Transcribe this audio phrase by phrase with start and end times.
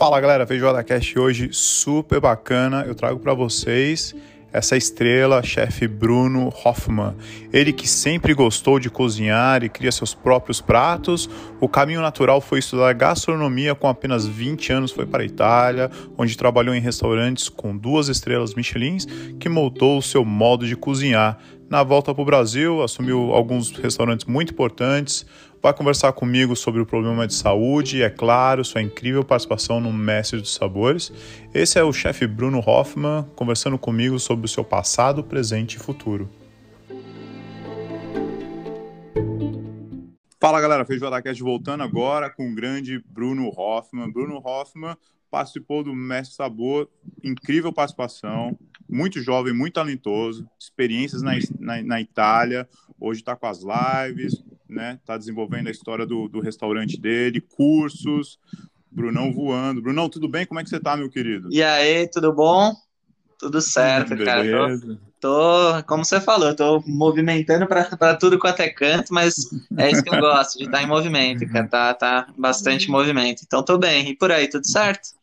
[0.00, 2.86] Fala galera, Feijoada Cast hoje super bacana.
[2.86, 4.14] Eu trago para vocês
[4.50, 7.14] essa estrela, chefe Bruno Hoffman.
[7.52, 11.28] Ele que sempre gostou de cozinhar e cria seus próprios pratos.
[11.60, 16.34] O caminho natural foi estudar gastronomia com apenas 20 anos, foi para a Itália, onde
[16.34, 18.96] trabalhou em restaurantes com duas estrelas Michelin,
[19.38, 21.38] que moldou o seu modo de cozinhar.
[21.70, 25.24] Na volta para o Brasil, assumiu alguns restaurantes muito importantes,
[25.62, 29.92] vai conversar comigo sobre o problema de saúde e, é claro, sua incrível participação no
[29.92, 31.12] Mestre dos Sabores.
[31.54, 36.28] Esse é o chefe Bruno Hoffman conversando comigo sobre o seu passado, presente e futuro.
[40.40, 44.10] Fala galera, Feijoada Cast voltando agora com o grande Bruno Hoffman.
[44.10, 44.96] Bruno Hoffman
[45.30, 46.88] participou do Mestre Sabor,
[47.22, 48.58] incrível participação,
[48.90, 52.68] muito jovem, muito talentoso, experiências na, na, na Itália,
[52.98, 54.98] hoje está com as lives, né?
[55.00, 58.38] Está desenvolvendo a história do, do restaurante dele, cursos.
[58.90, 59.80] Brunão voando.
[59.80, 60.44] Brunão, tudo bem?
[60.44, 61.48] Como é que você tá, meu querido?
[61.52, 62.74] E aí, tudo bom?
[63.38, 64.44] Tudo certo, cara.
[64.80, 69.34] Tô, tô, como você falou, tô movimentando para tudo quanto é canto, mas
[69.78, 71.66] é isso que eu gosto, de estar em movimento, cara.
[71.68, 73.42] Tá, tá bastante movimento.
[73.46, 74.10] Então tô bem.
[74.10, 75.19] E por aí, tudo certo?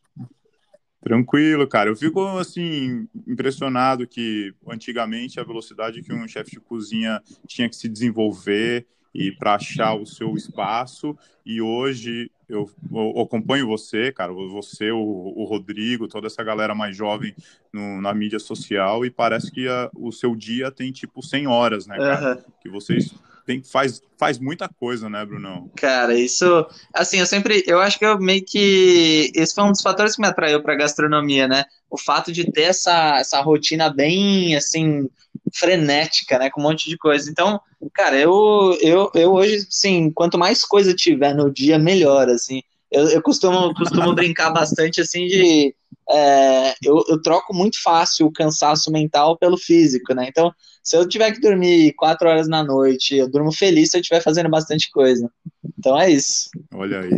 [1.08, 1.90] Tranquilo, cara.
[1.90, 7.78] Eu fico assim impressionado que antigamente a velocidade que um chefe de cozinha tinha que
[7.78, 11.18] se desenvolver e para achar o seu espaço.
[11.46, 16.94] E hoje eu, eu, acompanho você, cara, você, o, o Rodrigo, toda essa galera mais
[16.94, 17.34] jovem
[17.72, 21.88] no, na mídia social e parece que a, o seu dia tem tipo 100 horas,
[21.88, 22.36] né, cara?
[22.36, 22.44] Uhum.
[22.62, 23.16] Que vocês
[23.48, 25.72] tem, faz, faz muita coisa, né, Brunão?
[25.78, 29.82] Cara, isso, assim, eu sempre, eu acho que eu meio que, esse foi um dos
[29.82, 34.54] fatores que me atraiu para gastronomia, né, o fato de ter essa, essa rotina bem,
[34.58, 35.10] assim,
[35.56, 37.32] frenética, né, com um monte de coisa.
[37.32, 37.62] Então,
[37.94, 42.62] cara, eu, eu, eu hoje, sim, quanto mais coisa tiver no dia, melhor, assim.
[42.92, 45.74] Eu, eu costumo, costumo brincar bastante, assim, de
[46.10, 50.26] é, eu, eu, troco muito fácil o cansaço mental pelo físico, né?
[50.28, 50.54] Então,
[50.88, 54.22] se eu tiver que dormir quatro horas na noite, eu durmo feliz se eu estiver
[54.22, 55.30] fazendo bastante coisa.
[55.78, 56.50] Então é isso.
[56.74, 57.12] Olha aí.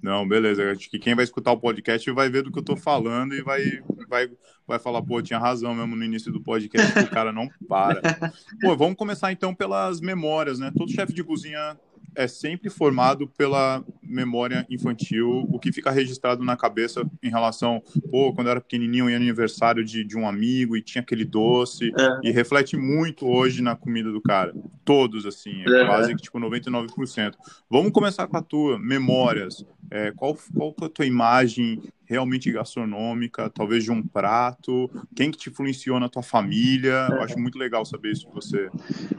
[0.00, 0.70] Não, beleza.
[0.70, 3.42] Acho que quem vai escutar o podcast vai ver do que eu tô falando e
[3.42, 4.30] vai, vai,
[4.64, 8.00] vai falar, pô, tinha razão mesmo no início do podcast, que o cara não para.
[8.62, 10.72] Pô, vamos começar então pelas memórias, né?
[10.78, 11.76] Todo chefe de cozinha
[12.14, 18.32] é sempre formado pela memória infantil, o que fica registrado na cabeça em relação, pô,
[18.32, 22.28] quando eu era pequenininho ia aniversário de, de um amigo e tinha aquele doce, é.
[22.28, 24.52] e reflete muito hoje na comida do cara.
[24.84, 25.86] Todos, assim, é, é.
[25.86, 27.34] quase que tipo 99%.
[27.68, 29.64] Vamos começar com a tua, memórias.
[29.90, 34.90] É, qual, qual é a tua imagem realmente gastronômica, talvez de um prato?
[35.14, 37.06] Quem que te influenciou na tua família?
[37.08, 38.68] Eu acho muito legal saber isso de você.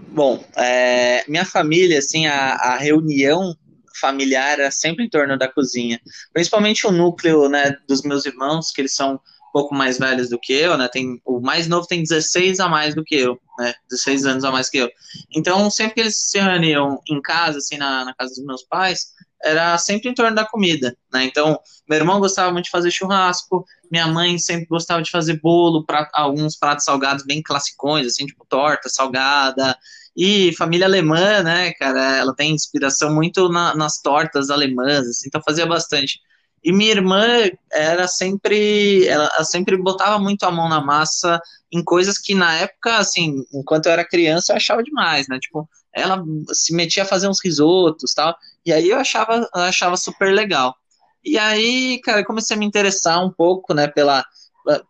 [0.10, 3.56] Bom, é, minha família, assim, a, a reunião
[4.00, 6.02] familiar era sempre em torno da cozinha.
[6.34, 10.40] Principalmente o núcleo, né, dos meus irmãos, que eles são um pouco mais velhos do
[10.40, 10.90] que eu, né?
[10.92, 13.74] Tem, o mais novo tem 16 a mais do que eu, né?
[13.90, 14.90] 16 anos a mais que eu.
[15.34, 19.14] Então, sempre que eles se reuniam em casa, assim, na, na casa dos meus pais,
[19.44, 21.24] era sempre em torno da comida, né?
[21.26, 25.86] Então, meu irmão gostava muito de fazer churrasco, minha mãe sempre gostava de fazer bolo,
[25.86, 29.78] pra, alguns pratos salgados bem classicões, assim, tipo torta salgada.
[30.16, 35.42] E família alemã, né, cara, ela tem inspiração muito na, nas tortas alemãs, assim, então
[35.44, 36.20] fazia bastante.
[36.64, 37.26] E minha irmã
[37.72, 41.42] era sempre, ela sempre botava muito a mão na massa
[41.72, 45.40] em coisas que na época, assim, enquanto eu era criança, eu achava demais, né?
[45.40, 48.36] Tipo, ela se metia a fazer uns risotos, tal.
[48.66, 50.76] E aí eu achava, eu achava super legal.
[51.24, 54.26] E aí, cara, eu comecei a me interessar um pouco, né, pela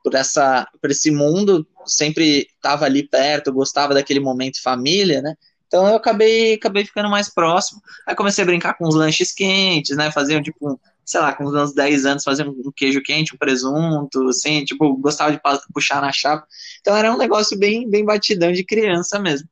[0.04, 5.36] por essa por esse mundo, sempre estava ali perto, gostava daquele momento família, né?
[5.68, 7.82] Então eu acabei acabei ficando mais próximo.
[8.06, 10.12] Aí comecei a brincar com os lanches quentes, né?
[10.12, 14.64] Fazia tipo sei lá, com uns 10 anos fazendo um queijo quente, um presunto, assim,
[14.64, 15.42] tipo, gostava de
[15.74, 16.46] puxar na chapa.
[16.80, 19.50] Então era um negócio bem, bem batidão de criança mesmo.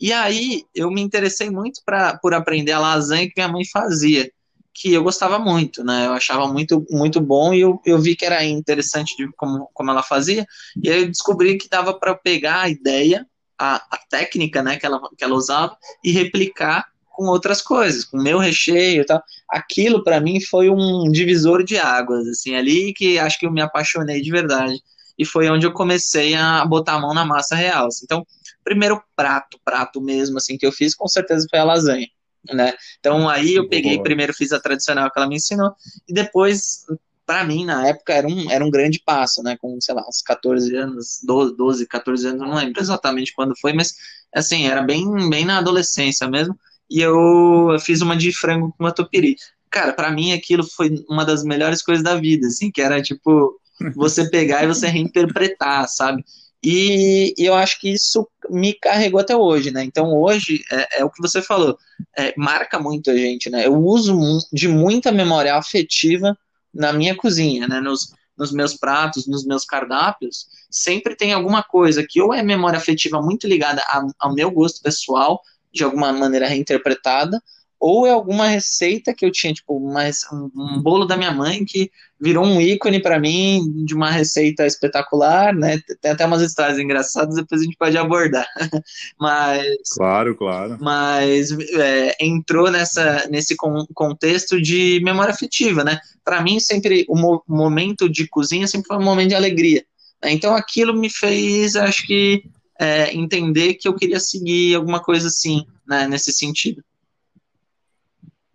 [0.00, 4.30] E aí eu me interessei muito pra, por aprender a lasanha que minha mãe fazia,
[4.72, 6.06] que eu gostava muito, né?
[6.06, 9.90] Eu achava muito, muito bom e eu, eu vi que era interessante de como, como
[9.90, 10.46] ela fazia.
[10.82, 13.26] E aí eu descobri que dava para pegar a ideia,
[13.58, 18.16] a, a técnica né, que, ela, que ela usava e replicar com outras coisas, com
[18.16, 19.22] meu recheio e tal.
[19.50, 23.60] Aquilo para mim foi um divisor de águas, assim, ali que acho que eu me
[23.60, 24.80] apaixonei de verdade.
[25.18, 27.88] E foi onde eu comecei a botar a mão na massa real.
[27.88, 28.04] Assim.
[28.04, 28.26] Então,
[28.64, 32.08] primeiro prato, prato mesmo, assim, que eu fiz, com certeza foi a lasanha.
[32.52, 32.72] Né?
[32.98, 34.04] Então aí eu peguei, Boa.
[34.04, 35.72] primeiro fiz a tradicional que ela me ensinou,
[36.08, 36.86] e depois,
[37.26, 39.56] para mim, na época, era um, era um grande passo, né?
[39.60, 43.72] Com, sei lá, uns 14 anos, 12, 12 14 anos, não lembro exatamente quando foi,
[43.72, 43.94] mas
[44.34, 46.58] assim, era bem, bem na adolescência mesmo
[46.90, 49.36] e eu fiz uma de frango com catupiry.
[49.70, 53.58] cara, para mim aquilo foi uma das melhores coisas da vida, assim, que era tipo
[53.94, 56.24] você pegar e você reinterpretar, sabe?
[56.62, 59.82] E, eu acho que isso me carregou até hoje, né?
[59.82, 61.78] Então hoje é, é o que você falou,
[62.16, 63.66] é, marca muito a gente, né?
[63.66, 64.16] Eu uso
[64.52, 66.36] de muita memória afetiva
[66.72, 67.80] na minha cozinha, né?
[67.80, 72.78] Nos, nos meus pratos, nos meus cardápios, sempre tem alguma coisa que ou é memória
[72.78, 75.40] afetiva muito ligada a, ao meu gosto pessoal,
[75.72, 77.40] de alguma maneira reinterpretada,
[77.80, 81.90] ou é alguma receita que eu tinha, tipo, um, um bolo da minha mãe que
[82.20, 85.80] virou um ícone para mim de uma receita espetacular, né?
[86.02, 88.46] Tem até umas histórias engraçadas, depois a gente pode abordar.
[89.18, 89.64] mas.
[89.96, 90.76] Claro, claro.
[90.78, 95.98] Mas é, entrou nessa, nesse contexto de memória afetiva, né?
[96.22, 99.82] Para mim, sempre o mo momento de cozinha sempre foi um momento de alegria.
[100.22, 100.32] Né?
[100.32, 102.44] Então aquilo me fez, acho que,
[102.78, 106.82] é, entender que eu queria seguir alguma coisa assim, né, nesse sentido.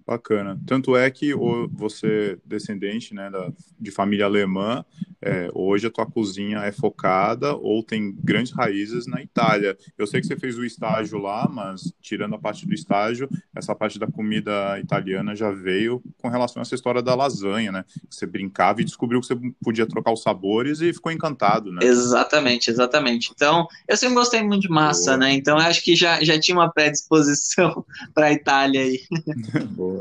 [0.07, 0.59] Bacana.
[0.67, 4.85] Tanto é que você, descendente né, da, de família alemã,
[5.19, 9.75] é, hoje a tua cozinha é focada ou tem grandes raízes na Itália.
[9.97, 13.73] Eu sei que você fez o estágio lá, mas tirando a parte do estágio, essa
[13.73, 17.83] parte da comida italiana já veio com relação a essa história da lasanha, né?
[18.07, 21.79] Você brincava e descobriu que você podia trocar os sabores e ficou encantado, né?
[21.83, 23.31] Exatamente, exatamente.
[23.33, 25.17] Então, eu sempre gostei muito de massa, Boa.
[25.17, 25.33] né?
[25.33, 29.01] Então, acho que já, já tinha uma predisposição para a Itália aí.
[29.73, 29.94] Boa.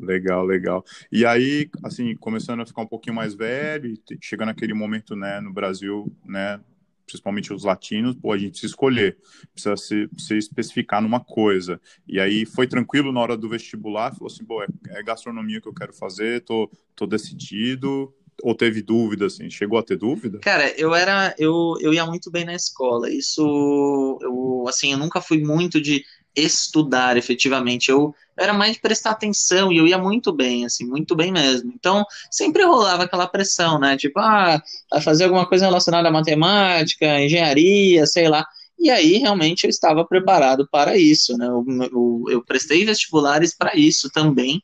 [0.00, 0.84] Legal, legal.
[1.12, 5.52] E aí, assim, começando a ficar um pouquinho mais velho, chegando naquele momento, né, no
[5.52, 6.60] Brasil, né,
[7.06, 9.18] principalmente os latinos, pô, a gente se escolher,
[9.52, 11.80] precisa se, se especificar numa coisa.
[12.06, 15.68] E aí foi tranquilo na hora do vestibular, falou assim, pô, é, é gastronomia que
[15.68, 19.50] eu quero fazer, tô, tô decidido, ou teve dúvida, assim?
[19.50, 20.38] Chegou a ter dúvida?
[20.38, 23.10] Cara, eu era, eu, eu ia muito bem na escola.
[23.10, 27.90] Isso, eu, assim, eu nunca fui muito de estudar efetivamente.
[27.90, 31.72] Eu era mais de prestar atenção e eu ia muito bem, assim, muito bem mesmo.
[31.74, 33.96] Então, sempre rolava aquela pressão, né?
[33.96, 34.62] Tipo, ah,
[35.02, 38.46] fazer alguma coisa relacionada à matemática, engenharia, sei lá.
[38.78, 41.46] E aí, realmente, eu estava preparado para isso, né?
[41.46, 44.62] Eu, eu, eu prestei vestibulares para isso também,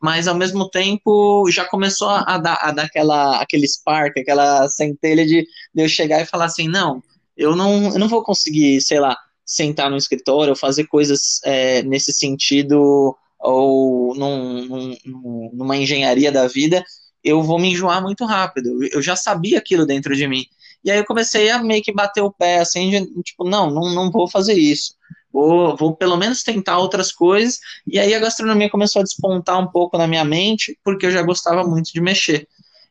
[0.00, 5.26] mas ao mesmo tempo já começou a dar, a dar aquela, aquele spark, aquela centelha
[5.26, 7.02] de, de eu chegar e falar assim: não,
[7.36, 9.16] eu não, eu não vou conseguir, sei lá,
[9.46, 14.66] sentar no escritório ou fazer coisas é, nesse sentido ou num,
[15.04, 16.84] num, numa engenharia da vida,
[17.22, 18.82] eu vou me enjoar muito rápido.
[18.92, 20.44] Eu já sabia aquilo dentro de mim.
[20.84, 23.94] E aí eu comecei a meio que bater o pé, assim, de, tipo, não, não,
[23.94, 24.94] não vou fazer isso.
[25.32, 27.58] Vou, vou pelo menos tentar outras coisas.
[27.86, 31.22] E aí a gastronomia começou a despontar um pouco na minha mente, porque eu já
[31.22, 32.48] gostava muito de mexer.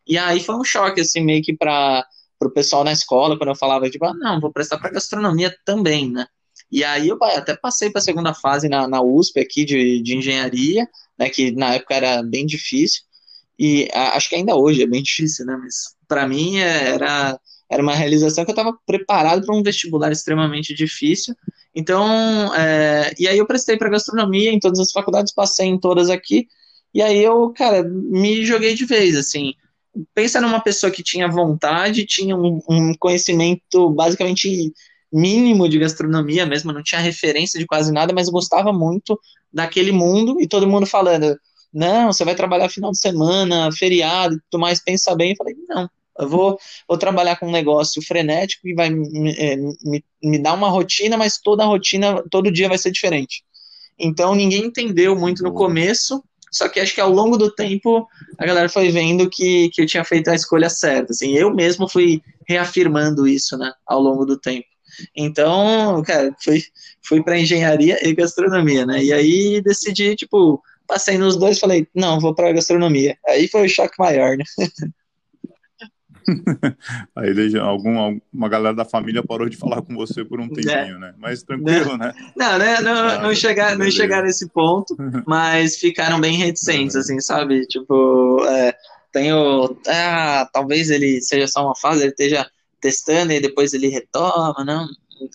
[0.07, 2.05] E aí foi um choque, assim, meio que para
[2.41, 6.11] o pessoal na escola, quando eu falava, tipo, ah, não, vou prestar para gastronomia também,
[6.11, 6.27] né?
[6.71, 10.17] E aí eu até passei para a segunda fase na, na USP aqui de, de
[10.17, 13.03] engenharia, né, que na época era bem difícil,
[13.57, 17.39] e a, acho que ainda hoje é bem difícil, né, mas para mim é, era,
[17.69, 21.35] era uma realização que eu estava preparado para um vestibular extremamente difícil,
[21.73, 26.09] então, é, e aí eu prestei para gastronomia em todas as faculdades, passei em todas
[26.09, 26.47] aqui,
[26.93, 29.53] e aí eu, cara, me joguei de vez, assim,
[30.13, 34.73] pensa numa pessoa que tinha vontade, tinha um, um conhecimento basicamente
[35.15, 39.17] mínimo de gastronomia mesmo, não tinha referência de quase nada, mas eu gostava muito
[39.51, 41.39] daquele mundo e todo mundo falando:
[41.73, 45.31] não, você vai trabalhar final de semana, feriado e tudo mais, pensa bem.
[45.31, 45.89] Eu falei: não,
[46.19, 50.53] eu vou, vou trabalhar com um negócio frenético que vai me, é, me, me dar
[50.53, 53.41] uma rotina, mas toda a rotina, todo dia vai ser diferente.
[53.97, 58.05] Então ninguém entendeu muito no começo, só que acho que ao longo do tempo
[58.37, 61.13] a galera foi vendo que, que eu tinha feito a escolha certa.
[61.13, 64.74] Assim, eu mesmo fui reafirmando isso né, ao longo do tempo.
[65.15, 66.63] Então, cara, fui,
[67.03, 69.03] fui para engenharia e gastronomia, né?
[69.03, 73.17] E aí decidi, tipo, passei nos dois falei, não, vou para gastronomia.
[73.27, 74.43] Aí foi o choque maior, né?
[77.15, 80.99] Aí algum, uma galera da família parou de falar com você por um tempinho, é.
[80.99, 81.13] né?
[81.17, 82.13] Mas tranquilo, não, né?
[82.35, 82.81] Não, né?
[82.81, 84.95] Não, ah, não, chegar, não chegar nesse ponto,
[85.27, 87.65] mas ficaram bem reticentes, assim, sabe?
[87.67, 88.73] Tipo, é,
[89.11, 89.77] tenho.
[89.87, 92.49] Ah, talvez ele seja só uma fase, ele esteja
[92.85, 94.87] testando e depois ele retoma, não.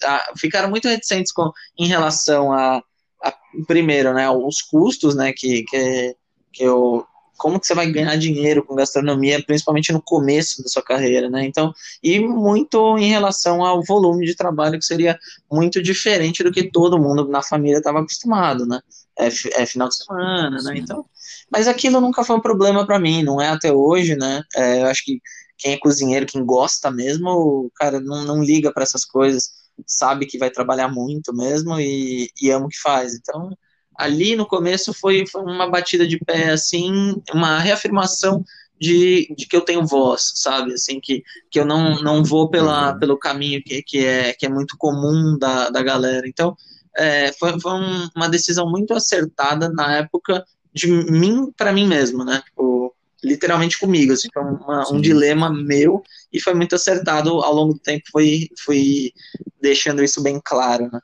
[0.05, 2.81] Ah, ficaram muito reticentes com, em relação a,
[3.25, 3.35] a,
[3.67, 6.17] primeiro, né, os custos, né, que, que,
[6.53, 7.05] que eu,
[7.37, 11.45] como que você vai ganhar dinheiro com gastronomia, principalmente no começo da sua carreira, né?
[11.45, 15.19] Então, e muito em relação ao volume de trabalho que seria
[15.51, 18.79] muito diferente do que todo mundo na família estava acostumado, né?
[19.19, 19.29] É,
[19.63, 20.75] é, final de semana, né?
[20.77, 21.05] Então,
[21.51, 24.43] mas aquilo nunca foi um problema para mim, não é até hoje, né?
[24.55, 25.21] É, eu acho que
[25.61, 29.51] quem é cozinheiro, quem gosta mesmo, cara, não, não liga para essas coisas,
[29.87, 33.15] sabe que vai trabalhar muito mesmo e, e ama o que faz.
[33.15, 33.51] Então,
[33.97, 38.43] ali no começo foi, foi uma batida de pé, assim, uma reafirmação
[38.81, 40.73] de, de que eu tenho voz, sabe?
[40.73, 42.99] Assim, que, que eu não, não vou pela, uhum.
[42.99, 46.27] pelo caminho que, que, é, que é muito comum da, da galera.
[46.27, 46.57] Então,
[46.97, 52.25] é, foi, foi um, uma decisão muito acertada na época de mim para mim mesmo,
[52.25, 52.41] né?
[52.47, 57.75] Tipo, literalmente comigo, assim, foi uma, um dilema meu e foi muito acertado ao longo
[57.75, 59.13] do tempo, foi, foi
[59.61, 61.01] deixando isso bem claro, né?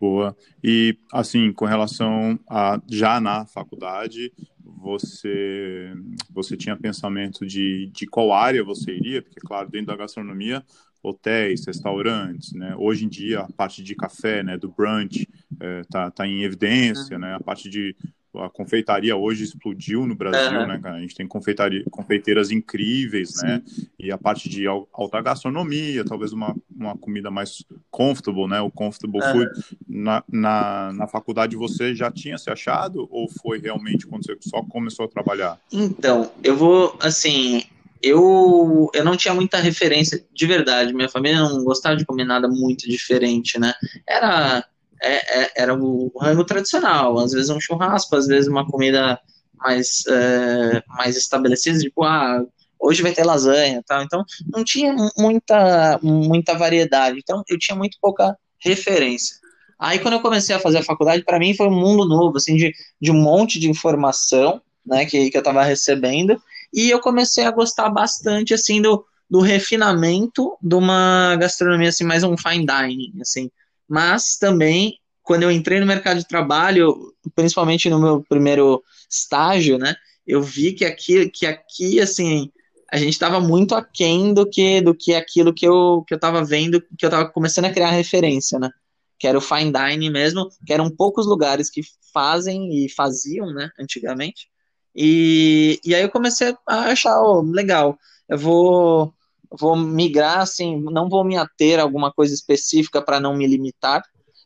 [0.00, 0.36] Boa.
[0.64, 5.94] E, assim, com relação a já na faculdade, você
[6.28, 9.22] você tinha pensamento de, de qual área você iria?
[9.22, 10.64] Porque, claro, dentro da gastronomia,
[11.02, 12.74] hotéis, restaurantes, né?
[12.76, 15.28] Hoje em dia, a parte de café, né, do brunch,
[15.60, 17.34] é, tá, tá em evidência, né?
[17.34, 17.94] A parte de
[18.36, 20.66] a confeitaria hoje explodiu no Brasil, uhum.
[20.66, 20.96] né, cara?
[20.96, 23.62] A gente tem confeitaria, confeiteiras incríveis, né?
[23.66, 23.82] Sim.
[23.82, 23.88] né?
[23.98, 28.60] E a parte de alta gastronomia, talvez uma, uma comida mais comfortable, né?
[28.60, 29.32] O comfortable uhum.
[29.32, 29.50] food.
[29.86, 34.62] Na, na, na faculdade você já tinha se achado ou foi realmente quando você só
[34.62, 35.58] começou a trabalhar?
[35.70, 37.64] Então, eu vou, assim,
[38.02, 40.92] eu, eu não tinha muita referência de verdade.
[40.92, 43.72] Minha família não gostava de comer nada muito diferente, né?
[44.06, 44.64] Era
[45.02, 49.18] é, é, era o rango tradicional, às vezes um churrasco, às vezes uma comida
[49.56, 52.44] mais, é, mais estabelecida, tipo, ah,
[52.78, 54.02] hoje vai ter lasanha tal.
[54.02, 57.18] Então, não tinha muita, muita variedade.
[57.18, 59.36] Então, eu tinha muito pouca referência.
[59.78, 62.56] Aí, quando eu comecei a fazer a faculdade, para mim foi um mundo novo, assim,
[62.56, 66.40] de, de um monte de informação, né, que, que eu estava recebendo,
[66.72, 72.22] e eu comecei a gostar bastante, assim, do, do refinamento de uma gastronomia, assim, mais
[72.22, 73.50] um fine dining, assim,
[73.92, 79.94] mas também quando eu entrei no mercado de trabalho, principalmente no meu primeiro estágio, né,
[80.26, 82.50] eu vi que aqui, que aqui assim,
[82.90, 86.42] a gente estava muito aquém do que do que aquilo que eu que eu estava
[86.42, 88.70] vendo, que eu estava começando a criar referência, né?
[89.18, 91.82] Que era o fine dining mesmo, que eram poucos lugares que
[92.14, 94.48] fazem e faziam, né, antigamente.
[94.94, 99.14] E, e aí eu comecei a achar, oh, legal, eu vou
[99.58, 104.02] vou migrar, assim, não vou me ater a alguma coisa específica para não me limitar,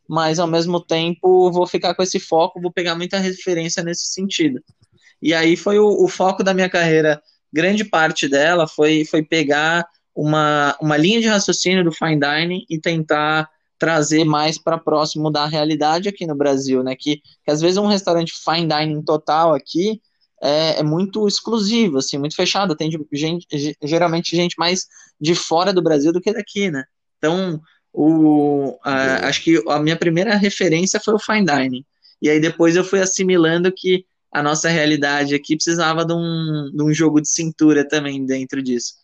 [0.08, 4.60] mas ao mesmo tempo vou ficar com esse foco, vou pegar muita referência nesse sentido.
[5.20, 7.20] E aí foi o, o foco da minha carreira,
[7.52, 12.78] grande parte dela foi, foi pegar uma, uma linha de raciocínio do fine dining e
[12.78, 13.48] tentar
[13.78, 16.96] trazer mais para próximo da realidade aqui no Brasil, né?
[16.98, 20.00] Que, que às vezes um restaurante fine dining total aqui
[20.42, 22.76] é, é, muito exclusivo, assim, muito fechado.
[22.76, 23.46] Tem gente,
[23.82, 24.86] geralmente gente mais
[25.20, 26.84] de fora do Brasil do que daqui, né?
[27.18, 27.60] Então,
[27.92, 31.84] o, a, acho que a minha primeira referência foi o fine dining.
[32.20, 36.82] E aí depois eu fui assimilando que a nossa realidade aqui precisava de um, de
[36.82, 38.94] um jogo de cintura também dentro disso.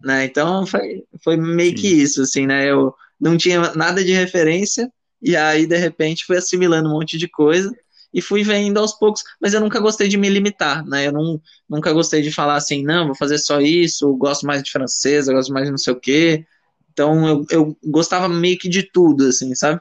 [0.00, 0.24] Né?
[0.24, 1.76] Então foi, foi meio Sim.
[1.76, 2.68] que isso, assim, né?
[2.68, 7.28] Eu não tinha nada de referência, e aí de repente fui assimilando um monte de
[7.28, 7.72] coisa
[8.12, 11.06] e fui vendo aos poucos, mas eu nunca gostei de me limitar, né?
[11.06, 14.70] Eu não, nunca gostei de falar assim, não, vou fazer só isso, gosto mais de
[14.70, 16.46] francês, gosto mais de não sei o quê.
[16.92, 19.80] Então eu, eu gostava meio que de tudo, assim, sabe?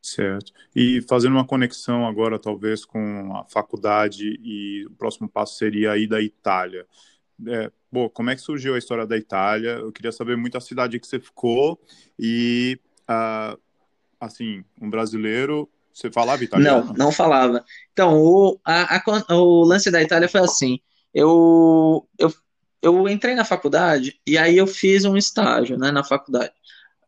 [0.00, 0.52] Certo.
[0.74, 6.06] E fazendo uma conexão agora, talvez, com a faculdade e o próximo passo seria aí
[6.06, 6.86] da Itália.
[7.46, 9.72] É, bom, como é que surgiu a história da Itália?
[9.72, 11.78] Eu queria saber muito a cidade que você ficou
[12.18, 13.60] e, uh,
[14.18, 15.68] assim, um brasileiro
[15.98, 16.86] você falava italiano?
[16.86, 17.64] Não, não falava.
[17.92, 20.78] Então, o, a, a, o lance da Itália foi assim.
[21.12, 22.32] Eu, eu,
[22.80, 26.52] eu entrei na faculdade e aí eu fiz um estágio né, na faculdade.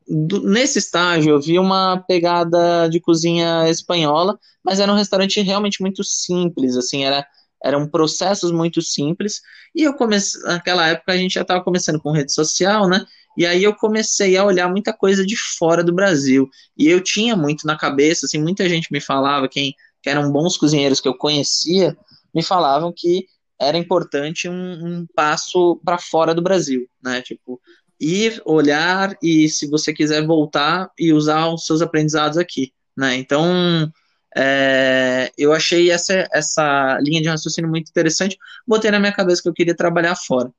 [0.08, 5.80] Do, nesse estágio eu vi uma pegada de cozinha espanhola, mas era um restaurante realmente
[5.80, 7.24] muito simples, assim, era,
[7.64, 9.40] eram processos muito simples.
[9.72, 13.06] E eu comecei, naquela época a gente já estava começando com rede social, né?
[13.36, 16.48] E aí eu comecei a olhar muita coisa de fora do Brasil.
[16.76, 20.56] E eu tinha muito na cabeça, assim, muita gente me falava, quem que eram bons
[20.56, 21.96] cozinheiros que eu conhecia,
[22.34, 23.26] me falavam que
[23.60, 27.20] era importante um, um passo para fora do Brasil, né?
[27.20, 27.60] Tipo,
[28.00, 33.16] ir, olhar e se você quiser voltar e usar os seus aprendizados aqui, né?
[33.16, 33.92] Então,
[34.34, 39.48] é, eu achei essa, essa linha de raciocínio muito interessante, botei na minha cabeça que
[39.48, 40.50] eu queria trabalhar fora.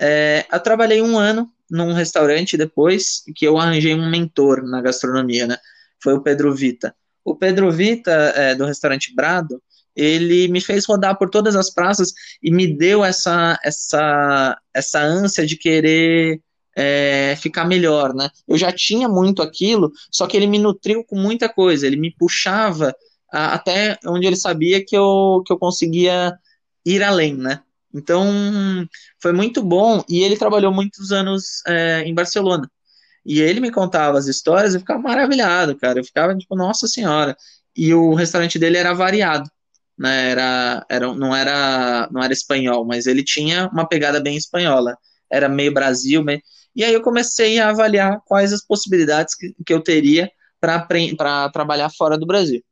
[0.00, 5.46] É, eu trabalhei um ano num restaurante depois que eu arranjei um mentor na gastronomia,
[5.46, 5.56] né?
[6.02, 6.94] Foi o Pedro Vita.
[7.24, 9.62] O Pedro Vita, é, do restaurante Brado,
[9.94, 12.12] ele me fez rodar por todas as praças
[12.42, 16.40] e me deu essa, essa, essa ânsia de querer
[16.76, 18.30] é, ficar melhor, né?
[18.48, 22.14] Eu já tinha muito aquilo, só que ele me nutriu com muita coisa, ele me
[22.14, 22.94] puxava
[23.30, 26.32] a, até onde ele sabia que eu, que eu conseguia
[26.84, 27.60] ir além, né?
[27.92, 28.26] Então,
[29.20, 30.02] foi muito bom.
[30.08, 32.70] E ele trabalhou muitos anos é, em Barcelona.
[33.24, 36.00] E ele me contava as histórias eu ficava maravilhado, cara.
[36.00, 37.36] Eu ficava tipo, nossa senhora.
[37.76, 39.48] E o restaurante dele era variado,
[39.98, 40.30] né?
[40.30, 44.96] Era, era, não, era, não era espanhol, mas ele tinha uma pegada bem espanhola.
[45.30, 46.40] Era meio Brasil, meio...
[46.74, 50.30] E aí eu comecei a avaliar quais as possibilidades que, que eu teria
[50.60, 52.62] para trabalhar fora do Brasil.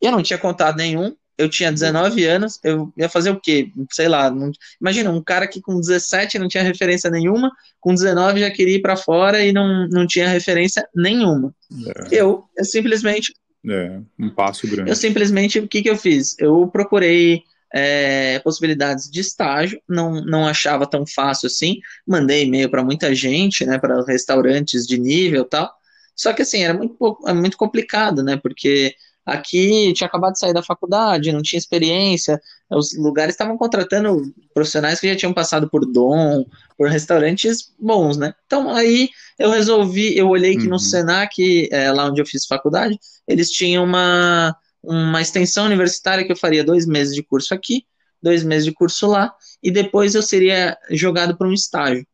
[0.00, 3.70] E eu não tinha contato nenhum, eu tinha 19 anos, eu ia fazer o quê?
[3.90, 4.50] Sei lá, não...
[4.80, 8.82] imagina, um cara que com 17 não tinha referência nenhuma, com 19 já queria ir
[8.82, 11.54] para fora e não, não tinha referência nenhuma.
[11.86, 12.08] É.
[12.20, 13.34] Eu, eu simplesmente...
[13.68, 14.90] É, um passo grande.
[14.90, 16.36] Eu simplesmente, o que que eu fiz?
[16.38, 22.84] Eu procurei é, possibilidades de estágio, não, não achava tão fácil assim, mandei e-mail para
[22.84, 25.70] muita gente, né, para restaurantes de nível tal,
[26.14, 26.96] só que assim, era muito,
[27.34, 32.96] muito complicado, né, porque Aqui tinha acabado de sair da faculdade, não tinha experiência, os
[32.98, 36.44] lugares estavam contratando profissionais que já tinham passado por Dom,
[36.76, 38.34] por restaurantes bons, né?
[38.46, 40.70] Então aí eu resolvi, eu olhei que uhum.
[40.70, 42.98] no Senac, é, lá onde eu fiz faculdade,
[43.28, 47.84] eles tinham uma, uma extensão universitária que eu faria dois meses de curso aqui,
[48.20, 52.04] dois meses de curso lá, e depois eu seria jogado para um estágio.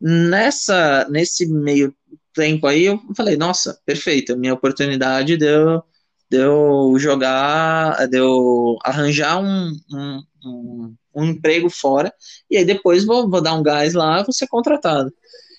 [0.00, 1.92] Nessa, nesse meio
[2.32, 5.82] tempo aí, eu falei, nossa, perfeito, minha oportunidade deu
[6.30, 12.12] de eu jogar, de eu arranjar um, um, um, um emprego fora,
[12.50, 15.12] e aí depois vou, vou dar um gás lá, vou ser contratado.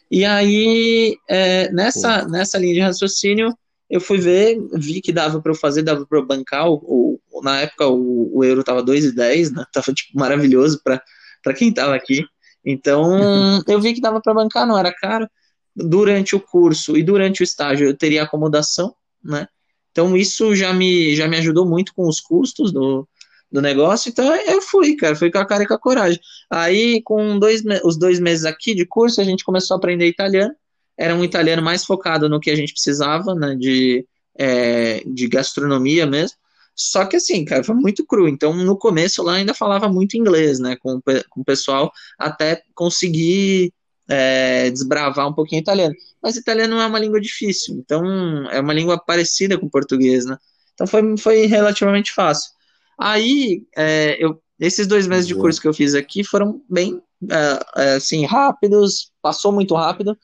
[0.09, 3.55] E aí, é, nessa, nessa linha de raciocínio,
[3.89, 7.41] eu fui ver, vi que dava para eu fazer, dava para eu bancar, o, o,
[7.41, 12.25] na época o, o euro tava 2,10, né, tava tipo, maravilhoso para quem tava aqui,
[12.63, 15.29] então eu vi que dava para bancar, não era caro,
[15.75, 19.47] durante o curso e durante o estágio eu teria acomodação, né,
[19.95, 23.07] então isso já me, já me ajudou muito com os custos do,
[23.49, 24.09] do negócio.
[24.09, 26.19] Então eu fui, cara, fui com a cara e com a coragem.
[26.51, 30.53] Aí, com dois, os dois meses aqui de curso, a gente começou a aprender italiano.
[30.97, 34.05] Era um italiano mais focado no que a gente precisava, né, de,
[34.37, 36.37] é, de gastronomia mesmo.
[36.75, 38.27] Só que assim, cara, foi muito cru.
[38.27, 41.89] Então, no começo lá ainda falava muito inglês, né, com, com o pessoal,
[42.19, 43.73] até conseguir
[44.09, 45.95] é, desbravar um pouquinho italiano.
[46.21, 48.03] Mas italiano não é uma língua difícil, então
[48.49, 50.37] é uma língua parecida com o português, né?
[50.73, 52.51] Então foi, foi relativamente fácil.
[52.99, 57.81] Aí, é, eu, esses dois meses de curso que eu fiz aqui foram bem, é,
[57.83, 60.17] é assim, rápidos, passou muito rápido.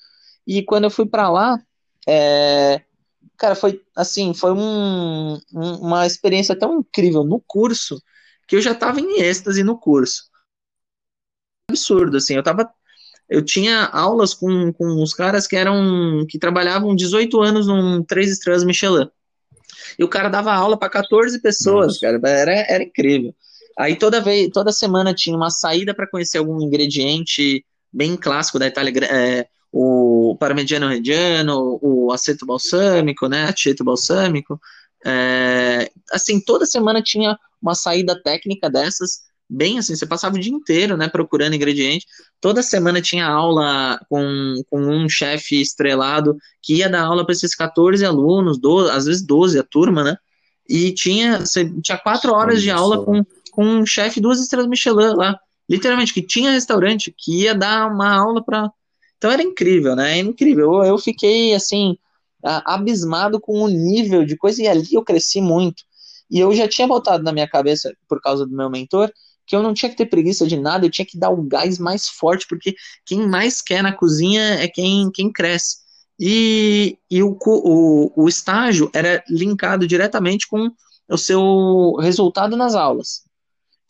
[0.46, 1.62] E quando eu fui para lá,
[2.08, 2.82] é,
[3.38, 8.02] cara, foi assim, foi um, um, uma experiência tão incrível no curso
[8.48, 10.30] que eu já estava em êxtase no curso.
[11.70, 12.70] Absurdo, assim, eu estava
[13.32, 18.30] eu tinha aulas com, com os caras que eram que trabalhavam 18 anos num três
[18.30, 19.10] estrelas Michelin.
[19.98, 22.00] E o cara dava aula para 14 pessoas, Nossa.
[22.02, 23.34] cara, era, era incrível.
[23.80, 28.68] Aí toda vez, toda semana tinha uma saída para conhecer algum ingrediente bem clássico da
[28.68, 34.60] Itália, é, o parmigiano reggiano, o aceto balsâmico, né, aceto balsâmico.
[35.06, 40.54] É, assim, toda semana tinha uma saída técnica dessas bem assim, você passava o dia
[40.54, 42.06] inteiro, né, procurando ingrediente.
[42.40, 47.54] Toda semana tinha aula com, com um chefe estrelado que ia dar aula para esses
[47.54, 50.16] 14 alunos, 12, às vezes 12 a turma, né?
[50.70, 55.16] E tinha, você, tinha quatro horas de aula com, com um chefe duas estrelas Michelin
[55.16, 55.38] lá,
[55.70, 58.72] literalmente, que tinha restaurante, que ia dar uma aula para.
[59.18, 60.18] Então era incrível, né?
[60.18, 60.76] É incrível.
[60.76, 61.98] Eu, eu fiquei assim,
[62.42, 65.84] abismado com o nível de coisa, e ali eu cresci muito.
[66.30, 69.12] E eu já tinha botado na minha cabeça, por causa do meu mentor,
[69.52, 71.78] que eu não tinha que ter preguiça de nada, eu tinha que dar o gás
[71.78, 72.74] mais forte, porque
[73.06, 75.80] quem mais quer na cozinha é quem, quem cresce.
[76.18, 80.72] E, e o, o, o estágio era linkado diretamente com
[81.10, 83.24] o seu resultado nas aulas.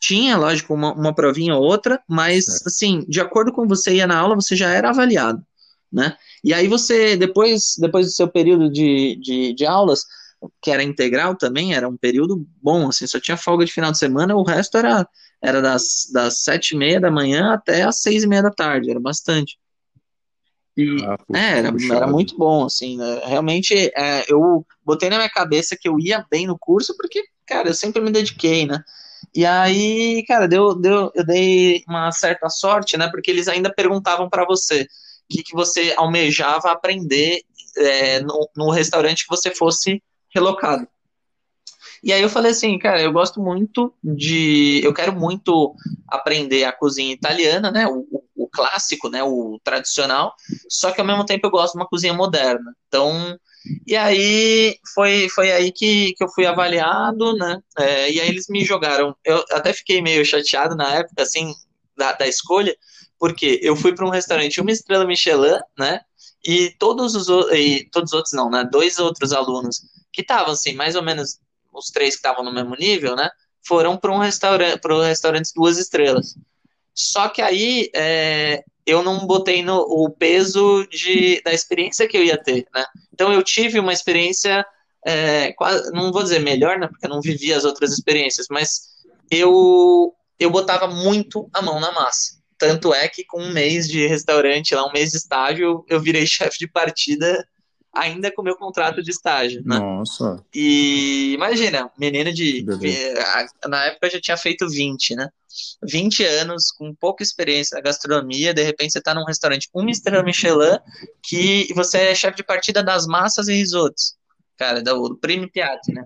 [0.00, 2.66] Tinha, lógico, uma, uma provinha ou outra, mas, é.
[2.66, 5.46] assim, de acordo com você ia na aula, você já era avaliado,
[5.92, 6.16] né?
[6.42, 10.06] E aí você, depois, depois do seu período de, de, de aulas,
[10.60, 13.98] que era integral também, era um período bom, assim, só tinha folga de final de
[13.98, 15.06] semana, o resto era
[15.42, 18.90] era das, das sete e meia da manhã até as seis e meia da tarde,
[18.90, 19.58] era bastante.
[20.76, 23.20] E, ah, é, era, era, muito bom, assim, né?
[23.24, 27.68] realmente é, eu botei na minha cabeça que eu ia bem no curso, porque, cara,
[27.68, 28.82] eu sempre me dediquei, né?
[29.34, 33.08] E aí, cara, deu, deu, eu dei uma certa sorte, né?
[33.10, 34.86] Porque eles ainda perguntavam para você o
[35.34, 37.42] que, que você almejava aprender
[37.76, 40.02] é, no, no restaurante que você fosse
[40.34, 40.86] relocado.
[42.02, 44.80] E aí eu falei assim, cara, eu gosto muito de.
[44.82, 45.74] Eu quero muito
[46.08, 47.86] aprender a cozinha italiana, né?
[47.86, 49.22] O, o, clássico, né?
[49.22, 50.34] O tradicional.
[50.68, 52.74] Só que ao mesmo tempo eu gosto de uma cozinha moderna.
[52.88, 53.38] Então.
[53.86, 57.60] E aí foi, foi aí que, que eu fui avaliado, né?
[57.78, 59.14] É, e aí eles me jogaram.
[59.24, 61.54] Eu até fiquei meio chateado na época, assim,
[61.96, 62.76] da, da escolha,
[63.20, 66.00] porque eu fui para um restaurante uma estrela Michelin, né?
[66.44, 68.68] E todos os, e todos os outros não, né?
[68.70, 69.80] Dois outros alunos
[70.12, 71.38] que estavam assim, mais ou menos
[71.72, 73.30] os três que estavam no mesmo nível, né?
[73.66, 76.36] Foram para um restaurante, para o restaurante duas estrelas.
[76.94, 82.24] Só que aí é, eu não botei no, o peso de, da experiência que eu
[82.24, 82.84] ia ter, né?
[83.12, 84.64] Então eu tive uma experiência,
[85.04, 86.88] é, quase, não vou dizer melhor, né?
[86.88, 88.92] Porque eu não vivi as outras experiências, mas
[89.30, 92.42] eu eu botava muito a mão na massa.
[92.58, 96.26] Tanto é que com um mês de restaurante, lá um mês de estágio, eu virei
[96.26, 97.46] chefe de partida
[97.94, 99.78] ainda com meu contrato de estágio, né?
[99.78, 100.42] Nossa.
[100.54, 102.64] E imagina, menino de.
[103.68, 105.28] Na época eu já tinha feito 20, né?
[105.82, 110.22] 20 anos, com pouca experiência na gastronomia, de repente você está num restaurante uma estrela
[110.22, 110.78] Michelin,
[111.22, 114.14] que você é chefe de partida das massas e risotos.
[114.56, 116.04] Cara, do Prime Piatti, né?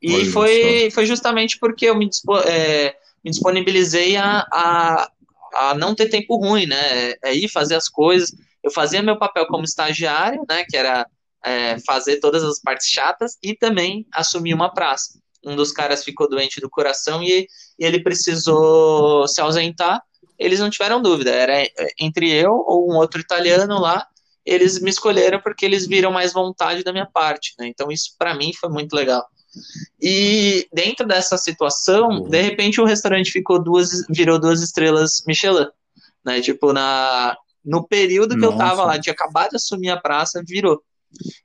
[0.00, 5.10] E foi, foi justamente porque eu me, dispo, é, me disponibilizei a, a,
[5.54, 7.14] a não ter tempo ruim, né?
[7.22, 11.06] É ir fazer as coisas eu fazia meu papel como estagiário, né, que era
[11.44, 15.18] é, fazer todas as partes chatas, e também assumir uma praça.
[15.44, 17.48] Um dos caras ficou doente do coração e,
[17.78, 20.00] e ele precisou se ausentar.
[20.38, 24.06] Eles não tiveram dúvida, era é, entre eu ou um outro italiano lá.
[24.44, 27.54] Eles me escolheram porque eles viram mais vontade da minha parte.
[27.58, 27.68] Né?
[27.68, 29.24] Então, isso para mim foi muito legal.
[30.00, 32.28] E dentro dessa situação, uhum.
[32.28, 35.66] de repente o restaurante ficou duas, virou duas estrelas Michelin,
[36.24, 36.40] né?
[36.40, 38.54] Tipo na no período que Nossa.
[38.54, 40.82] eu tava lá, tinha acabado de assumir a praça, virou.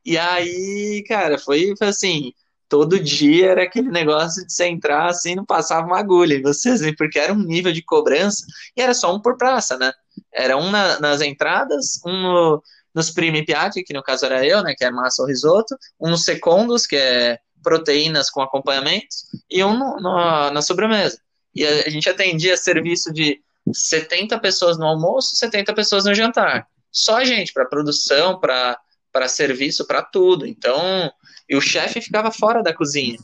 [0.06, 2.34] E aí, cara, foi, foi assim,
[2.70, 6.70] todo dia era aquele negócio de você entrar assim, não passava uma agulha em você,
[6.70, 9.92] assim, porque era um nível de cobrança, e era só um por praça, né?
[10.34, 14.64] Era um na, nas entradas, um no, nos primi piatti, que no caso era eu,
[14.64, 19.64] né, que é massa ou risoto, um nos secondos, que é proteínas com acompanhamentos, e
[19.64, 21.20] um no, no, na sobremesa.
[21.54, 23.42] E a, a gente atendia serviço de
[23.74, 26.68] 70 pessoas no almoço, 70 pessoas no jantar.
[26.92, 30.46] Só gente, para produção, para serviço, para tudo.
[30.46, 31.12] Então,
[31.50, 33.18] e o chefe ficava fora da cozinha.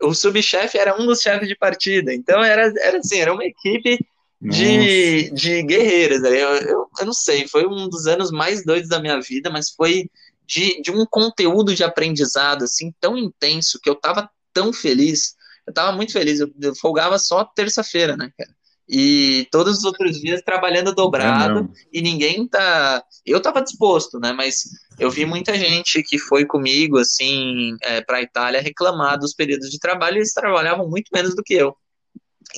[0.00, 2.12] O subchefe era um dos chefes de partida.
[2.12, 3.98] Então, era, era assim, era uma equipe
[4.40, 6.22] de, de guerreiros.
[6.22, 9.70] Eu, eu, eu, não sei, foi um dos anos mais doidos da minha vida, mas
[9.70, 10.10] foi
[10.46, 15.34] de, de um conteúdo de aprendizado assim tão intenso que eu tava tão feliz.
[15.66, 18.53] Eu tava muito feliz, eu, eu folgava só terça-feira, né, cara?
[18.88, 23.02] E todos os outros dias trabalhando dobrado e ninguém tá.
[23.24, 24.32] Eu tava disposto, né?
[24.32, 24.64] Mas
[24.98, 29.78] eu vi muita gente que foi comigo, assim, é, pra Itália reclamar dos períodos de
[29.78, 31.74] trabalho e eles trabalhavam muito menos do que eu.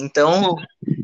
[0.01, 0.57] Então,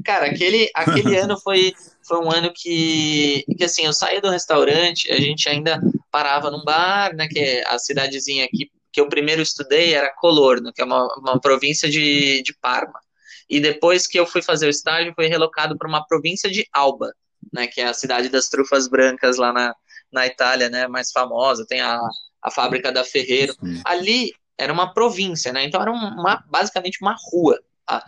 [0.05, 1.73] cara, aquele, aquele ano foi,
[2.07, 5.81] foi um ano que, que, assim, eu saí do restaurante, a gente ainda
[6.11, 7.29] parava num bar, né?
[7.29, 11.41] Que é a cidadezinha aqui que eu primeiro estudei era Colorno, que é uma, uma
[11.41, 13.01] província de, de Parma.
[13.53, 17.13] E depois que eu fui fazer o estágio, fui relocado para uma província de Alba,
[17.53, 19.75] né, que é a cidade das trufas brancas lá na,
[20.11, 22.01] na Itália, né, mais famosa, tem a,
[22.43, 23.55] a fábrica da Ferreiro.
[23.85, 27.61] Ali era uma província, né, então era uma, basicamente uma rua.
[27.87, 28.03] Tá?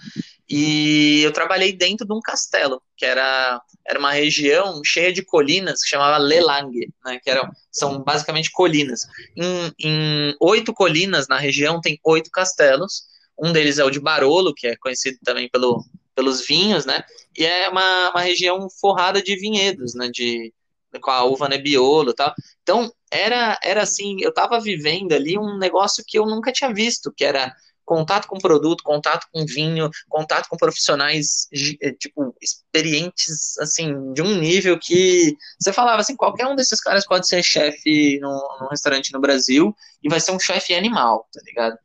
[0.48, 5.82] E eu trabalhei dentro de um castelo, que era, era uma região cheia de colinas,
[5.82, 9.00] que chamava Lelangue, né, que eram, são basicamente colinas.
[9.36, 14.54] Em, em oito colinas na região tem oito castelos, um deles é o de Barolo,
[14.54, 17.02] que é conhecido também pelo, pelos vinhos, né?
[17.36, 20.08] E é uma, uma região forrada de vinhedos, né?
[20.12, 20.52] De,
[21.00, 22.32] com a uva Nebbiolo e tal.
[22.62, 27.12] Então, era, era assim, eu estava vivendo ali um negócio que eu nunca tinha visto,
[27.12, 31.46] que era contato com produto, contato com vinho, contato com profissionais
[31.82, 37.06] eh, tipo experientes assim de um nível que você falava assim qualquer um desses caras
[37.06, 41.76] pode ser chefe num restaurante no Brasil e vai ser um chefe animal, tá ligado?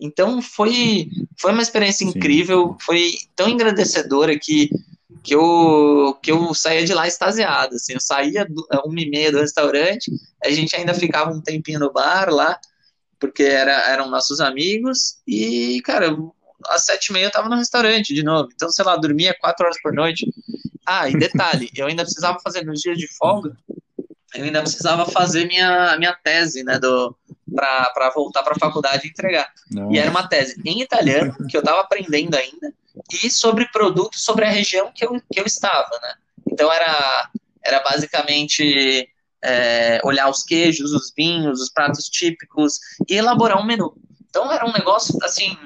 [0.00, 4.70] Então foi, foi uma experiência incrível, foi tão engrandecedora que,
[5.24, 7.74] que, eu, que eu saía de lá extasiado.
[7.74, 10.12] Assim, eu saía do, uma e meia do restaurante,
[10.44, 12.58] a gente ainda ficava um tempinho no bar lá,
[13.18, 16.16] porque era, eram nossos amigos, e, cara,
[16.66, 18.48] às sete e meia eu tava no restaurante de novo.
[18.54, 20.32] Então, sei lá, dormia quatro horas por noite.
[20.86, 23.56] Ah, e detalhe, eu ainda precisava fazer nos dias de folga,
[24.34, 27.16] eu ainda precisava fazer minha, minha tese, né, do,
[27.54, 29.50] para voltar para a faculdade e entregar.
[29.90, 32.72] E era uma tese em italiano, que eu estava aprendendo ainda,
[33.22, 36.14] e sobre produtos, sobre a região que eu, que eu estava, né?
[36.50, 37.30] Então era,
[37.64, 39.08] era basicamente
[39.42, 43.94] é, olhar os queijos, os vinhos, os pratos típicos e elaborar um menu.
[44.28, 45.56] Então era um negócio, assim,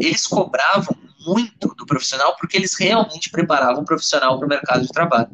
[0.00, 4.88] eles cobravam muito do profissional porque eles realmente preparavam o profissional para o mercado de
[4.88, 5.30] trabalho.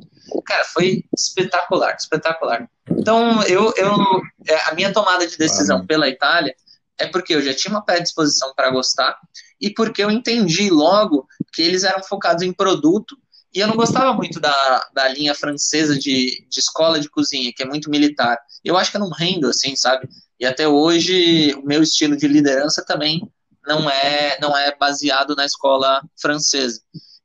[0.47, 2.69] Cara, foi espetacular, espetacular.
[2.91, 6.55] Então, eu, eu, é, a minha tomada de decisão pela Itália
[6.99, 9.19] é porque eu já tinha uma predisposição para gostar
[9.61, 13.17] e porque eu entendi logo que eles eram focados em produto
[13.55, 17.63] E eu não gostava muito da, da linha francesa de, de escola de cozinha, que
[17.63, 18.37] é muito militar.
[18.65, 20.09] Eu acho que eu não rendo assim, sabe?
[20.41, 23.23] E até hoje, o meu estilo de liderança também
[23.67, 26.81] não é, não é baseado na escola francesa.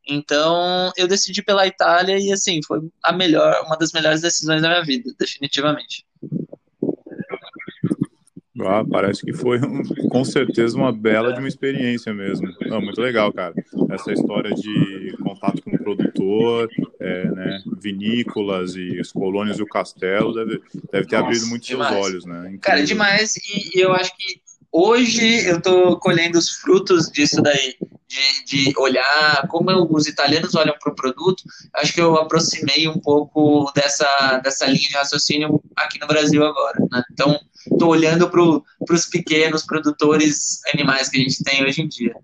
[0.07, 4.69] Então, eu decidi pela Itália e, assim, foi a melhor, uma das melhores decisões da
[4.69, 6.03] minha vida, definitivamente.
[8.61, 12.47] Ah, parece que foi um, com certeza uma bela de uma experiência mesmo.
[12.65, 13.53] Não, muito legal, cara.
[13.89, 19.67] Essa história de contato com o produtor, é, né, vinícolas e as colônias e o
[19.67, 21.93] castelo deve, deve ter Nossa, abrido muito demais.
[21.93, 22.39] seus olhos, né?
[22.39, 22.59] Incrível.
[22.59, 23.35] Cara, demais.
[23.37, 27.75] E, e eu acho que hoje eu tô colhendo os frutos disso daí.
[28.07, 31.43] De, de, olhar como os italianos olham para o produto,
[31.75, 36.79] acho que eu aproximei um pouco dessa, dessa linha de raciocínio aqui no Brasil agora.
[36.91, 37.03] Né?
[37.11, 37.39] Então,
[37.71, 42.15] estou olhando para os pequenos produtores animais que a gente tem hoje em dia.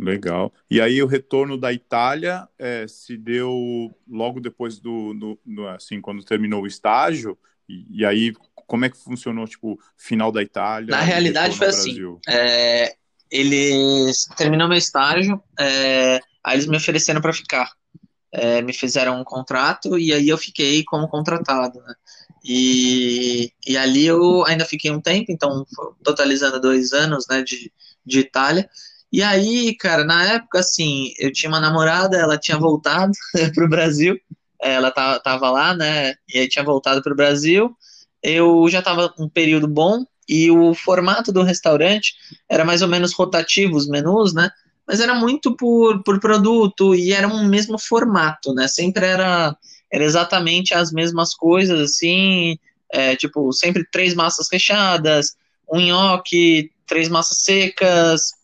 [0.00, 0.52] Legal.
[0.70, 5.38] E aí o retorno da Itália é, se deu logo depois do,
[5.74, 7.38] assim quando terminou o estágio.
[7.68, 8.32] E, e, aí
[8.70, 10.92] como é que funcionou tipo final da Itália?
[10.92, 11.96] Na realidade foi assim.
[12.28, 12.94] É,
[13.28, 17.68] eles terminou meu estágio, é, aí eles me ofereceram para ficar.
[18.32, 21.80] É, me fizeram um contrato e aí eu fiquei como contratado.
[21.80, 21.94] Né?
[22.44, 25.66] E, e ali eu ainda fiquei um tempo, então
[26.04, 27.72] totalizando dois anos né, de,
[28.06, 28.70] de Itália.
[29.12, 33.10] E aí, cara, na época, assim, eu tinha uma namorada, ela tinha voltado
[33.52, 34.16] pro Brasil,
[34.62, 37.76] ela tava lá, né, e aí tinha voltado pro Brasil,
[38.22, 42.14] eu já tava um período bom, e o formato do restaurante
[42.48, 44.50] era mais ou menos rotativo, os menus, né,
[44.86, 49.56] mas era muito por, por produto, e era um mesmo formato, né, sempre era
[49.92, 52.56] era exatamente as mesmas coisas, assim,
[52.92, 55.36] é, tipo, sempre três massas fechadas,
[55.70, 58.34] um nhoque, três massas secas,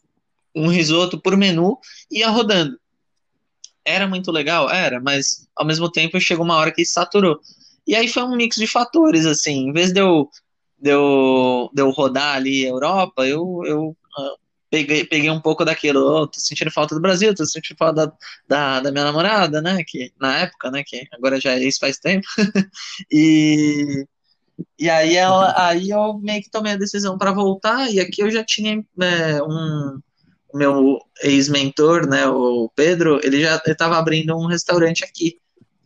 [0.54, 1.78] um risoto por menu,
[2.10, 2.78] ia rodando.
[3.84, 4.68] Era muito legal?
[4.68, 7.40] Era, mas ao mesmo tempo chegou uma hora que saturou.
[7.86, 10.28] E aí foi um mix de fatores, assim, em vez de eu,
[10.78, 13.96] de eu, de eu rodar ali a Europa, eu, eu
[14.70, 18.12] peguei, peguei um pouco daquilo, oh, tô sentindo falta do Brasil, tô sentindo falta da,
[18.48, 21.98] da, da, minha namorada, né, que na época, né, que agora já é isso faz
[21.98, 22.26] tempo,
[23.10, 24.04] e,
[24.78, 28.30] e aí, ela, aí eu meio que tomei a decisão para voltar, e aqui eu
[28.30, 30.00] já tinha é, um,
[30.54, 35.38] meu ex-mentor, né, o Pedro, ele já estava abrindo um restaurante aqui,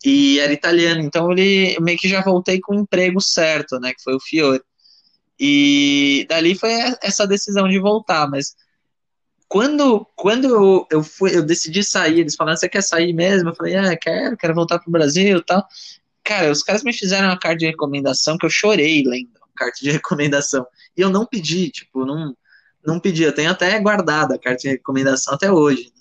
[0.05, 4.03] e era italiano, então ele meio que já voltei com o emprego certo, né, que
[4.03, 4.63] foi o Fiore.
[5.39, 8.55] E dali foi essa decisão de voltar, mas
[9.49, 13.51] quando, quando eu, eu, fui, eu decidi sair, eles falaram, você quer sair mesmo?
[13.51, 15.67] Eu falei, ah, quero, quero voltar pro Brasil e tal.
[16.23, 19.91] Cara, os caras me fizeram uma carta de recomendação que eu chorei lendo carta de
[19.93, 20.67] recomendação.
[20.97, 22.35] E eu não pedi, tipo, não,
[22.85, 23.23] não pedi.
[23.23, 25.93] Eu tenho até guardado a carta de recomendação até hoje.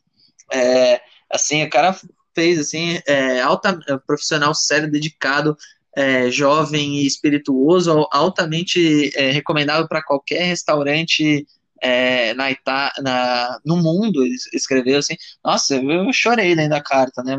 [0.51, 1.95] É, assim, o cara
[2.39, 5.57] fez, assim, é, alta, é, profissional sério, dedicado,
[5.93, 11.45] é, jovem e espirituoso, altamente é, recomendável para qualquer restaurante
[11.81, 17.21] é, na, Ita na, no mundo, ele escreveu assim, nossa, eu chorei lendo a carta,
[17.23, 17.37] né?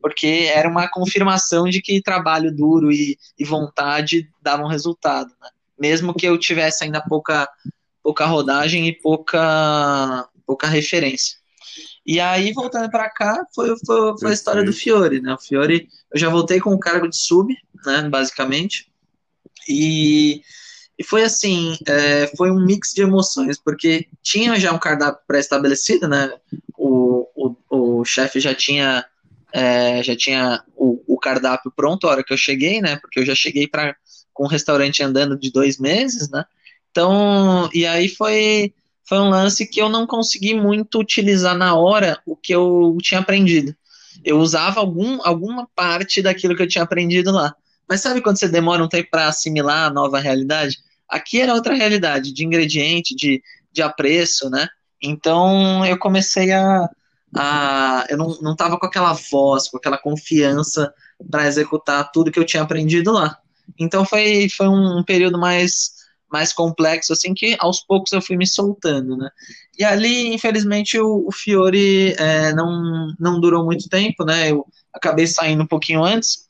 [0.00, 5.48] Porque era uma confirmação de que trabalho duro e, e vontade davam resultado, né?
[5.78, 7.46] Mesmo que eu tivesse ainda pouca,
[8.02, 11.36] pouca rodagem e pouca, pouca referência.
[12.08, 15.34] E aí, voltando para cá, foi, foi, foi a história do Fiore, né?
[15.34, 18.90] O Fiore, eu já voltei com o cargo de sub, né, basicamente,
[19.68, 20.40] e
[20.98, 26.08] e foi assim, é, foi um mix de emoções, porque tinha já um cardápio pré-estabelecido,
[26.08, 26.32] né?
[26.76, 29.04] O, o, o chefe já tinha
[29.52, 32.96] é, já tinha o, o, cardápio pronto a hora que eu cheguei, né?
[32.96, 33.94] Porque eu já cheguei para
[34.32, 36.44] com o restaurante andando de dois meses, né?
[36.90, 38.72] Então, e aí foi
[39.08, 43.20] foi um lance que eu não consegui muito utilizar na hora o que eu tinha
[43.20, 43.74] aprendido.
[44.22, 47.54] Eu usava algum, alguma parte daquilo que eu tinha aprendido lá.
[47.88, 50.76] Mas sabe quando você demora um tempo para assimilar a nova realidade?
[51.08, 53.42] Aqui era outra realidade, de ingrediente, de,
[53.72, 54.68] de apreço, né?
[55.02, 56.86] Então eu comecei a.
[57.34, 60.92] a eu não, não com aquela voz, com aquela confiança
[61.30, 63.38] para executar tudo que eu tinha aprendido lá.
[63.78, 65.92] Então foi, foi um período mais,
[66.30, 69.30] mais complexo, assim, que aos poucos eu fui me soltando, né?
[69.78, 74.50] E ali, infelizmente, o, o Fiore é, não, não durou muito tempo, né?
[74.50, 76.48] Eu acabei saindo um pouquinho antes,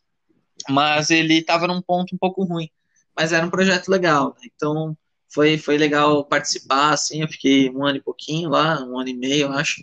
[0.69, 2.71] mas ele estava num ponto um pouco ruim
[3.19, 4.49] mas era um projeto legal, né?
[4.55, 4.97] Então
[5.29, 9.15] foi, foi legal participar, assim, eu fiquei um ano e pouquinho lá, um ano e
[9.15, 9.83] meio, eu acho,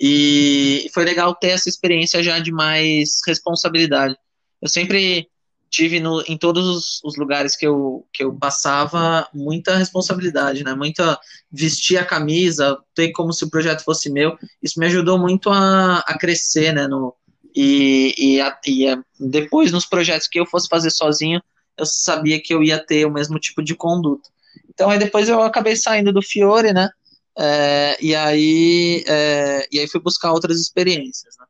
[0.00, 4.16] e foi legal ter essa experiência já de mais responsabilidade.
[4.60, 5.28] Eu sempre
[5.72, 10.74] tive no, em todos os, os, lugares que eu, que eu passava muita responsabilidade, né?
[10.74, 11.18] Muita
[11.50, 14.36] vestir a camisa, ter como se o projeto fosse meu.
[14.62, 16.86] Isso me ajudou muito a, a crescer, né?
[16.86, 17.14] No,
[17.56, 21.42] e, e, a, e a, depois nos projetos que eu fosse fazer sozinho,
[21.78, 24.28] eu sabia que eu ia ter o mesmo tipo de conduta.
[24.68, 26.90] Então aí depois eu acabei saindo do Fiore, né?
[27.38, 31.34] É, e aí é, e aí fui buscar outras experiências.
[31.38, 31.46] Né?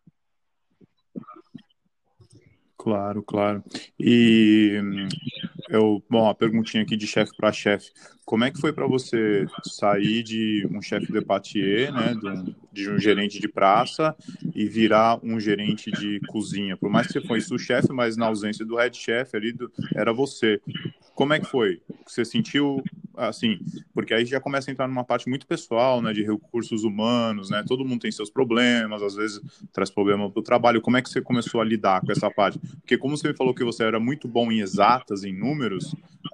[2.83, 3.62] Claro, claro.
[3.99, 4.81] E
[5.68, 7.90] eu, bom, a perguntinha aqui de chefe para chefe.
[8.25, 12.55] Como é que foi para você sair de um chefe de patier, né, de um,
[12.72, 14.14] de um, gerente de praça
[14.55, 16.77] e virar um gerente de cozinha?
[16.77, 19.70] Por mais que você fosse o chefe, mas na ausência do head chef ali do,
[19.94, 20.61] era você.
[21.14, 21.83] Como é que foi?
[22.07, 22.83] Você sentiu
[23.16, 23.59] assim,
[23.94, 27.62] porque aí já começa a entrar numa parte muito pessoal, né, de recursos humanos, né?
[27.66, 29.40] Todo mundo tem seus problemas, às vezes
[29.72, 30.81] traz problema para o trabalho.
[30.81, 32.59] Como é que você começou a lidar com essa parte?
[32.59, 35.52] Porque como você me falou que você era muito bom em exatas, em números,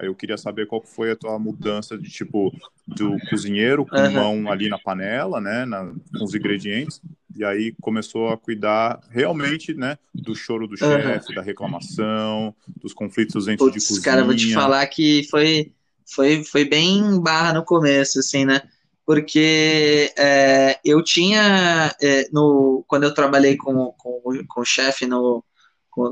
[0.00, 2.52] aí eu queria saber qual foi a tua mudança de tipo
[2.86, 4.12] do cozinheiro com uhum.
[4.12, 7.00] mão ali na panela, né, na, com os ingredientes,
[7.36, 11.34] e aí começou a cuidar realmente, né, do choro do chefe, uhum.
[11.34, 14.04] da reclamação, dos conflitos dentro Puts, de cozinha.
[14.04, 15.72] Cara, vou te falar que foi
[16.08, 18.62] foi, foi bem barra no começo, assim, né?
[19.04, 25.44] Porque é, eu tinha, é, no, quando eu trabalhei com, com, com o chefe, no,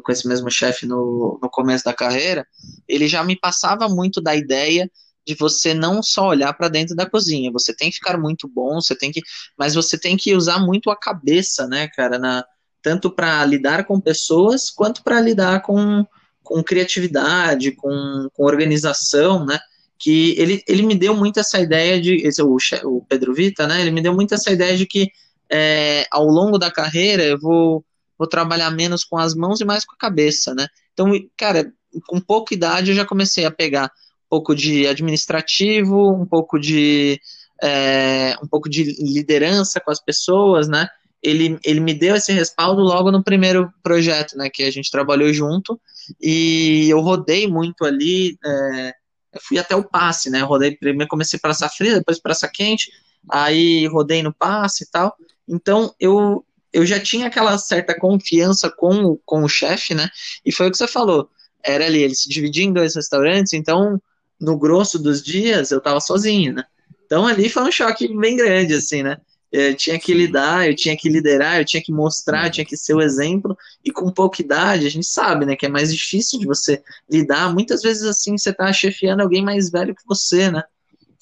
[0.03, 2.47] com, esse mesmo chefe no, no começo da carreira,
[2.89, 4.91] ele já me passava muito da ideia
[5.27, 8.81] de você não só olhar para dentro da cozinha, você tem que ficar muito bom,
[8.81, 9.21] você tem que,
[9.59, 12.45] mas você tem que usar muito a cabeça, né, cara, na,
[12.81, 16.07] tanto para lidar com pessoas quanto para lidar com,
[16.43, 19.59] com criatividade, com, com organização, né?
[19.99, 23.81] que ele, ele me deu muito essa ideia de, esse, o, o Pedro Vita, né,
[23.81, 25.11] ele me deu muito essa ideia de que
[25.51, 27.85] é, ao longo da carreira eu vou,
[28.19, 31.73] vou trabalhar menos com as mãos e mais com a cabeça, né, então, cara,
[32.07, 37.21] com pouca idade eu já comecei a pegar um pouco de administrativo, um pouco de
[37.63, 40.89] é, um pouco de liderança com as pessoas, né,
[41.23, 45.33] ele, ele me deu esse respaldo logo no primeiro projeto, né, que a gente trabalhou
[45.33, 45.81] junto,
[46.21, 48.95] e eu rodei muito ali, é,
[49.37, 50.41] eu fui até o passe, né?
[50.41, 52.91] rodei primeiro, comecei praça fria, depois praça quente,
[53.31, 55.15] aí rodei no passe e tal.
[55.47, 56.45] Então eu
[56.77, 60.11] eu já tinha aquela certa confiança com, com o chefe, né?
[60.45, 61.31] E foi o que você falou.
[61.65, 64.01] Era ali, ele se dividia em dois restaurantes, então
[64.39, 66.65] no grosso dos dias eu tava sozinho, né?
[67.07, 69.17] Então ali foi um choque bem grande, assim, né?
[69.53, 72.77] eu tinha que lidar, eu tinha que liderar, eu tinha que mostrar, eu tinha que
[72.77, 76.39] ser o exemplo, e com pouca idade, a gente sabe, né, que é mais difícil
[76.39, 80.63] de você lidar, muitas vezes assim, você tá chefiando alguém mais velho que você, né,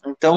[0.06, 0.36] então,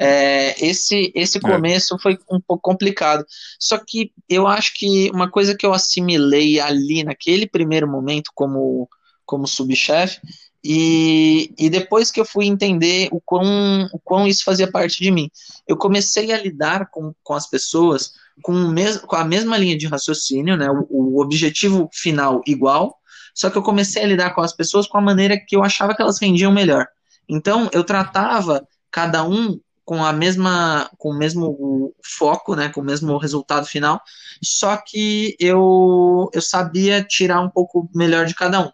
[0.00, 1.40] é, esse, esse é.
[1.40, 1.98] começo é.
[1.98, 3.24] foi um pouco complicado,
[3.58, 8.88] só que eu acho que uma coisa que eu assimilei ali, naquele primeiro momento, como,
[9.26, 10.20] como subchefe,
[10.62, 15.10] e, e depois que eu fui entender o quão, o quão isso fazia parte de
[15.10, 15.30] mim,
[15.66, 19.86] eu comecei a lidar com, com as pessoas com, mes, com a mesma linha de
[19.86, 22.96] raciocínio, né, o, o objetivo final igual,
[23.34, 25.94] só que eu comecei a lidar com as pessoas com a maneira que eu achava
[25.94, 26.86] que elas rendiam melhor.
[27.28, 32.84] Então, eu tratava cada um com a mesma com o mesmo foco, né, com o
[32.84, 33.98] mesmo resultado final,
[34.42, 38.70] só que eu eu sabia tirar um pouco melhor de cada um.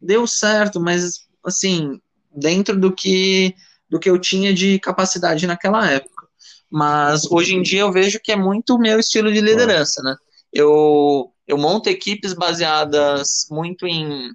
[0.00, 2.00] Deu certo, mas assim,
[2.34, 3.54] dentro do que,
[3.88, 6.26] do que eu tinha de capacidade naquela época.
[6.68, 10.16] Mas hoje em dia eu vejo que é muito o meu estilo de liderança, né?
[10.52, 14.32] Eu, eu monto equipes baseadas muito em,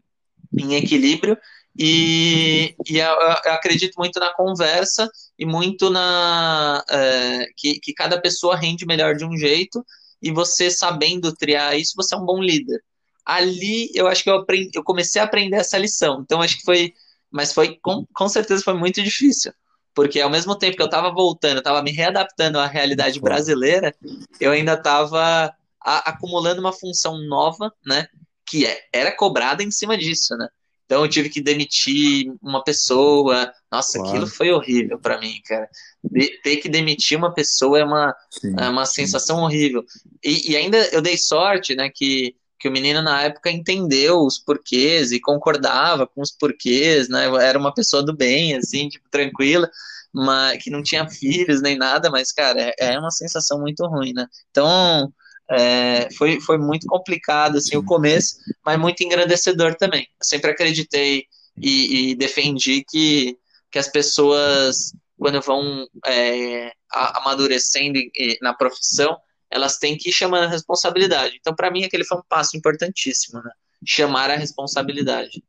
[0.58, 1.38] em equilíbrio
[1.78, 5.10] e, e eu, eu, acredito muito na conversa
[5.42, 9.84] e muito na é, que, que cada pessoa rende melhor de um jeito
[10.22, 12.80] e você sabendo triar isso, você é um bom líder
[13.26, 16.22] ali eu acho que eu aprendi, eu comecei a aprender essa lição.
[16.22, 16.94] Então acho que foi,
[17.30, 19.54] mas foi com, com certeza foi muito difícil,
[19.94, 23.96] porque ao mesmo tempo que eu estava voltando, eu estava me readaptando à realidade brasileira,
[24.40, 28.08] eu ainda estava acumulando uma função nova, né,
[28.46, 30.48] que é, era cobrada em cima disso, né?
[30.92, 33.50] Então eu tive que demitir uma pessoa.
[33.72, 34.10] Nossa, claro.
[34.10, 35.70] aquilo foi horrível para mim, cara.
[36.04, 38.14] De, ter que demitir uma pessoa é uma,
[38.60, 39.86] é uma sensação horrível.
[40.22, 44.38] E, e, ainda eu dei sorte, né, que que o menino na época entendeu os
[44.38, 47.26] porquês e concordava com os porquês, né?
[47.42, 49.68] Era uma pessoa do bem, assim, tipo, tranquila,
[50.14, 54.14] mas que não tinha filhos nem nada, mas, cara, é, é uma sensação muito ruim,
[54.14, 54.28] né?
[54.52, 55.12] Então,
[55.50, 60.08] é, foi, foi muito complicado, assim, o começo, mas muito engrandecedor também.
[60.20, 61.26] Eu sempre acreditei
[61.58, 63.38] e, e defendi que,
[63.70, 68.00] que as pessoas, quando vão é, amadurecendo
[68.42, 69.18] na profissão,
[69.50, 71.38] elas têm que chamar a responsabilidade.
[71.40, 73.52] Então, para mim, aquele foi um passo importantíssimo, né?
[73.86, 75.44] Chamar a responsabilidade.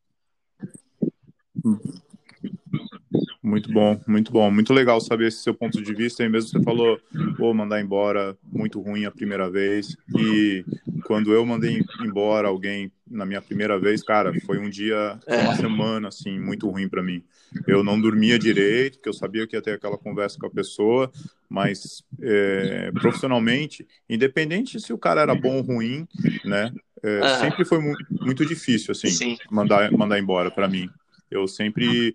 [3.42, 6.22] Muito bom, muito bom, muito legal saber esse seu ponto de vista.
[6.22, 7.00] E mesmo você falou,
[7.36, 9.96] vou mandar embora, muito ruim a primeira vez.
[10.16, 10.64] E
[11.04, 15.54] quando eu mandei embora alguém na minha primeira vez, cara, foi um dia, foi uma
[15.54, 15.56] é.
[15.56, 17.20] semana assim muito ruim para mim.
[17.66, 21.10] Eu não dormia direito, porque eu sabia que ia ter aquela conversa com a pessoa,
[21.48, 26.06] mas é, profissionalmente, independente se o cara era bom ou ruim,
[26.44, 26.72] né?
[27.02, 27.38] É, ah.
[27.40, 30.88] Sempre foi mu muito difícil assim mandar mandar embora para mim.
[31.28, 32.14] Eu sempre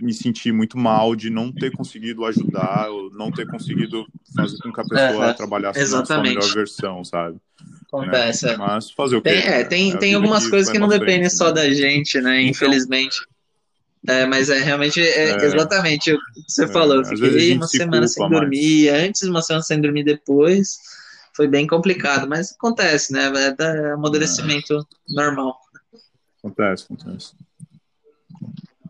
[0.00, 4.72] me senti muito mal de não ter conseguido ajudar, ou não ter conseguido fazer com
[4.72, 7.38] que a pessoa trabalhasse na sua melhor versão, sabe?
[7.86, 8.46] Acontece.
[8.46, 8.56] Né?
[8.56, 9.30] Mas fazer o quê?
[9.30, 12.40] Tem, é, tem, é tem algumas coisas que não dependem só da gente, né?
[12.40, 13.16] Então, infelizmente.
[14.08, 16.96] É, mas é realmente é, é, exatamente o que você é, falou.
[16.96, 19.02] Eu fiquei uma semana sem dormir, mais.
[19.02, 20.78] antes uma semana sem dormir depois.
[21.34, 23.30] Foi bem complicado, mas acontece, né?
[23.58, 25.58] É amadurecimento normal.
[26.38, 27.32] Acontece, acontece.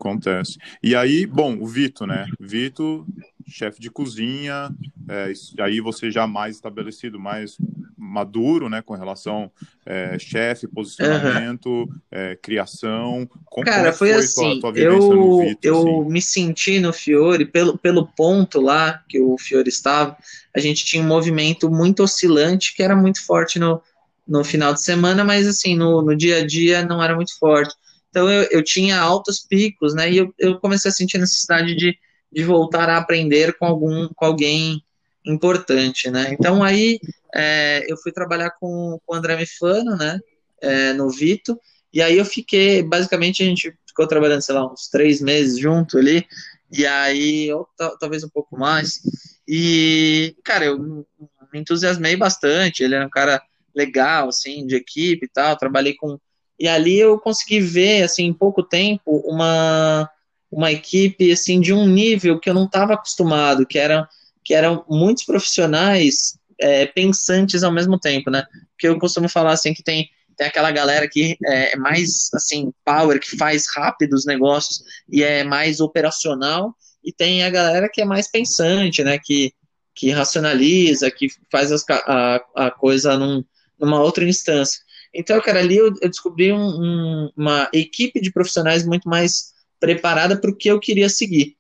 [0.07, 0.59] Acontece.
[0.83, 2.27] E aí, bom, o Vito, né?
[2.39, 3.07] Vito,
[3.49, 4.71] chefe de cozinha,
[5.09, 7.57] é, aí você já mais estabelecido, mais
[7.97, 9.51] maduro, né, com relação
[9.85, 11.89] é, chefe, posicionamento, uhum.
[12.11, 13.29] é, criação.
[13.47, 16.11] Como, Cara, foi, foi, assim, tua, tua eu, Vito, eu assim?
[16.11, 20.17] me senti no Fiore, pelo, pelo ponto lá que o Fiore estava,
[20.55, 23.81] a gente tinha um movimento muito oscilante, que era muito forte no,
[24.27, 27.75] no final de semana, mas assim, no, no dia a dia não era muito forte.
[28.17, 30.11] Então eu, eu tinha altos picos, né?
[30.11, 31.95] E eu, eu comecei a sentir a necessidade de,
[32.33, 34.83] de voltar a aprender com algum com alguém
[35.23, 36.29] importante, né?
[36.33, 36.99] Então aí
[37.35, 40.19] é, eu fui trabalhar com, com o André Mifano, né?
[40.63, 41.61] É, no Vito,
[41.93, 45.99] e aí eu fiquei, basicamente a gente ficou trabalhando, sei lá, uns três meses junto
[45.99, 46.27] ali,
[46.73, 47.69] e aí, ou
[48.01, 49.03] talvez um pouco mais,
[49.47, 53.43] e, cara, eu me entusiasmei bastante, ele era um cara
[53.75, 56.19] legal, assim, de equipe e tal, trabalhei com
[56.59, 60.09] e ali eu consegui ver, assim, em pouco tempo, uma,
[60.51, 64.09] uma equipe, assim, de um nível que eu não estava acostumado, que, era,
[64.45, 68.45] que eram muitos profissionais é, pensantes ao mesmo tempo, né?
[68.73, 73.21] Porque eu costumo falar, assim, que tem, tem aquela galera que é mais, assim, power,
[73.21, 78.05] que faz rápido os negócios e é mais operacional, e tem a galera que é
[78.05, 79.19] mais pensante, né?
[79.23, 79.53] Que,
[79.95, 83.45] que racionaliza, que faz as, a, a coisa num,
[83.79, 84.81] numa outra instância.
[85.19, 90.37] Então, cara, ali eu, eu descobri um, um, uma equipe de profissionais muito mais preparada
[90.39, 91.57] para o que eu queria seguir.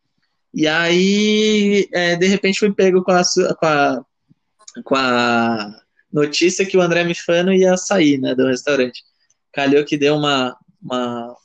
[0.52, 3.22] E aí, é, de repente, fui pego com a,
[3.58, 4.04] com a,
[4.84, 5.80] com a
[6.12, 9.02] notícia que o André Mifano ia sair né, do restaurante.
[9.52, 11.36] Calhou que deu uma, uma,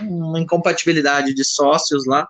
[0.00, 2.28] uma incompatibilidade de sócios lá.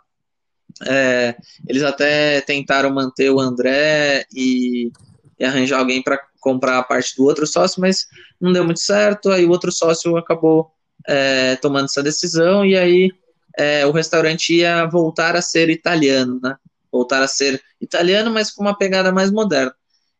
[0.86, 1.34] É,
[1.66, 4.90] eles até tentaram manter o André e,
[5.38, 8.06] e arranjar alguém para comprar a parte do outro sócio, mas
[8.40, 9.32] não deu muito certo.
[9.32, 10.70] Aí o outro sócio acabou
[11.04, 13.10] é, tomando essa decisão e aí
[13.58, 16.56] é, o restaurante ia voltar a ser italiano, né?
[16.92, 19.74] Voltar a ser italiano, mas com uma pegada mais moderna.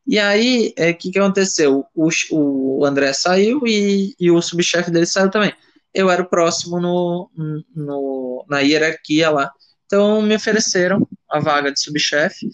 [0.04, 1.84] E aí, o é, que, que aconteceu?
[1.94, 5.52] O, o André saiu e, e o subchefe dele saiu também.
[5.94, 7.30] Eu era o próximo no,
[7.72, 9.52] no, na hierarquia lá.
[9.86, 12.48] Então, me ofereceram a vaga de subchefe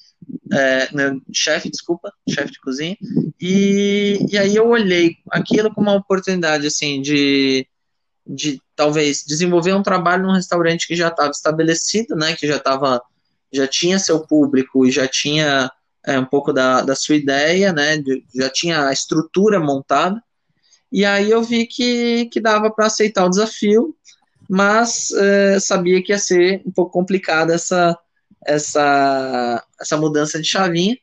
[0.53, 0.89] é,
[1.33, 2.97] chefe, desculpa, chefe de cozinha,
[3.41, 7.67] e, e aí eu olhei aquilo como uma oportunidade, assim, de,
[8.27, 13.03] de talvez desenvolver um trabalho num restaurante que já estava estabelecido, né, que já estava,
[13.53, 15.71] já tinha seu público e já tinha
[16.07, 20.23] é, um pouco da, da sua ideia, né, de, já tinha a estrutura montada,
[20.91, 23.97] e aí eu vi que, que dava para aceitar o desafio,
[24.49, 27.99] mas é, sabia que ia ser um pouco complicada essa
[28.47, 30.97] essa, essa mudança de chavinha.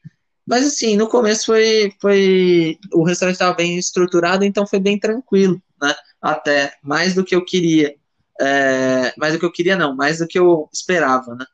[0.46, 5.62] Mas assim, no começo foi, foi o restaurante estava bem estruturado, então foi bem tranquilo,
[5.80, 5.94] né?
[6.20, 7.96] Até mais do que eu queria,
[8.42, 11.46] é, mais do que eu queria não, mais do que eu esperava, né?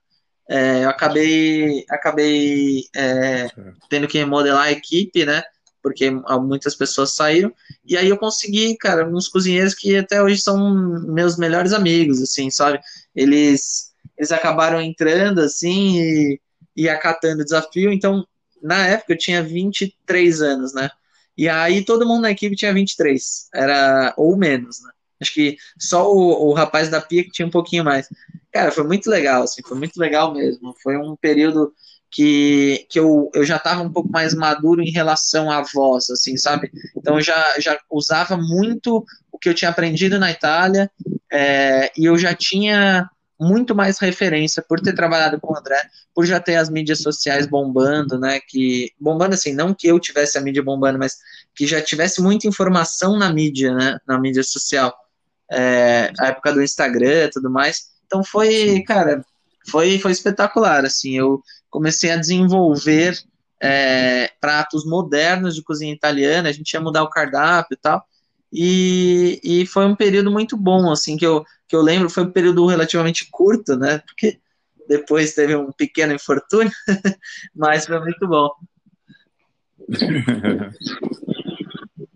[0.48, 3.50] É, eu acabei, acabei é,
[3.90, 5.44] tendo que remodelar a equipe, né?
[5.82, 7.54] Porque muitas pessoas saíram
[7.86, 10.74] e aí eu consegui, cara, uns cozinheiros que até hoje são
[11.06, 12.80] meus melhores amigos, assim, sabe?
[13.14, 16.42] Eles eles acabaram entrando assim e,
[16.76, 17.92] e acatando o desafio.
[17.92, 18.26] Então,
[18.62, 20.90] na época eu tinha 23 anos, né?
[21.38, 24.90] E aí todo mundo na equipe tinha 23, era ou menos, né?
[25.22, 28.08] Acho que só o, o rapaz da pia que tinha um pouquinho mais.
[28.52, 30.76] Cara, foi muito legal, assim, foi muito legal mesmo.
[30.82, 31.74] Foi um período
[32.12, 36.38] que, que eu, eu já estava um pouco mais maduro em relação à voz, assim,
[36.38, 36.72] sabe?
[36.96, 40.90] Então eu já, já usava muito o que eu tinha aprendido na Itália
[41.32, 43.10] é, e eu já tinha
[43.40, 45.82] muito mais referência por ter trabalhado com o André,
[46.14, 48.40] por já ter as mídias sociais bombando, né?
[48.40, 51.18] Que bombando assim, não que eu tivesse a mídia bombando, mas
[51.54, 53.98] que já tivesse muita informação na mídia, né?
[54.08, 54.94] Na mídia social,
[55.52, 57.94] é, a época do Instagram, tudo mais.
[58.06, 59.26] Então Então foi, cara,
[59.68, 63.20] foi, foi espetacular, assim, eu comecei a desenvolver
[63.62, 68.06] é, pratos modernos de cozinha italiana, a gente ia mudar o cardápio e tal,
[68.52, 72.32] e, e foi um período muito bom, assim, que eu, que eu lembro, foi um
[72.32, 74.40] período relativamente curto, né, porque
[74.88, 76.72] depois teve um pequeno infortúnio,
[77.56, 78.50] mas foi muito bom.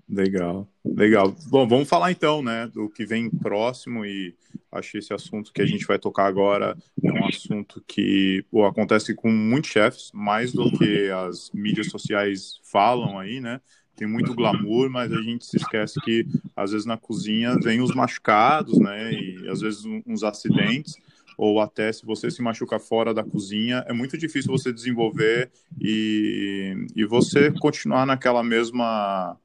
[0.10, 1.36] legal, legal.
[1.48, 4.36] Bom, vamos falar então, né, do que vem próximo e
[4.72, 8.66] acho que esse assunto que a gente vai tocar agora é um assunto que pô,
[8.66, 13.62] acontece com muitos chefes, mais do que as mídias sociais falam aí, né?
[14.00, 16.26] Tem muito glamour, mas a gente se esquece que
[16.56, 19.12] às vezes na cozinha vem os machucados, né?
[19.12, 20.96] E às vezes uns acidentes
[21.38, 26.88] ou até se você se machuca fora da cozinha, é muito difícil você desenvolver e,
[26.96, 29.38] e você continuar naquela mesma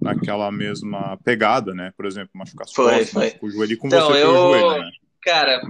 [0.00, 1.92] naquela mesma pegada, né?
[1.96, 3.38] Por exemplo, machucar as foi, costas, foi.
[3.42, 4.30] o joelho com então, você eu...
[4.30, 4.90] o joelho, né?
[5.20, 5.62] Cara,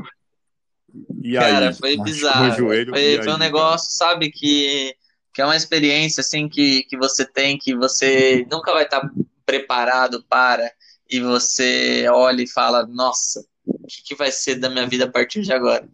[1.22, 2.54] e cara, aí, foi bizarro.
[2.54, 4.94] Joelho, foi, foi um negócio, sabe, que,
[5.36, 9.06] que é uma experiência assim que, que você tem, que você nunca vai estar
[9.44, 10.72] preparado para,
[11.10, 15.10] e você olha e fala, nossa, o que, que, vai ser da minha vida a
[15.10, 15.86] partir de agora?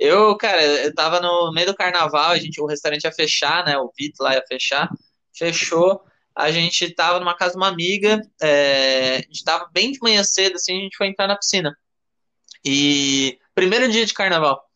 [0.00, 3.78] Eu, cara, eu tava no meio do carnaval, a gente, o restaurante ia fechar, né?
[3.78, 4.90] O Vito lá ia fechar,
[5.32, 6.02] fechou.
[6.34, 10.24] A gente tava numa casa de uma amiga, é, a gente tava bem de manhã
[10.24, 11.72] cedo, assim, a gente foi entrar na piscina.
[12.64, 14.67] E primeiro dia de carnaval.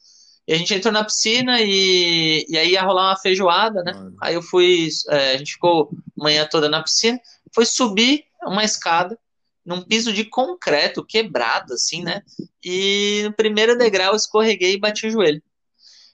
[0.47, 3.93] E a gente entrou na piscina e, e aí ia rolar uma feijoada, né?
[3.93, 4.16] Mano.
[4.20, 7.18] Aí eu fui, é, a gente ficou manhã toda na piscina,
[7.55, 9.16] foi subir uma escada
[9.64, 12.22] num piso de concreto quebrado, assim, né?
[12.64, 15.43] E no primeiro degrau eu escorreguei e bati o joelho.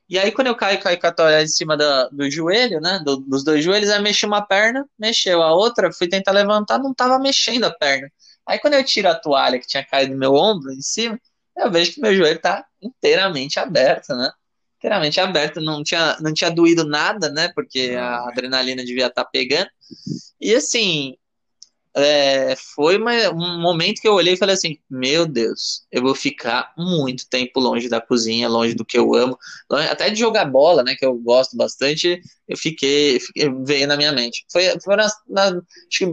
[0.09, 3.01] E aí, quando eu caio, caio com a toalha em cima do, do joelho, né?
[3.05, 6.95] Do, dos dois joelhos, aí mexi uma perna, mexeu a outra, fui tentar levantar, não
[6.95, 8.11] tava mexendo a perna.
[8.47, 11.21] Aí, quando eu tiro a toalha que tinha caído no meu ombro em cima,
[11.59, 14.31] eu vejo que meu joelho tá inteiramente aberto, né?
[14.79, 17.51] Inteiramente aberto, não tinha, não tinha doído nada, né?
[17.55, 19.69] Porque a adrenalina devia estar tá pegando.
[20.41, 21.17] E assim,
[21.97, 26.15] é, foi uma, um momento que eu olhei e falei assim: Meu Deus, eu vou
[26.15, 29.37] ficar muito tempo longe da cozinha, longe do que eu amo,
[29.91, 30.95] até de jogar bola, né?
[30.97, 34.45] Que eu gosto bastante, eu fiquei, fiquei veio na minha mente.
[34.53, 35.61] Foi, foi na, na,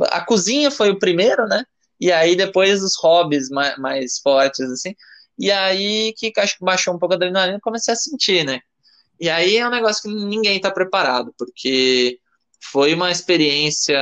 [0.10, 1.64] a cozinha foi o primeiro, né?
[2.00, 4.96] E aí depois os hobbies mais, mais fortes, assim.
[5.38, 8.62] E aí que acho que baixou um pouco a adrenalina comecei a sentir, né?
[9.20, 12.20] E aí é um negócio que ninguém tá preparado, porque
[12.72, 13.98] foi uma experiência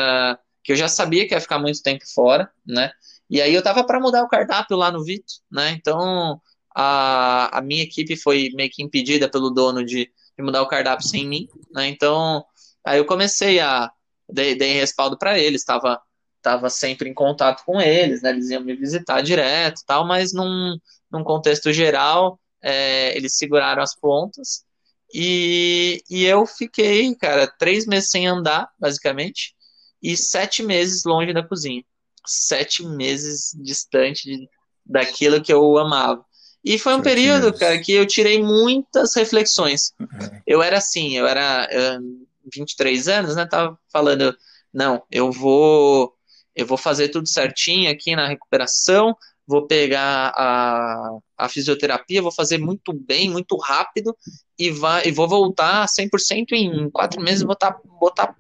[0.64, 2.92] que eu já sabia que ia ficar muito tempo fora, né?
[3.30, 5.72] E aí eu tava para mudar o cardápio lá no Vito, né?
[5.72, 6.42] Então
[6.76, 11.08] a, a minha equipe foi meio que impedida pelo dono de, de mudar o cardápio
[11.08, 11.88] sem mim, né?
[11.88, 12.46] Então
[12.86, 13.92] aí eu comecei a
[14.30, 16.02] dei, dei respaldo para eles, estava
[16.42, 18.32] tava sempre em contato com eles, né?
[18.32, 20.78] Eles iam me visitar direto, tal, mas num,
[21.14, 24.66] num contexto geral é, eles seguraram as pontas
[25.14, 29.54] e, e eu fiquei, cara, três meses sem andar, basicamente
[30.04, 31.84] e sete meses longe da cozinha.
[32.28, 34.50] Sete meses distante de,
[34.86, 36.26] daquilo que eu amava.
[36.64, 37.60] E foi um sete período, meses.
[37.60, 39.94] cara, que eu tirei muitas reflexões.
[40.00, 40.42] Uhum.
[40.46, 43.46] Eu era assim, eu era uh, 23 anos, né?
[43.46, 44.36] Tava falando,
[44.74, 46.14] não, eu vou
[46.56, 52.58] eu vou fazer tudo certinho aqui na recuperação, vou pegar a, a fisioterapia, vou fazer
[52.58, 54.16] muito bem, muito rápido
[54.58, 57.74] e, vai, e vou voltar 100% em quatro meses, vou estar
[58.16, 58.36] tá,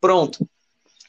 [0.00, 0.48] pronto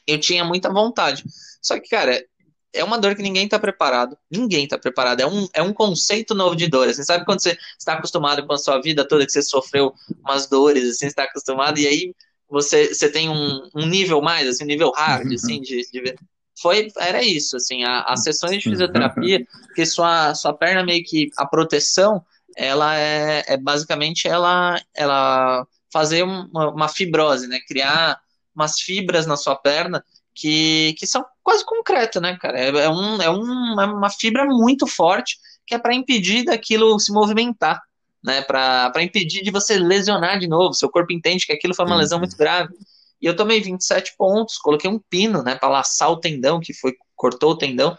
[0.06, 1.24] eu tinha muita vontade.
[1.62, 2.24] Só que, cara,
[2.72, 4.16] é uma dor que ninguém tá preparado.
[4.30, 5.20] Ninguém tá preparado.
[5.20, 6.92] É um, é um conceito novo de dor.
[6.92, 9.92] Você sabe quando você está acostumado com a sua vida toda, que você sofreu
[10.24, 12.14] umas dores, assim, está acostumado, e aí
[12.48, 15.34] você, você tem um, um nível mais, assim, um nível hard, uhum.
[15.34, 16.14] assim, de, de
[16.60, 21.30] foi era isso assim a, as sessões de fisioterapia que sua sua perna meio que
[21.36, 22.24] a proteção
[22.56, 28.20] ela é, é basicamente ela ela fazer uma, uma fibrose né criar
[28.54, 30.04] umas fibras na sua perna
[30.34, 32.58] que, que são quase concreto, né, cara?
[32.58, 35.36] É, é, um, é, um, é uma fibra muito forte
[35.66, 37.80] que é para impedir daquilo se movimentar,
[38.24, 38.42] né?
[38.42, 40.74] Para impedir de você lesionar de novo.
[40.74, 42.74] Seu corpo entende que aquilo foi uma lesão muito grave.
[43.20, 46.94] E eu tomei 27 pontos, coloquei um pino, né, para laçar o tendão, que foi
[47.14, 47.96] cortou o tendão.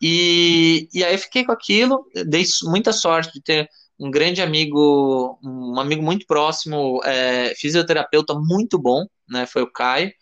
[0.00, 5.78] E, e aí fiquei com aquilo, dei muita sorte de ter um grande amigo, um
[5.78, 9.46] amigo muito próximo, é, fisioterapeuta muito bom, né?
[9.46, 10.12] Foi o Caio.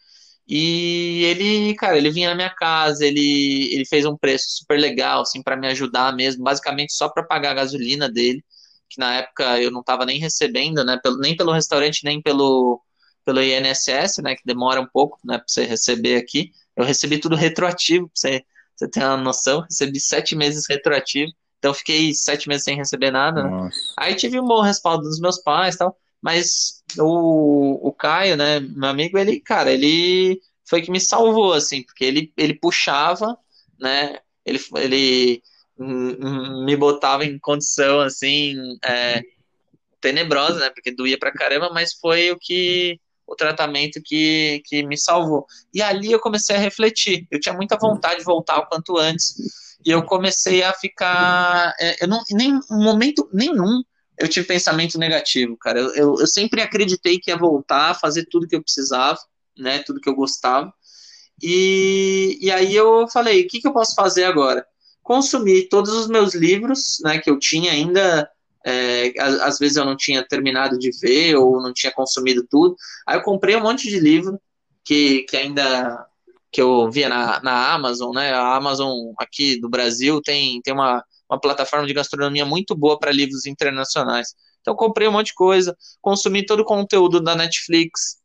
[0.47, 5.23] E ele, cara, ele vinha na minha casa, ele, ele fez um preço super legal,
[5.23, 8.45] assim, para me ajudar mesmo, basicamente só para pagar a gasolina dele,
[8.89, 10.99] que na época eu não estava nem recebendo, né?
[11.03, 12.83] Pelo, nem pelo restaurante, nem pelo,
[13.25, 14.35] pelo INSS, né?
[14.35, 15.39] Que demora um pouco, né?
[15.39, 16.53] Para você receber aqui.
[16.77, 18.45] Eu recebi tudo retroativo, para você,
[18.77, 19.61] você ter uma noção.
[19.61, 23.45] Recebi sete meses retroativo Então fiquei sete meses sem receber nada.
[23.45, 23.71] Né?
[23.99, 25.97] Aí tive um bom respaldo dos meus pais tal.
[26.23, 31.83] Mas o, o Caio, né, meu amigo, ele, cara, ele foi que me salvou, assim,
[31.83, 33.37] porque ele, ele puxava,
[33.79, 35.43] né, ele, ele
[35.79, 38.55] me botava em condição, assim,
[38.85, 39.23] é,
[40.01, 43.01] tenebrosa, né, porque doía pra caramba, mas foi o que,
[43.31, 45.47] o tratamento que, que me salvou.
[45.73, 49.35] E ali eu comecei a refletir, eu tinha muita vontade de voltar o quanto antes,
[49.87, 53.83] e eu comecei a ficar, é, eu não, nem momento nenhum
[54.19, 55.81] eu tive pensamento negativo, cara.
[55.81, 59.19] Eu, eu, eu, sempre acreditei que ia voltar, fazer tudo que eu precisava,
[59.57, 59.79] né?
[59.79, 60.71] Tudo que eu gostava.
[61.43, 64.67] E, e aí eu falei, o que, que eu posso fazer agora?
[65.03, 67.19] Consumir todos os meus livros, né?
[67.19, 68.29] Que eu tinha ainda.
[68.65, 72.77] É, às, vezes eu não tinha terminado de ver ou não tinha consumido tudo.
[73.07, 74.39] Aí eu comprei um monte de livro
[74.85, 76.07] que, que ainda
[76.53, 78.33] que eu via na, na Amazon, né?
[78.33, 83.13] A Amazon aqui do Brasil tem, tem uma uma plataforma de gastronomia muito boa para
[83.13, 84.35] livros internacionais.
[84.61, 88.19] Então comprei um monte de coisa, consumi todo o conteúdo da Netflix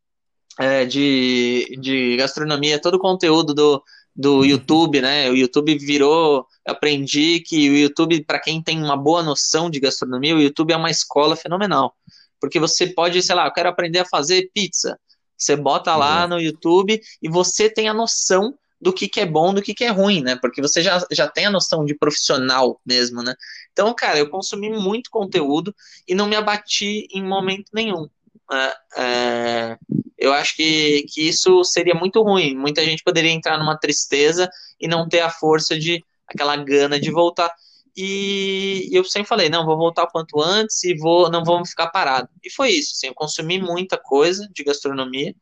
[0.59, 3.83] é, de, de gastronomia, todo o conteúdo do,
[4.15, 5.29] do YouTube, né?
[5.29, 6.47] O YouTube virou.
[6.65, 10.77] Aprendi que o YouTube, para quem tem uma boa noção de gastronomia, o YouTube é
[10.77, 11.93] uma escola fenomenal.
[12.39, 14.97] Porque você pode, sei lá, eu quero aprender a fazer pizza.
[15.37, 16.29] Você bota lá uhum.
[16.29, 19.83] no YouTube e você tem a noção do que, que é bom, do que, que
[19.83, 20.35] é ruim, né?
[20.35, 23.33] Porque você já, já tem a noção de profissional mesmo, né?
[23.71, 25.75] Então, cara, eu consumi muito conteúdo
[26.07, 28.07] e não me abati em momento nenhum.
[28.97, 29.77] É,
[30.17, 32.55] eu acho que, que isso seria muito ruim.
[32.55, 37.11] Muita gente poderia entrar numa tristeza e não ter a força de aquela gana de
[37.11, 37.53] voltar.
[37.95, 41.87] E, e eu sempre falei, não, vou voltar quanto antes e vou, não vou ficar
[41.87, 42.27] parado.
[42.43, 45.33] E foi isso, assim, eu consumi muita coisa de gastronomia.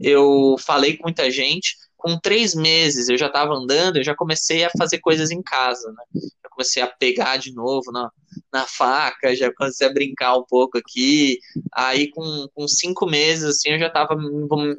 [0.00, 4.62] Eu falei com muita gente, com três meses eu já estava andando, eu já comecei
[4.62, 6.20] a fazer coisas em casa, né?
[6.42, 8.10] Já comecei a pegar de novo na,
[8.52, 11.38] na faca, já comecei a brincar um pouco aqui.
[11.72, 14.28] Aí com, com cinco meses, assim, eu já estava me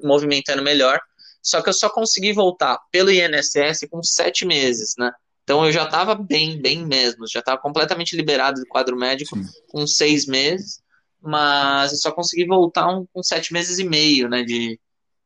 [0.04, 1.00] movimentando melhor.
[1.42, 5.12] Só que eu só consegui voltar pelo INSS com sete meses, né?
[5.44, 9.46] Então eu já estava bem, bem mesmo, já estava completamente liberado do quadro médico Sim.
[9.70, 10.80] com seis meses,
[11.20, 14.80] mas eu só consegui voltar um, com sete meses e meio, né, de,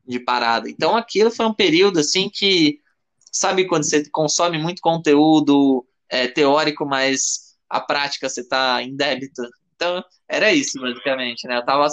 [0.10, 0.68] de parada.
[0.68, 2.80] Então aquilo foi um período assim que,
[3.32, 9.44] sabe, quando você consome muito conteúdo é, teórico, mas a prática você está em débito.
[9.76, 11.58] Então era isso, basicamente, né?
[11.58, 11.88] Eu tava,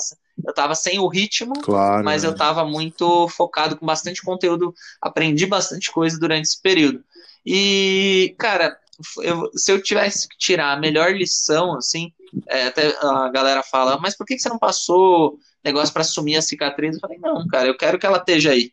[0.45, 2.31] eu tava sem o ritmo, claro, mas né?
[2.31, 7.05] eu tava muito focado com bastante conteúdo, aprendi bastante coisa durante esse período.
[7.45, 8.77] E, cara,
[9.23, 12.13] eu, se eu tivesse que tirar a melhor lição, assim,
[12.49, 16.37] é, até a galera fala, mas por que, que você não passou negócio para assumir
[16.37, 16.95] a cicatriz.
[16.95, 18.73] Eu falei, não, cara, eu quero que ela esteja aí.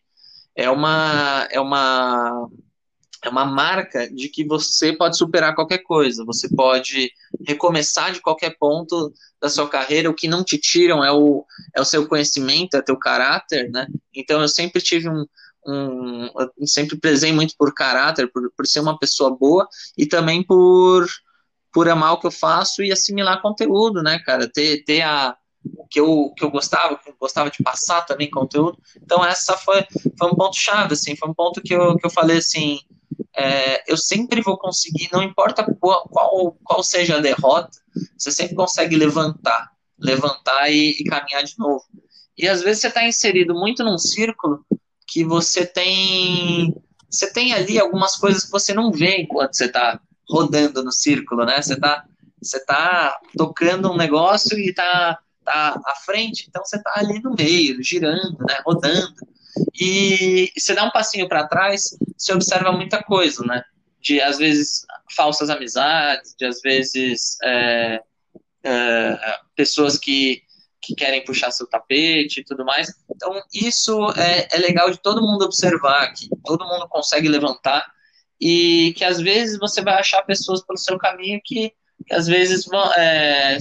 [0.56, 2.48] É uma, é uma,
[3.24, 7.12] é uma marca de que você pode superar qualquer coisa, você pode
[7.46, 10.10] recomeçar de qualquer ponto da sua carreira.
[10.10, 11.44] O que não te tiram é o,
[11.76, 13.88] é o seu conhecimento, é teu caráter, né?
[14.14, 15.26] Então eu sempre tive um,
[15.66, 19.68] um eu sempre prezei muito por caráter, por, por ser uma pessoa boa
[19.98, 21.08] e também por
[21.74, 24.48] por amar o que eu faço e assimilar conteúdo, né, cara?
[24.48, 25.36] Ter, ter a,
[25.76, 28.78] o que eu, que eu gostava, que eu gostava de passar também conteúdo.
[29.02, 29.86] Então essa foi,
[30.18, 32.80] foi um ponto chave, assim, foi um ponto que eu, que eu falei assim,
[33.36, 37.78] é, eu sempre vou conseguir, não importa qual, qual, qual, seja a derrota,
[38.18, 41.84] você sempre consegue levantar, levantar e, e caminhar de novo.
[42.38, 44.66] E às vezes você está inserido muito num círculo
[45.08, 46.74] que você tem
[47.10, 51.46] você tem ali algumas coisas que você não vê enquanto você está rodando no círculo,
[51.46, 51.62] né?
[51.62, 52.04] Você está
[52.42, 57.34] você tá tocando um negócio e está tá à frente, então você tá ali no
[57.34, 59.16] meio, girando, né, rodando.
[59.80, 63.64] E você dá um passinho para trás, você observa muita coisa, né?
[64.00, 64.86] De às vezes
[65.16, 68.02] falsas amizades, de às vezes é,
[68.64, 70.42] é, pessoas que,
[70.82, 72.94] que querem puxar seu tapete e tudo mais.
[73.10, 77.86] Então, isso é, é legal de todo mundo observar, que todo mundo consegue levantar
[78.42, 81.74] e que às vezes você vai achar pessoas pelo seu caminho que
[82.12, 82.66] às vezes
[82.98, 83.58] é,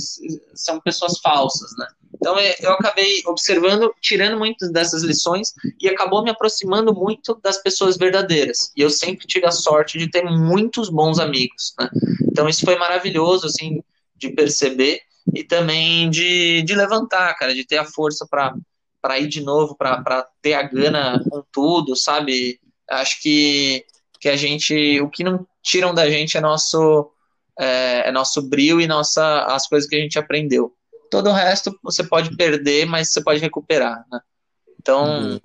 [0.55, 1.87] são pessoas falsas, né?
[2.15, 7.59] Então é, eu acabei observando, tirando muitas dessas lições e acabou me aproximando muito das
[7.61, 8.71] pessoas verdadeiras.
[8.77, 11.91] E eu sempre tive a sorte de ter muitos bons amigos, né?
[12.31, 13.83] Então isso foi maravilhoso, assim,
[14.17, 15.01] de perceber
[15.35, 18.55] e também de, de levantar, cara, de ter a força para
[19.03, 22.61] para ir de novo, para ter a gana com tudo, sabe?
[22.89, 23.85] Acho que,
[24.21, 27.11] que a gente, o que não tiram da gente é nosso
[27.59, 30.75] é, é nosso brilho e nossa, as coisas que a gente aprendeu.
[31.11, 34.21] Todo o resto você pode perder, mas você pode recuperar, né?
[34.81, 35.41] Então,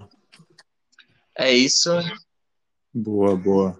[1.38, 1.91] é isso.
[2.93, 3.78] Boa, boa.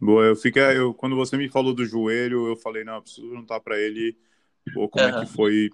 [0.00, 3.28] Boa, eu fiquei, eu, quando você me falou do joelho, eu falei, não, eu preciso
[3.28, 4.16] perguntar para ele
[4.72, 5.10] pô, como uhum.
[5.10, 5.70] é que foi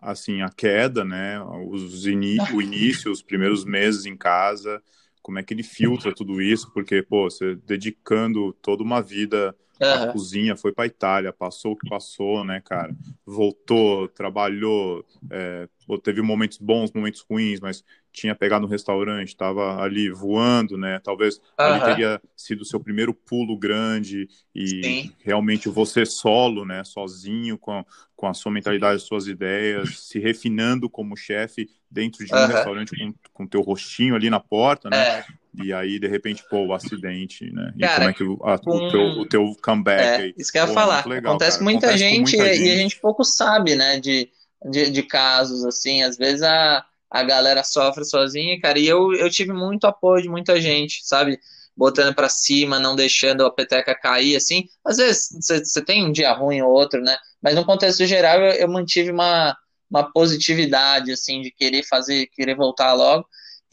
[0.00, 1.40] assim a queda, né?
[1.68, 4.82] Os ini o início, os primeiros meses em casa,
[5.22, 6.70] como é que ele filtra tudo isso?
[6.72, 10.04] Porque, pô, você dedicando toda uma vida Uhum.
[10.04, 12.94] A cozinha foi para Itália, passou o que passou, né, cara?
[13.26, 15.68] Voltou, trabalhou, é,
[16.02, 21.00] teve momentos bons, momentos ruins, mas tinha pegado no restaurante, estava ali voando, né?
[21.02, 21.42] Talvez uhum.
[21.58, 25.12] ali teria sido o seu primeiro pulo grande e Sim.
[25.24, 26.84] realmente você solo, né?
[26.84, 32.32] Sozinho, com, com a sua mentalidade, as suas ideias, se refinando como chefe dentro de
[32.32, 32.46] um uhum.
[32.46, 35.18] restaurante com, com teu rostinho ali na porta, né?
[35.18, 35.24] É.
[35.62, 37.72] E aí, de repente, pô, o acidente, né?
[37.76, 38.70] E Cara, como é que a, com...
[38.70, 40.34] o, teu, o teu comeback é, aí?
[40.36, 41.06] Isso que eu ia falar.
[41.06, 44.00] Legal, Acontece com muita, Acontece gente, muita gente e a gente pouco sabe, né?
[44.00, 44.28] De,
[44.70, 46.02] de, de, casos, assim.
[46.02, 48.78] Às vezes a, a galera sofre sozinha, cara.
[48.78, 51.38] E eu, eu tive muito apoio de muita gente, sabe?
[51.76, 54.68] Botando para cima, não deixando a peteca cair, assim.
[54.84, 57.16] Às vezes você tem um dia ruim ou outro, né?
[57.40, 59.56] Mas no contexto geral, eu, eu mantive uma,
[59.88, 63.24] uma positividade, assim, de querer fazer, querer voltar logo.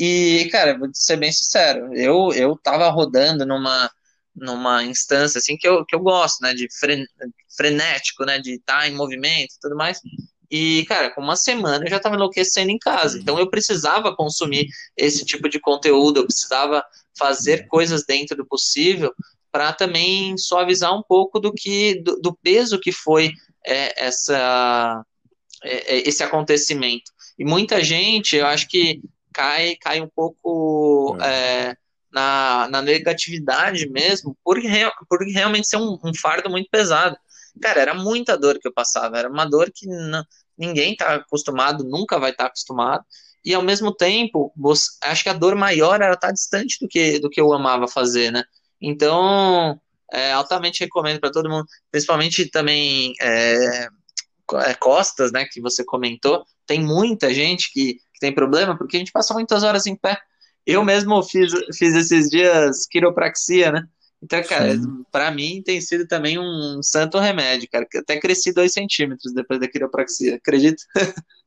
[0.03, 3.87] E, cara, vou ser bem sincero, eu, eu tava rodando numa,
[4.35, 7.05] numa instância, assim, que eu, que eu gosto, né, de fren,
[7.55, 9.99] frenético, né, de estar tá em movimento e tudo mais.
[10.49, 13.19] E, cara, com uma semana eu já tava enlouquecendo em casa.
[13.19, 14.65] Então eu precisava consumir
[14.97, 16.83] esse tipo de conteúdo, eu precisava
[17.15, 19.13] fazer coisas dentro do possível
[19.51, 23.33] para também suavizar um pouco do que do, do peso que foi
[23.63, 25.05] é, essa
[25.63, 27.11] é, é esse acontecimento.
[27.37, 28.99] E muita gente, eu acho que
[29.33, 31.69] cai, cai um pouco é.
[31.69, 31.77] É,
[32.11, 34.59] na, na negatividade mesmo, por,
[35.09, 37.17] por realmente ser um, um, fardo muito pesado.
[37.61, 40.25] Cara, era muita dor que eu passava, era uma dor que não,
[40.57, 43.03] ninguém tá acostumado, nunca vai estar tá acostumado.
[43.43, 46.87] E ao mesmo tempo, você, acho que a dor maior era estar tá distante do
[46.87, 48.43] que, do que eu amava fazer, né?
[48.79, 49.79] Então,
[50.11, 53.87] é, altamente recomendo para todo mundo, principalmente também é,
[54.65, 56.45] é, costas, né, que você comentou.
[56.67, 60.17] Tem muita gente que tem problema, porque a gente passa muitas horas em pé.
[60.65, 63.87] Eu mesmo fiz, fiz esses dias quiropraxia, né?
[64.23, 64.67] Então, cara,
[65.11, 67.87] para mim tem sido também um santo remédio, cara.
[67.95, 70.83] Até cresci dois centímetros depois da quiropraxia, acredita?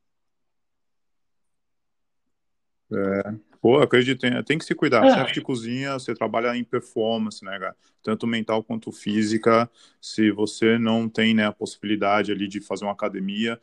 [2.92, 3.53] É.
[3.64, 5.02] Pô, acredito, tem, que se cuidar.
[5.06, 5.14] É.
[5.14, 7.74] Chefe de cozinha, você trabalha em performance, né, cara?
[8.02, 9.70] Tanto mental quanto física.
[9.98, 13.58] Se você não tem né, a possibilidade ali de fazer uma academia,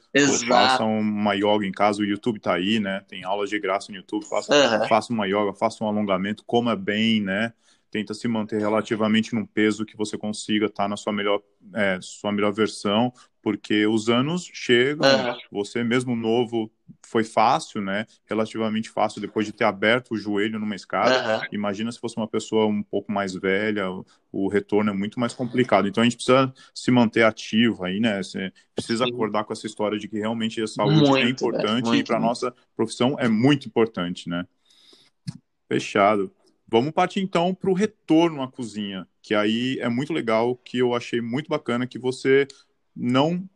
[0.48, 2.02] faça uma yoga em casa.
[2.02, 3.04] O YouTube tá aí, né?
[3.08, 4.26] Tem aulas de graça no YouTube.
[4.26, 4.88] Faça, uhum.
[4.88, 7.54] faça uma yoga, faça um alongamento, coma bem, né?
[7.92, 11.44] Tenta se manter relativamente num peso que você consiga estar tá na sua melhor,
[11.76, 15.38] é, sua melhor versão, porque os anos chegam, uhum.
[15.52, 16.72] você mesmo novo
[17.02, 18.06] foi fácil, né?
[18.26, 21.40] Relativamente fácil depois de ter aberto o joelho numa escada.
[21.40, 21.48] Uhum.
[21.52, 23.88] Imagina se fosse uma pessoa um pouco mais velha,
[24.32, 25.88] o, retorno é muito mais complicado.
[25.88, 28.22] Então a gente precisa se manter ativo aí, né?
[28.22, 29.12] Você precisa Sim.
[29.12, 31.98] acordar com essa história de que realmente a saúde é muito, é importante né?
[31.98, 34.46] e para nossa profissão é muito importante, né?
[35.68, 36.32] Fechado.
[36.68, 40.96] Vamos partir então para o retorno à cozinha, que aí é muito legal, que eu
[40.96, 42.48] achei muito bacana que você
[42.96, 43.48] não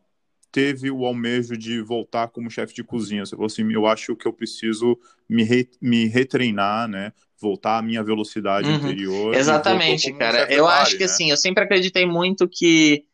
[0.56, 3.26] teve o almejo de voltar como chefe de cozinha.
[3.26, 7.12] Você falou assim, eu acho que eu preciso me, re, me retreinar, né?
[7.38, 8.76] Voltar à minha velocidade uhum.
[8.76, 9.34] interior.
[9.34, 10.50] Exatamente, cara.
[10.50, 11.04] Eu acho que né?
[11.04, 13.04] assim, eu sempre acreditei muito que,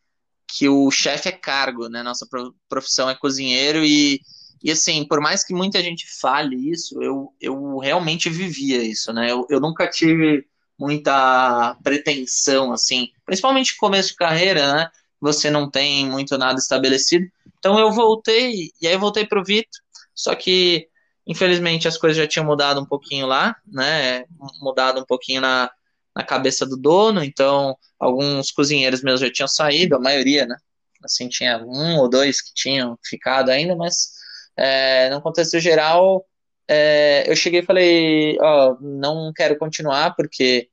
[0.47, 2.01] que o chefe é cargo, né?
[2.05, 2.29] Nossa
[2.69, 4.21] profissão é cozinheiro e,
[4.63, 9.33] e assim, por mais que muita gente fale isso, eu, eu realmente vivia isso, né?
[9.33, 10.47] Eu, eu nunca tive
[10.79, 14.91] muita pretensão, assim, principalmente começo de carreira, né?
[15.23, 17.25] Você não tem muito nada estabelecido.
[17.59, 19.71] Então eu voltei, e aí voltei para o Vitor,
[20.13, 20.89] só que
[21.25, 24.25] infelizmente as coisas já tinham mudado um pouquinho lá, né?
[24.61, 25.71] Mudado um pouquinho na,
[26.15, 30.57] na cabeça do dono, então alguns cozinheiros meus já tinham saído, a maioria, né?
[31.05, 34.11] Assim, tinha um ou dois que tinham ficado ainda, mas
[34.57, 36.27] é, no contexto geral,
[36.67, 40.69] é, eu cheguei e falei, ó, não quero continuar, porque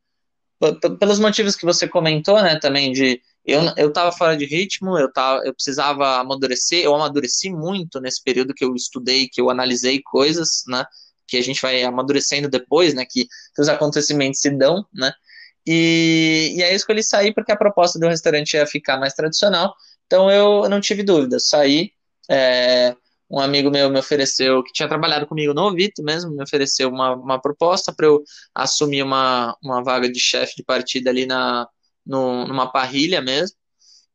[1.00, 5.12] pelos motivos que você comentou, né, também de eu, eu tava fora de ritmo, eu,
[5.12, 10.02] tava, eu precisava amadurecer, eu amadureci muito nesse período que eu estudei, que eu analisei
[10.04, 10.86] coisas, né,
[11.28, 15.12] que a gente vai amadurecendo depois, né, que, que os acontecimentos se dão, né,
[15.66, 19.74] e, e aí eu escolhi sair porque a proposta do restaurante ia ficar mais tradicional,
[20.06, 21.92] então eu, não tive dúvida, saí,
[22.30, 22.96] é,
[23.30, 27.14] um amigo meu me ofereceu, que tinha trabalhado comigo no Ovito mesmo, me ofereceu uma,
[27.16, 28.24] uma proposta para eu
[28.56, 31.68] assumir uma, uma vaga de chefe de partida ali na,
[32.10, 33.56] no, numa parrilha mesmo.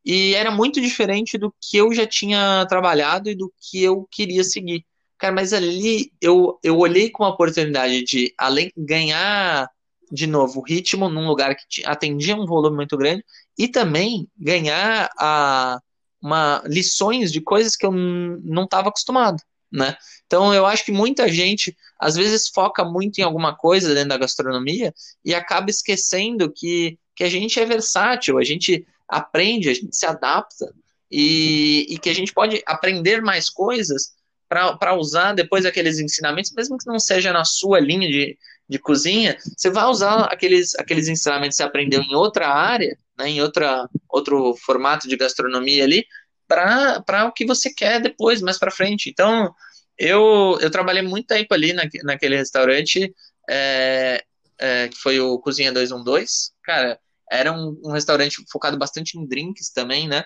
[0.05, 4.45] E era muito diferente do que eu já tinha trabalhado e do que eu queria
[4.45, 4.85] seguir.
[5.17, 9.71] Cara, mas ali eu, eu olhei com a oportunidade de, além ganhar
[10.13, 13.25] de novo, ritmo num lugar que atendia um volume muito grande
[13.59, 15.81] e também ganhar a,
[16.21, 19.43] uma, lições de coisas que eu não estava acostumado,
[19.73, 19.97] né?
[20.27, 24.19] Então eu acho que muita gente às vezes foca muito em alguma coisa dentro da
[24.19, 24.93] gastronomia
[25.25, 30.07] e acaba esquecendo que, que a gente é versátil, a gente aprende, a gente se
[30.07, 30.75] adapta
[31.11, 34.15] e, e que a gente pode aprender mais coisas
[34.49, 38.39] para usar depois aqueles ensinamentos, mesmo que não seja na sua linha de,
[38.69, 43.29] de cozinha, você vai usar aqueles, aqueles ensinamentos que você aprendeu em outra área, né,
[43.29, 46.05] em outra, outro formato de gastronomia ali,
[46.47, 49.09] para o que você quer depois, mais para frente.
[49.09, 49.53] Então,
[49.99, 53.13] eu, eu trabalhei muito tempo ali na, naquele restaurante,
[53.49, 54.23] é,
[54.59, 56.53] é, que foi o Cozinha 212.
[56.63, 56.99] Cara,
[57.31, 60.25] era um, um restaurante focado bastante em drinks também, né?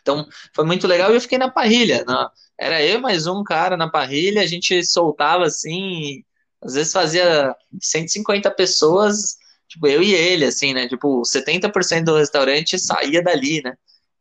[0.00, 2.04] Então, foi muito legal e eu fiquei na parrilha.
[2.04, 6.24] Na, era eu mais um cara na parrilha, a gente soltava assim,
[6.60, 9.36] às vezes fazia 150 pessoas,
[9.68, 10.88] tipo, eu e ele, assim, né?
[10.88, 13.74] Tipo, 70% do restaurante saía dali, né?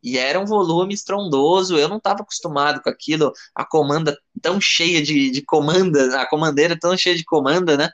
[0.03, 5.01] E era um volume estrondoso, eu não estava acostumado com aquilo, a comanda tão cheia
[5.01, 7.89] de, de comanda, a comandeira tão cheia de comanda, né?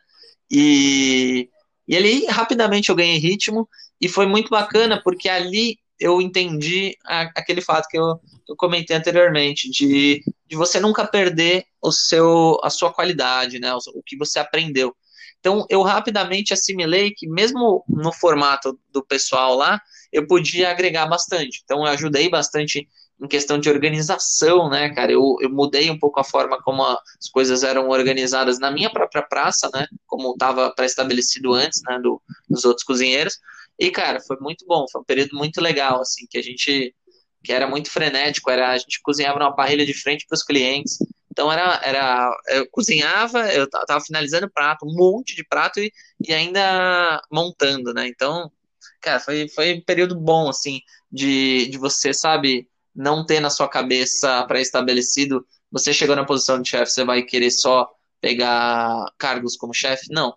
[0.49, 1.49] E,
[1.88, 3.68] e ali, rapidamente, eu ganhei ritmo,
[4.00, 8.95] e foi muito bacana, porque ali eu entendi a, aquele fato que eu, eu comentei
[8.95, 14.18] anteriormente, de, de você nunca perder o seu, a sua qualidade, né, o, o que
[14.18, 14.95] você aprendeu.
[15.39, 19.80] Então, eu rapidamente assimilei que, mesmo no formato do pessoal lá,
[20.12, 21.62] eu podia agregar bastante.
[21.64, 22.88] Então, eu ajudei bastante
[23.20, 25.12] em questão de organização, né, cara?
[25.12, 29.22] Eu, eu mudei um pouco a forma como as coisas eram organizadas na minha própria
[29.22, 29.88] praça, né?
[30.06, 33.39] Como estava pré-estabelecido antes, né, do, dos outros cozinheiros.
[33.80, 36.95] E, cara, foi muito bom, foi um período muito legal, assim, que a gente,
[37.43, 40.97] que era muito frenético, era, a gente cozinhava numa parrilha de frente para os clientes,
[41.32, 45.91] então era, era, eu cozinhava, eu tava finalizando o prato, um monte de prato e,
[46.28, 48.51] e ainda montando, né, então,
[48.99, 53.69] cara, foi, foi um período bom, assim, de, de você, sabe, não ter na sua
[53.69, 57.88] cabeça pré-estabelecido, você chegou na posição de chefe, você vai querer só
[58.19, 60.36] pegar cargos como chefe, não,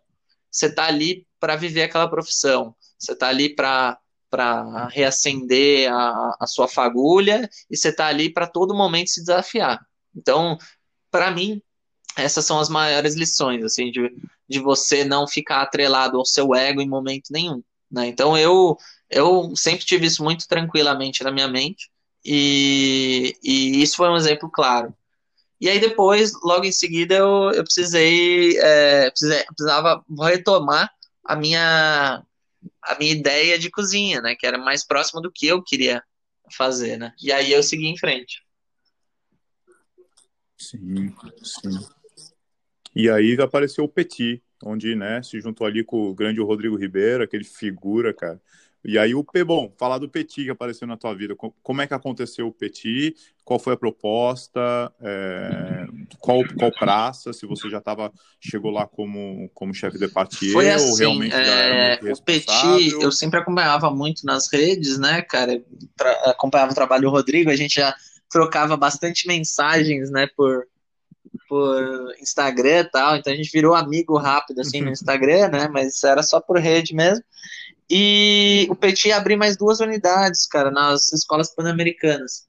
[0.51, 3.99] você tá ali para viver aquela profissão, você está ali para
[4.31, 9.85] para reacender a, a sua fagulha e você está ali para todo momento se desafiar.
[10.15, 10.57] Então,
[11.11, 11.61] para mim,
[12.17, 14.09] essas são as maiores lições, assim, de,
[14.49, 17.61] de você não ficar atrelado ao seu ego em momento nenhum.
[17.91, 18.07] Né?
[18.07, 18.77] Então, eu,
[19.11, 21.91] eu sempre tive isso muito tranquilamente na minha mente
[22.25, 24.95] e, e isso foi um exemplo claro.
[25.61, 30.91] E aí depois, logo em seguida, eu, eu precisei, é, precisei, precisava retomar
[31.25, 32.25] a minha
[32.83, 34.35] a minha ideia de cozinha, né?
[34.35, 36.03] Que era mais próxima do que eu queria
[36.53, 37.13] fazer, né?
[37.23, 38.43] E aí eu segui em frente.
[40.57, 41.71] Sim, sim.
[42.95, 47.25] E aí apareceu o Petit, onde, né, se juntou ali com o grande Rodrigo Ribeiro,
[47.25, 48.41] aquele figura, cara.
[48.85, 51.35] E aí o P, bom, falar do Petit que apareceu na tua vida.
[51.37, 53.15] Como é que aconteceu o Petit?
[53.45, 54.93] Qual foi a proposta?
[55.01, 55.87] É,
[56.19, 57.33] qual, qual praça?
[57.33, 58.11] Se você já estava
[58.41, 63.13] chegou lá como, como chefe de partie foi assim, ou realmente é, O Petit, eu
[63.13, 65.63] sempre acompanhava muito nas redes, né, cara?
[66.25, 67.95] acompanhava o trabalho do Rodrigo, a gente já
[68.31, 70.67] trocava bastante mensagens, né, por,
[71.49, 76.03] por Instagram e tal, então a gente virou amigo rápido, assim, no Instagram, né, mas
[76.05, 77.25] era só por rede mesmo.
[77.89, 82.47] E o Petit ia abrir mais duas unidades, cara, nas escolas pan-americanas.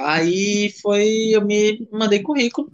[0.00, 2.70] Aí foi, eu me mandei currículo,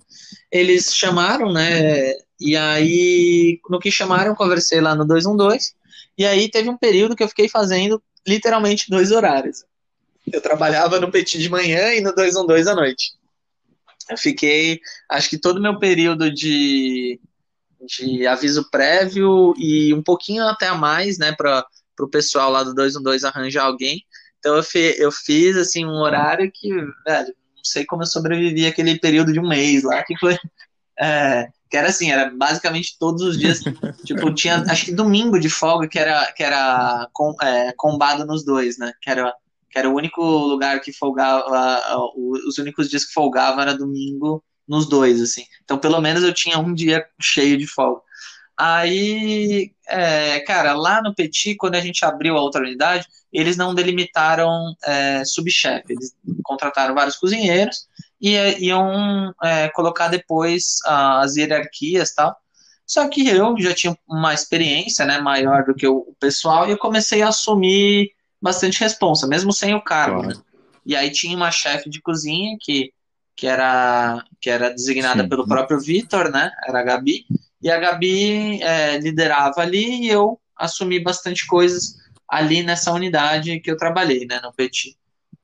[0.51, 5.75] eles chamaram, né, e aí, no que chamaram, eu conversei lá no 212,
[6.17, 9.65] e aí teve um período que eu fiquei fazendo literalmente dois horários.
[10.31, 13.13] Eu trabalhava no Petit de manhã e no 212 à noite.
[14.09, 17.21] Eu fiquei, acho que todo o meu período de
[17.87, 21.67] de aviso prévio e um pouquinho até a mais, né, para
[21.99, 24.05] o pessoal lá do 212 arranjar alguém.
[24.39, 28.67] Então eu, fi, eu fiz assim um horário que, velho, não sei como eu sobrevivi
[28.67, 30.37] aquele período de um mês lá, que foi.
[31.03, 33.61] É, que era assim, era basicamente todos os dias.
[34.05, 38.45] tipo, tinha acho que domingo de folga que era, que era com, é, combado nos
[38.45, 38.93] dois, né?
[39.01, 39.33] Que era,
[39.71, 41.45] que era o único lugar que folgava,
[42.47, 45.45] os únicos dias que folgava era domingo nos dois, assim.
[45.65, 48.03] Então, pelo menos eu tinha um dia cheio de folga.
[48.57, 53.75] Aí, é, cara, lá no Petit, quando a gente abriu a outra unidade, eles não
[53.75, 54.53] delimitaram
[54.85, 57.89] é, subchefe, eles contrataram vários cozinheiros
[58.21, 62.37] e iam é, colocar depois as hierarquias tal.
[62.87, 66.79] Só que eu já tinha uma experiência né, maior do que o pessoal e eu
[66.79, 68.11] comecei a assumir
[68.41, 70.23] bastante responsa, mesmo sem o cargo.
[70.23, 70.39] Claro.
[70.39, 70.45] Né?
[70.85, 72.93] E aí tinha uma chefe de cozinha que
[73.41, 75.29] que era, que era designada Sim.
[75.31, 76.53] pelo próprio Vitor, né?
[76.69, 77.25] Era a Gabi.
[77.63, 81.95] e a Gabi é, liderava ali e eu assumi bastante coisas
[82.29, 84.95] ali nessa unidade que eu trabalhei, né, no Petit.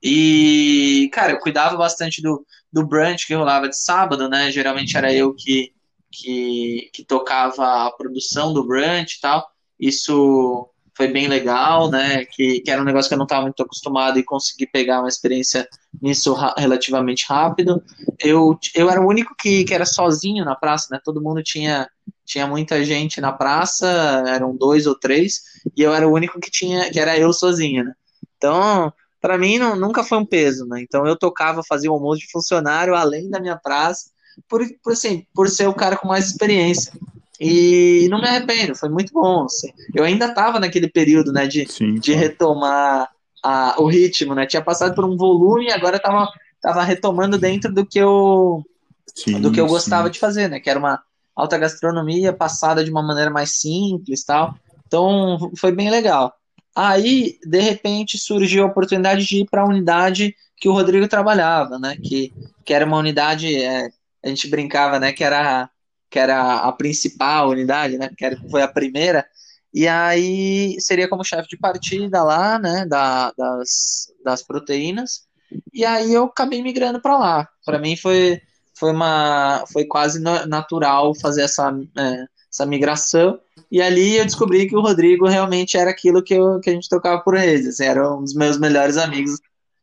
[0.03, 4.51] E, cara, eu cuidava bastante do, do brunch que rolava de sábado, né?
[4.51, 5.73] Geralmente era eu que,
[6.13, 9.51] que, que tocava a produção do brunch e tal.
[9.81, 12.25] Isso foi bem legal, né?
[12.25, 15.09] Que, que era um negócio que eu não estava muito acostumado e consegui pegar uma
[15.09, 15.69] experiência
[16.01, 17.83] nisso relativamente rápido.
[18.19, 21.01] Eu, eu era o único que, que era sozinho na praça, né?
[21.05, 21.87] Todo mundo tinha,
[22.25, 23.87] tinha muita gente na praça,
[24.27, 25.43] eram dois ou três,
[25.77, 27.93] e eu era o único que tinha, que era eu sozinho, né?
[28.39, 28.91] Então,
[29.21, 30.81] para mim não, nunca foi um peso, né?
[30.81, 34.11] Então eu tocava, fazia o almoço de funcionário além da minha praça,
[34.49, 36.93] por, por assim, por ser o cara com mais experiência.
[37.41, 39.45] E não me arrependo, foi muito bom.
[39.45, 39.70] Assim.
[39.95, 43.11] Eu ainda estava naquele período, né, de, Sim, de retomar
[43.43, 44.47] a, o ritmo, né?
[44.47, 46.28] Tinha passado por um volume e agora estava
[46.61, 48.64] tava retomando dentro do que eu
[49.14, 50.12] sim, do que eu gostava sim.
[50.12, 50.59] de fazer, né?
[50.59, 51.01] Que era uma
[51.34, 54.55] alta gastronomia passada de uma maneira mais simples, tal.
[54.87, 56.32] Então foi bem legal.
[56.74, 61.78] Aí, de repente, surgiu a oportunidade de ir para a unidade que o Rodrigo trabalhava,
[61.78, 61.97] né?
[62.03, 62.32] Que,
[62.64, 63.89] que era uma unidade, é,
[64.24, 65.12] a gente brincava, né?
[65.12, 65.70] Que era
[66.11, 68.11] que era a principal unidade, né?
[68.17, 69.27] Que foi a primeira.
[69.73, 72.87] E aí seria como chefe de partida lá, né?
[72.87, 75.27] Da, das, das proteínas.
[75.73, 77.49] E aí eu acabei migrando para lá.
[77.65, 78.41] Para mim foi,
[78.75, 83.39] foi uma foi quase natural fazer essa, é, essa migração.
[83.71, 86.89] E ali eu descobri que o Rodrigo realmente era aquilo que, eu, que a gente
[86.89, 87.67] tocava por redes.
[87.67, 89.39] Assim, era um dos meus melhores amigos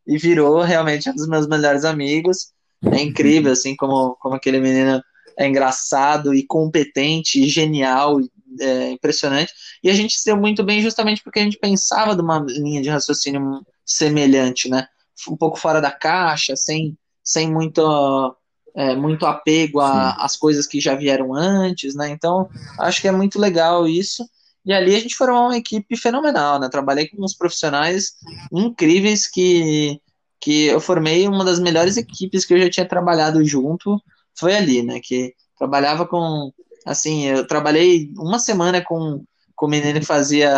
[0.07, 2.51] e virou realmente um dos meus melhores amigos.
[2.91, 5.01] É incrível, assim, como, como aquele menino
[5.37, 8.19] é engraçado e competente e genial,
[8.59, 9.53] é, impressionante.
[9.83, 12.81] E a gente se deu muito bem justamente porque a gente pensava de uma linha
[12.81, 14.87] de raciocínio semelhante, né?
[15.27, 18.35] Um pouco fora da caixa, sem, sem muito,
[18.75, 22.09] é, muito apego às coisas que já vieram antes, né?
[22.09, 24.27] Então, acho que é muito legal isso.
[24.65, 26.69] E ali a gente formou uma equipe fenomenal, né?
[26.69, 28.13] Trabalhei com uns profissionais
[28.51, 29.99] incríveis que,
[30.39, 34.01] que eu formei uma das melhores equipes que eu já tinha trabalhado junto
[34.35, 34.99] foi ali, né?
[34.99, 36.51] Que trabalhava com.
[36.85, 39.23] Assim, eu trabalhei uma semana com,
[39.55, 40.49] com o menino que fazia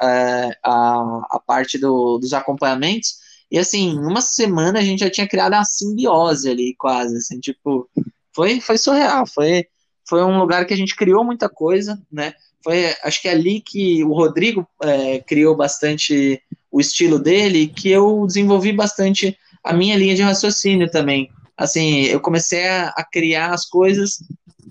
[0.00, 3.16] é, a, a parte do, dos acompanhamentos.
[3.50, 7.16] E assim, uma semana a gente já tinha criado a simbiose ali, quase.
[7.16, 7.88] Assim, tipo,
[8.32, 9.26] foi, foi surreal.
[9.26, 9.66] Foi,
[10.08, 12.34] foi um lugar que a gente criou muita coisa, né?
[12.62, 17.90] Foi, acho que é ali que o Rodrigo é, criou bastante o estilo dele, que
[17.90, 23.52] eu desenvolvi bastante a minha linha de raciocínio também assim, eu comecei a, a criar
[23.52, 24.18] as coisas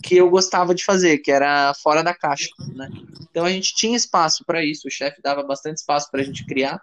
[0.01, 2.89] que eu gostava de fazer, que era fora da caixa, né?
[3.29, 6.45] Então a gente tinha espaço para isso, o chefe dava bastante espaço para a gente
[6.45, 6.81] criar.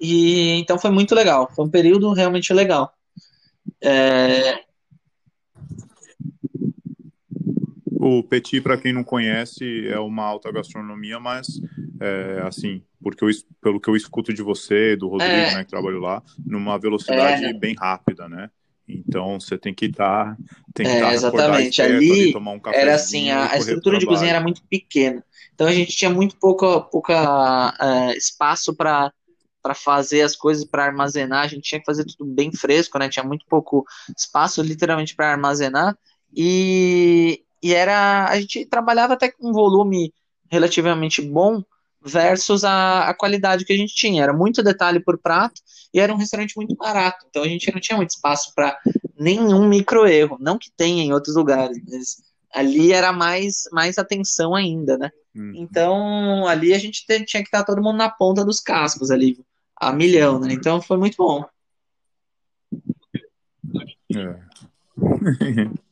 [0.00, 2.92] E então foi muito legal, foi um período realmente legal.
[3.82, 4.60] É...
[8.00, 11.60] O Petit, para quem não conhece, é uma alta gastronomia, mas
[12.00, 13.28] é, assim, porque eu,
[13.60, 15.54] pelo que eu escuto de você, do Rodrigo, é...
[15.54, 17.52] né, que trabalhou lá, numa velocidade é...
[17.52, 18.50] bem rápida, né?
[18.88, 20.36] Então você tem que estar.
[20.72, 21.82] Tem que é, exatamente.
[21.82, 25.22] Ali, um era assim, a, a estrutura de cozinha era muito pequena.
[25.54, 29.12] Então a gente tinha muito pouco, pouca uh, espaço para
[29.60, 33.08] para fazer as coisas para armazenar, a gente tinha que fazer tudo bem fresco, né?
[33.08, 33.84] Tinha muito pouco
[34.16, 35.98] espaço literalmente para armazenar
[36.34, 40.14] e, e era a gente trabalhava até com um volume
[40.50, 41.62] relativamente bom
[42.00, 44.22] versus a, a qualidade que a gente tinha.
[44.22, 45.60] Era muito detalhe por prato
[45.92, 47.26] e era um restaurante muito barato.
[47.28, 48.78] Então a gente não tinha muito espaço para
[49.18, 50.36] nenhum micro erro.
[50.40, 52.22] Não que tenha em outros lugares, mas
[52.52, 55.10] ali era mais, mais atenção ainda, né?
[55.34, 55.52] Hum.
[55.54, 59.38] Então ali a gente tinha que estar todo mundo na ponta dos cascos ali,
[59.76, 60.52] a milhão, né?
[60.52, 61.44] Então foi muito bom.
[64.14, 64.38] É.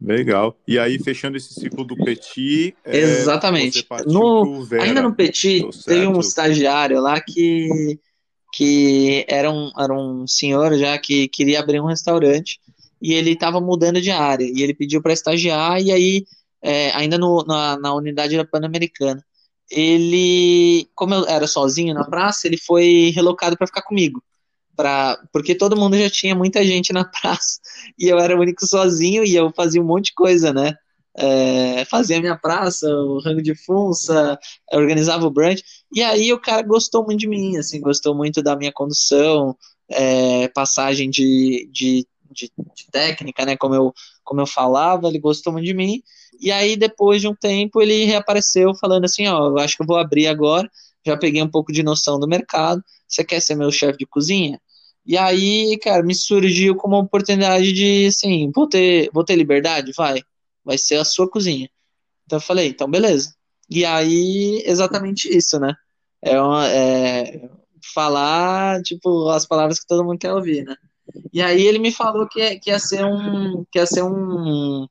[0.00, 0.56] Legal.
[0.66, 2.74] E aí, fechando esse ciclo do Petit.
[2.84, 3.86] É, Exatamente.
[4.06, 7.98] No, ainda no Petit, teve um estagiário lá que,
[8.52, 12.60] que era, um, era um senhor já que queria abrir um restaurante
[13.00, 14.44] e ele estava mudando de área.
[14.44, 16.26] E ele pediu para estagiar, e aí,
[16.62, 19.24] é, ainda no, na, na unidade da Pan-Americana.
[19.70, 24.22] Ele, como eu era sozinho na praça, ele foi relocado para ficar comigo
[24.76, 27.58] pra, porque todo mundo já tinha muita gente na praça
[27.98, 30.74] e eu era o único sozinho e eu fazia um monte de coisa, né?
[31.18, 34.38] É, fazia a minha praça, o rango de funça,
[34.70, 38.54] organizava o brunch, e aí o cara gostou muito de mim, assim, gostou muito da
[38.54, 39.56] minha condução,
[39.88, 45.54] é, passagem de, de, de, de, técnica, né, como eu, como eu falava, ele gostou
[45.54, 46.02] muito de mim,
[46.38, 49.86] e aí depois de um tempo ele reapareceu falando assim, ó, eu acho que eu
[49.86, 50.70] vou abrir agora,
[51.06, 54.60] já peguei um pouco de noção do mercado, você quer ser meu chefe de cozinha?
[55.06, 59.92] E aí, cara, me surgiu como uma oportunidade de, assim, vou ter, vou ter liberdade?
[59.96, 60.20] Vai.
[60.64, 61.70] Vai ser a sua cozinha.
[62.24, 63.32] Então eu falei, então beleza.
[63.70, 65.74] E aí, exatamente isso, né?
[66.22, 67.48] É, uma, é
[67.94, 70.74] falar, tipo, as palavras que todo mundo quer ouvir, né?
[71.32, 74.86] E aí ele me falou que, que ia ser um, que ia ser um,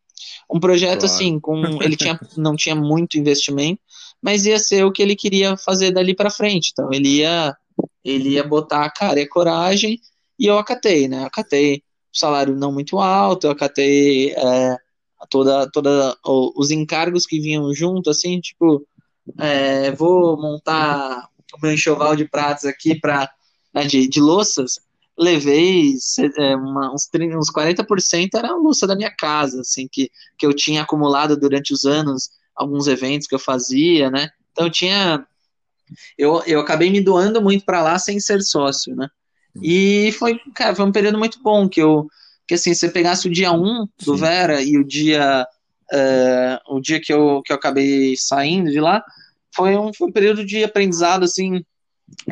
[0.50, 1.14] um projeto claro.
[1.14, 3.82] assim, com ele tinha, não tinha muito investimento,
[4.22, 6.70] mas ia ser o que ele queria fazer dali para frente.
[6.72, 7.56] Então ele ia
[8.04, 10.00] ele ia botar a cara e a coragem
[10.40, 11.26] e eu acatei, né?
[11.26, 11.78] Acatei
[12.14, 14.78] o salário não muito alto, eu acatei é,
[15.30, 18.88] toda toda os encargos que vinham junto, assim, tipo,
[19.40, 23.30] é, vou montar o meu enxoval de pratos aqui para
[23.74, 24.80] né, de, de louças
[25.18, 25.94] levei
[26.38, 30.46] é, uma, uns, 30, uns 40% era a louça da minha casa, assim, que, que
[30.46, 34.30] eu tinha acumulado durante os anos, alguns eventos que eu fazia, né?
[34.52, 35.26] Então eu tinha.
[36.18, 39.08] Eu, eu acabei me doando muito para lá sem ser sócio, né?
[39.62, 42.08] E foi, cara, foi um período muito bom que eu.
[42.48, 44.22] Que assim, você pegasse o dia 1 do Sim.
[44.22, 45.48] Vera e o dia.
[45.94, 49.04] Uh, o dia que eu, que eu acabei saindo de lá,
[49.56, 51.64] foi um, foi um período de aprendizado, assim,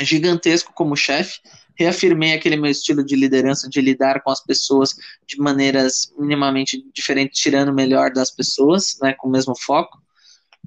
[0.02, 1.40] gigantesco como chefe
[1.76, 4.96] reafirmei aquele meu estilo de liderança, de lidar com as pessoas
[5.26, 10.02] de maneiras minimamente diferentes, tirando o melhor das pessoas, né, com o mesmo foco,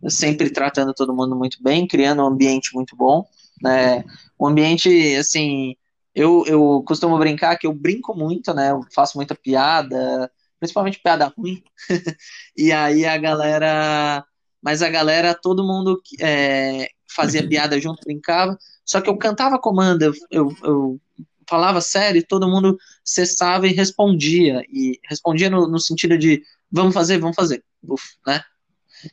[0.09, 3.27] sempre tratando todo mundo muito bem, criando um ambiente muito bom,
[3.63, 4.05] né,
[4.39, 5.75] um ambiente, assim,
[6.15, 11.33] eu, eu costumo brincar que eu brinco muito, né, eu faço muita piada, principalmente piada
[11.37, 11.63] ruim,
[12.57, 14.25] e aí a galera,
[14.63, 20.03] mas a galera, todo mundo é, fazia piada junto, brincava, só que eu cantava comando,
[20.31, 21.01] eu, eu,
[21.49, 24.63] falava sério, todo mundo cessava e respondia.
[24.69, 27.65] E respondia no, no sentido de vamos fazer, vamos fazer.
[27.83, 28.43] Uf, né?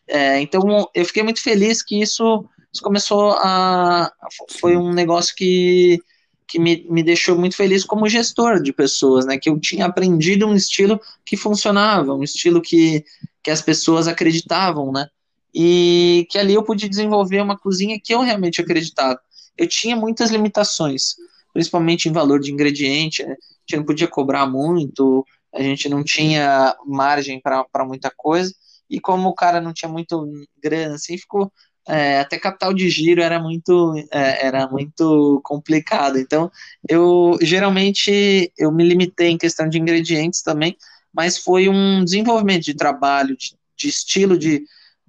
[0.07, 4.11] É, então eu fiquei muito feliz que isso, isso, começou a.
[4.59, 5.99] Foi um negócio que,
[6.47, 9.37] que me, me deixou muito feliz como gestor de pessoas, né?
[9.37, 13.03] Que eu tinha aprendido um estilo que funcionava, um estilo que,
[13.43, 15.07] que as pessoas acreditavam, né?
[15.53, 19.19] E que ali eu pude desenvolver uma cozinha que eu realmente acreditava
[19.57, 21.15] eu tinha muitas limitações,
[21.53, 23.33] principalmente em valor de ingrediente, né?
[23.33, 28.53] a gente não podia cobrar muito, a gente não tinha margem para muita coisa,
[28.93, 30.31] e como o cara não tinha muito
[30.61, 31.51] grana, assim, ficou
[31.87, 36.17] é, até capital de giro era muito é, era muito complicado.
[36.19, 36.51] Então,
[36.87, 40.77] eu geralmente eu me limitei em questão de ingredientes também,
[41.11, 44.63] mas foi um desenvolvimento de trabalho, de, de estilo de,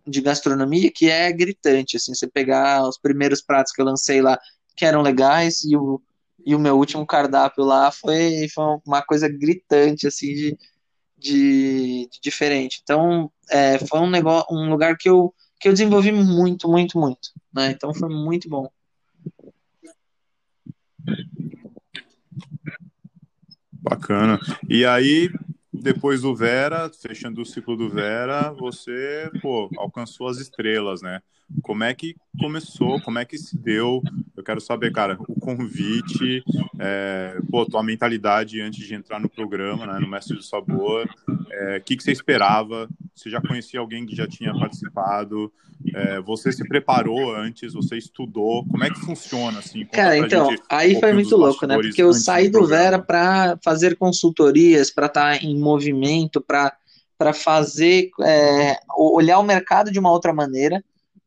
[0.07, 4.39] de gastronomia que é gritante, assim, você pegar os primeiros pratos que eu lancei lá,
[4.77, 6.01] que eram legais, e o,
[6.45, 10.59] e o meu último cardápio lá foi, foi uma coisa gritante, assim, de,
[11.17, 12.81] de, de diferente.
[12.83, 17.31] Então, é, foi um, negócio, um lugar que eu, que eu desenvolvi muito, muito, muito,
[17.55, 18.69] né, então foi muito bom.
[23.73, 24.41] Bacana.
[24.69, 25.31] E aí,
[25.71, 31.21] depois do Vera, fechando o ciclo do Vera, você, pô, alcançou as estrelas, né?
[31.63, 33.01] Como é que começou?
[33.01, 34.03] Como é que se deu?
[34.37, 36.43] Eu quero saber, cara, o convite,
[36.79, 41.09] é, pô, tua mentalidade antes de entrar no programa, né, no Mestre do Sabor.
[41.29, 42.89] O é, que, que você esperava?
[43.15, 45.53] Você já conhecia alguém que já tinha participado?
[45.95, 47.75] É, você se preparou antes?
[47.75, 48.67] Você estudou?
[48.67, 49.85] Como é que funciona, assim?
[49.87, 51.75] Cara, então, aí foi muito louco, né?
[51.77, 56.77] Porque eu saí do, do Vera para fazer consultorias, para estar tá em movimento, para
[57.17, 60.83] para fazer é, olhar o mercado de uma outra maneira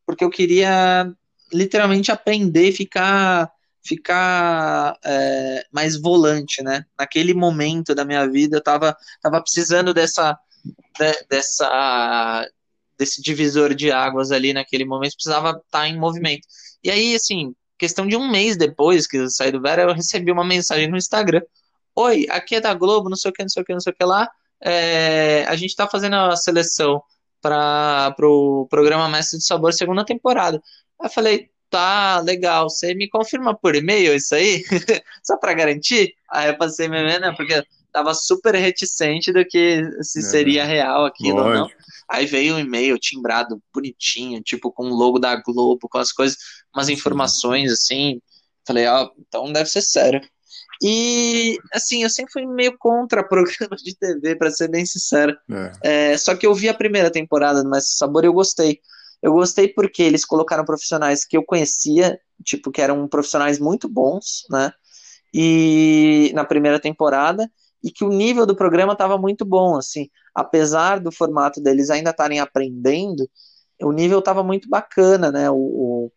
[0.08, 1.12] porque eu queria
[1.52, 3.52] literalmente aprender, ficar
[3.84, 6.84] ficar é, mais volante, né?
[6.98, 10.38] Naquele momento da minha vida, eu tava, tava precisando dessa,
[10.98, 12.48] de, dessa
[12.98, 16.48] desse divisor de águas ali naquele momento, precisava estar tá em movimento.
[16.82, 20.32] E aí, assim, questão de um mês depois que eu saí do Vera, eu recebi
[20.32, 21.42] uma mensagem no Instagram.
[21.94, 23.92] Oi, aqui é da Globo, não sei o que, não sei o que, não sei
[23.92, 24.28] o que lá.
[24.60, 27.02] É, a gente tá fazendo a seleção
[27.40, 30.62] para o pro programa Mestre do Sabor segunda temporada.
[31.00, 34.64] Aí eu falei, tá, legal, você me confirma por e-mail isso aí?
[35.22, 36.14] Só para garantir?
[36.30, 37.62] Aí eu passei meu e-mail, né, porque
[37.92, 41.70] tava super reticente do que se seria real aquilo ou não.
[42.08, 46.38] Aí veio um e-mail timbrado bonitinho, tipo com o logo da Globo, com as coisas,
[46.74, 48.20] umas informações assim.
[48.66, 50.20] Falei, ó, então deve ser sério.
[50.82, 55.36] E, assim, eu sempre fui meio contra programas de TV, para ser bem sincero.
[55.82, 56.12] É.
[56.12, 58.80] É, só que eu vi a primeira temporada do Mestre Sabor e eu gostei.
[59.20, 64.44] Eu gostei porque eles colocaram profissionais que eu conhecia, tipo, que eram profissionais muito bons,
[64.48, 64.72] né?
[65.34, 67.50] E na primeira temporada,
[67.82, 70.08] e que o nível do programa estava muito bom, assim.
[70.34, 73.28] Apesar do formato deles ainda estarem aprendendo,
[73.82, 75.50] o nível estava muito bacana, né?
[75.50, 76.12] O, o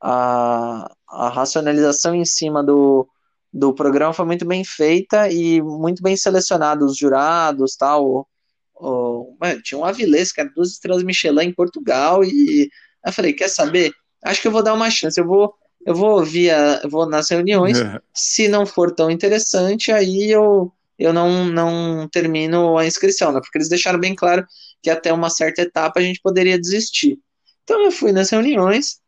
[0.00, 3.08] a, a racionalização em cima do,
[3.56, 8.26] do programa foi muito bem feita e muito bem selecionado os jurados, tal, o,
[8.74, 12.68] o, mano, tinha um Avilés, que era duas estrelas Michelin em Portugal, e
[13.04, 13.92] eu falei, quer saber?
[14.22, 15.54] Acho que eu vou dar uma chance, eu vou,
[15.86, 17.98] eu vou via, eu vou nas reuniões, É.
[18.12, 23.40] se não for tão interessante, aí eu, eu não, não termino a inscrição, né?
[23.40, 24.46] Porque eles deixaram bem claro
[24.82, 27.18] que até uma certa etapa a gente poderia desistir.
[27.64, 28.98] Então eu fui nas reuniões,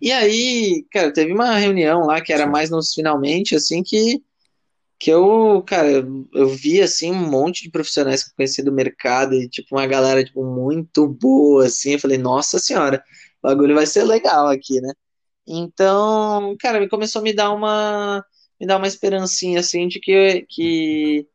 [0.00, 2.50] e aí, cara, teve uma reunião lá que era Sim.
[2.50, 4.22] mais nos finalmente, assim, que,
[4.98, 8.72] que eu, cara, eu, eu vi, assim, um monte de profissionais que eu conheci do
[8.72, 13.02] mercado e, tipo, uma galera, tipo, muito boa, assim, eu falei, nossa senhora,
[13.42, 14.92] o bagulho vai ser legal aqui, né?
[15.46, 18.24] Então, cara, me começou a me dar uma,
[18.60, 21.26] me dar uma esperancinha, assim, de que, que,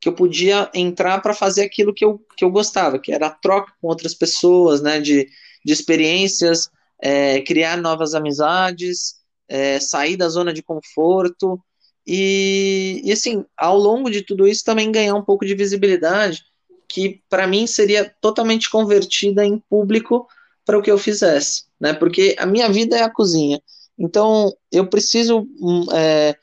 [0.00, 3.30] que eu podia entrar para fazer aquilo que eu, que eu gostava, que era a
[3.30, 5.28] troca com outras pessoas, né, de,
[5.64, 6.70] de experiências,
[7.00, 9.16] é, criar novas amizades,
[9.48, 11.60] é, sair da zona de conforto
[12.06, 16.44] e, e, assim, ao longo de tudo isso também ganhar um pouco de visibilidade
[16.88, 20.26] que para mim seria totalmente convertida em público
[20.64, 21.92] para o que eu fizesse, né?
[21.92, 23.60] Porque a minha vida é a cozinha,
[23.98, 25.46] então eu preciso
[25.92, 26.36] é,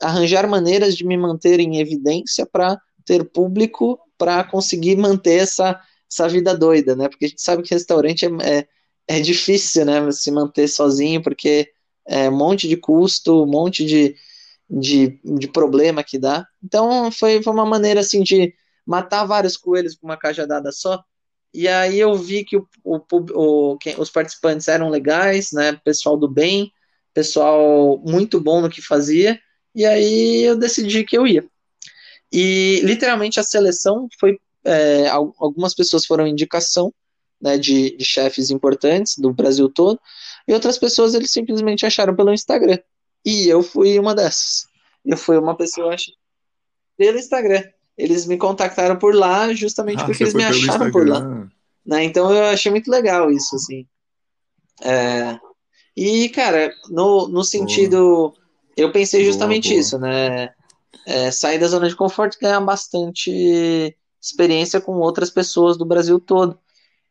[0.00, 5.80] arranjar maneiras de me manter em evidência para ter público para conseguir manter essa,
[6.10, 7.08] essa vida doida, né?
[7.08, 8.66] Porque a gente sabe que restaurante é,
[9.16, 11.70] é difícil, né, se manter sozinho, porque
[12.06, 14.16] é um monte de custo, um monte de,
[14.68, 16.46] de, de problema que dá.
[16.64, 18.54] Então, foi, foi uma maneira, assim, de
[18.86, 21.02] matar vários coelhos com uma cajadada só.
[21.52, 23.00] E aí eu vi que o, o,
[23.34, 26.72] o, os participantes eram legais, né, pessoal do bem,
[27.12, 29.38] pessoal muito bom no que fazia,
[29.74, 31.44] e aí eu decidi que eu ia.
[32.32, 34.38] E, literalmente, a seleção foi...
[34.64, 36.94] É, algumas pessoas foram indicação,
[37.42, 40.00] né, de, de, chefes importantes do Brasil todo,
[40.46, 42.78] e outras pessoas eles simplesmente acharam pelo Instagram.
[43.24, 44.66] E eu fui uma dessas.
[45.04, 46.12] Eu fui uma pessoa acho,
[46.96, 47.64] pelo Instagram.
[47.98, 51.18] Eles me contactaram por lá justamente Ah, porque eles me acharam por lá.
[51.18, 51.48] Instagram.
[51.84, 52.04] Né?
[52.04, 53.86] Então eu achei muito legal isso, assim.
[54.80, 55.38] É,
[55.96, 58.32] E, cara, no, no sentido.
[58.76, 59.80] Eu pensei Boa, justamente boa.
[59.80, 60.50] isso, né?
[61.06, 66.18] É, sair da zona de conforto e ganhar bastante experiência com outras pessoas do Brasil
[66.18, 66.58] todo.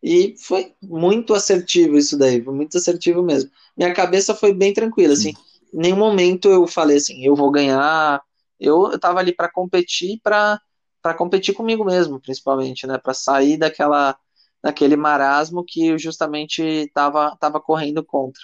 [0.04, 3.52] E foi muito assertivo isso daí, foi muito assertivo mesmo.
[3.78, 5.34] Minha cabeça foi bem tranquila, assim.
[5.74, 8.22] Em nenhum momento eu falei assim, eu vou ganhar.
[8.60, 10.60] Eu, eu tava ali para competir, para
[11.02, 12.98] para competir comigo mesmo, principalmente, né?
[12.98, 14.18] Para sair daquela
[14.64, 18.42] daquele marasmo que eu justamente estava tava correndo contra.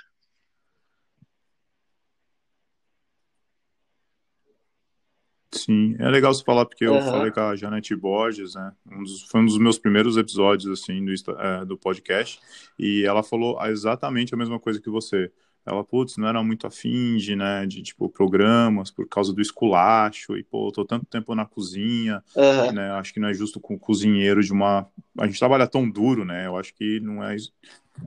[5.52, 8.72] Sim, é legal você falar porque eu falei com a Janete Borges, né?
[8.91, 12.40] Um dos- foi um dos meus primeiros episódios assim do, é, do podcast
[12.78, 15.32] e ela falou exatamente a mesma coisa que você.
[15.65, 20.38] Ela, putz, não era muito afim de, né, de tipo programas por causa do esculacho
[20.38, 22.72] e pô, tô tanto tempo na cozinha, Aham.
[22.72, 22.91] né?
[22.91, 24.88] Acho que não é justo com o cozinheiro de uma.
[25.19, 26.45] A gente trabalha tão duro, né?
[26.48, 27.36] Eu acho que não é.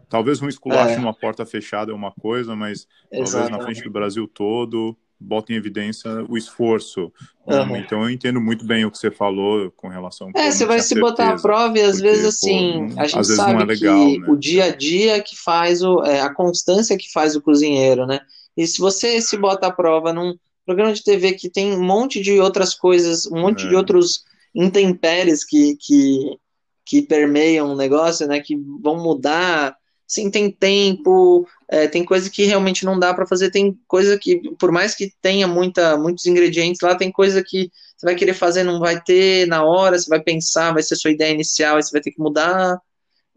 [0.09, 0.97] Talvez um esculacho É.
[0.99, 3.65] numa porta fechada é uma coisa, mas talvez na Exatamente.
[3.65, 7.13] frente do Brasil todo bota em evidência o esforço.
[7.49, 7.79] Aham.
[7.79, 10.31] Então eu entendo muito bem o que você falou com relação.
[10.35, 12.99] É, pô, você vai se botar à prova e às porque, vezes pô, assim, não-
[13.01, 14.27] a gente às vezes sabe não é legal, que né?
[14.29, 18.21] o dia a dia que faz o, é, a constância que faz o cozinheiro, né?
[18.57, 20.35] E se você se bota à prova num
[20.65, 23.77] programa de TV que tem um monte de outras coisas, um monte de É.
[23.77, 24.23] outros
[24.55, 26.37] intempéries que, que,
[26.85, 28.41] que permeiam o negócio, né?
[28.41, 29.77] Que vão mudar.
[30.11, 34.41] Sim, tem tempo, é, tem coisa que realmente não dá para fazer, tem coisa que,
[34.59, 38.65] por mais que tenha muita, muitos ingredientes lá, tem coisa que você vai querer fazer,
[38.65, 41.93] não vai ter na hora, você vai pensar, vai ser sua ideia inicial, aí você
[41.93, 42.77] vai ter que mudar.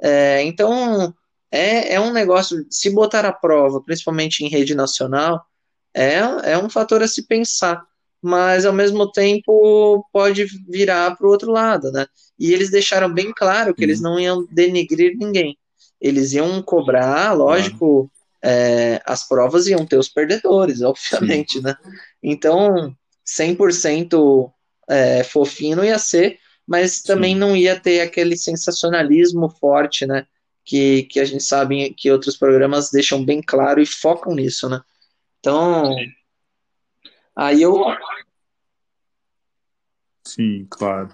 [0.01, 1.13] É, então,
[1.51, 5.45] é, é um negócio, se botar à prova, principalmente em rede nacional,
[5.93, 7.85] é, é um fator a se pensar,
[8.19, 12.07] mas ao mesmo tempo pode virar para o outro lado, né?
[12.39, 14.03] E eles deixaram bem claro que eles Sim.
[14.05, 15.55] não iam denigrir ninguém.
[16.03, 18.11] Eles iam cobrar, lógico,
[18.43, 21.73] é, as provas iam ter os perdedores, obviamente, né?
[22.21, 22.93] Então,
[23.25, 24.51] 100%
[24.89, 27.39] é, fofinho não ia ser, mas também Sim.
[27.39, 30.27] não ia ter aquele sensacionalismo forte, né?
[30.65, 34.81] Que, que a gente sabe que outros programas deixam bem claro e focam nisso, né?
[35.39, 35.95] Então,
[37.33, 37.81] aí eu.
[40.25, 41.13] Sim, claro.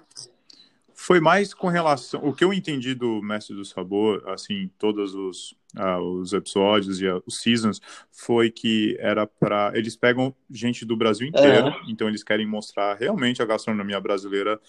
[1.10, 2.23] Foi mais com relação.
[2.23, 7.07] O que eu entendi do Mestre do Sabor, assim, todos os, ah, os episódios e
[7.07, 7.81] ah, os seasons,
[8.11, 9.72] foi que era para.
[9.73, 11.81] Eles pegam gente do Brasil inteiro, Aham.
[11.88, 14.61] então eles querem mostrar realmente a gastronomia brasileira,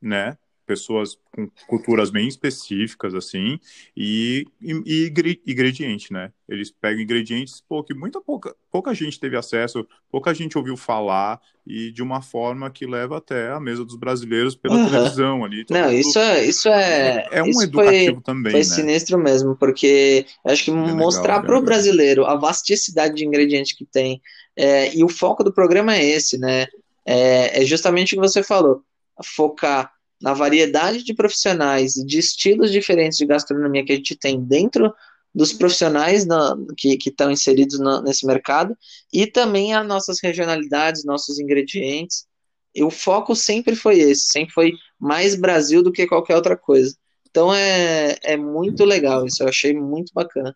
[0.00, 0.38] né?
[0.68, 3.58] Pessoas com culturas bem específicas, assim,
[3.96, 6.30] e, e, e, ingrediente, né?
[6.46, 11.40] Eles pegam ingredientes, pô, que muita pouca, pouca gente teve acesso, pouca gente ouviu falar,
[11.66, 14.90] e de uma forma que leva até a mesa dos brasileiros pela uhum.
[14.90, 15.64] televisão ali.
[15.70, 15.94] Não, mundo...
[15.94, 17.26] isso é, isso é.
[17.32, 18.52] É um isso educativo foi, também.
[18.52, 18.64] Foi né?
[18.64, 23.86] sinistro mesmo, porque acho que bem mostrar para o brasileiro a vasticidade de ingredientes que
[23.86, 24.20] tem.
[24.54, 26.66] É, e o foco do programa é esse, né?
[27.06, 28.82] É, é justamente o que você falou
[29.24, 34.40] focar na variedade de profissionais e de estilos diferentes de gastronomia que a gente tem
[34.40, 34.92] dentro
[35.34, 38.76] dos profissionais na, que, estão inseridos na, nesse mercado
[39.12, 42.26] e também as nossas regionalidades, nossos ingredientes.
[42.74, 46.96] E o foco sempre foi esse, sempre foi mais Brasil do que qualquer outra coisa.
[47.30, 50.54] Então é, é muito legal isso, eu achei muito bacana.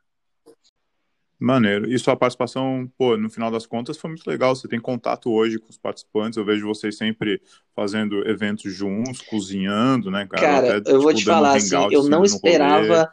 [1.42, 1.92] Maneiro.
[1.92, 4.54] E sua participação, pô, no final das contas foi muito legal.
[4.54, 6.36] Você tem contato hoje com os participantes.
[6.36, 7.42] Eu vejo vocês sempre
[7.74, 10.42] fazendo eventos juntos, cozinhando, né, cara?
[10.42, 13.12] Cara, Até, eu vou tipo, te falar assim, eu não esperava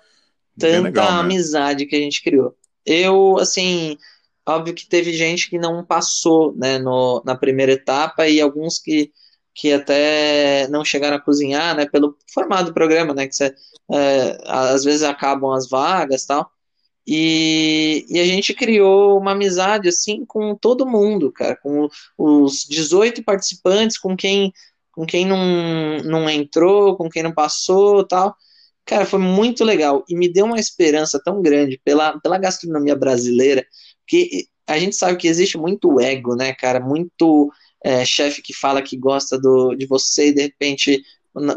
[0.57, 1.19] tanta legal, né?
[1.19, 2.55] amizade que a gente criou.
[2.85, 3.97] Eu, assim,
[4.47, 9.11] óbvio que teve gente que não passou, né, no, na primeira etapa e alguns que
[9.51, 13.53] que até não chegaram a cozinhar, né, pelo formato do programa, né, que você,
[13.91, 16.49] é, às vezes acabam as vagas tal,
[17.11, 23.23] e, e, a gente criou uma amizade assim com todo mundo, cara, com os 18
[23.23, 24.53] participantes, com quem
[24.91, 28.35] com quem não, não entrou, com quem não passou, tal.
[28.85, 33.65] Cara, foi muito legal e me deu uma esperança tão grande pela, pela gastronomia brasileira,
[34.05, 37.51] que a gente sabe que existe muito ego, né, cara, muito
[37.83, 41.01] é, chefe que fala que gosta do, de você e de repente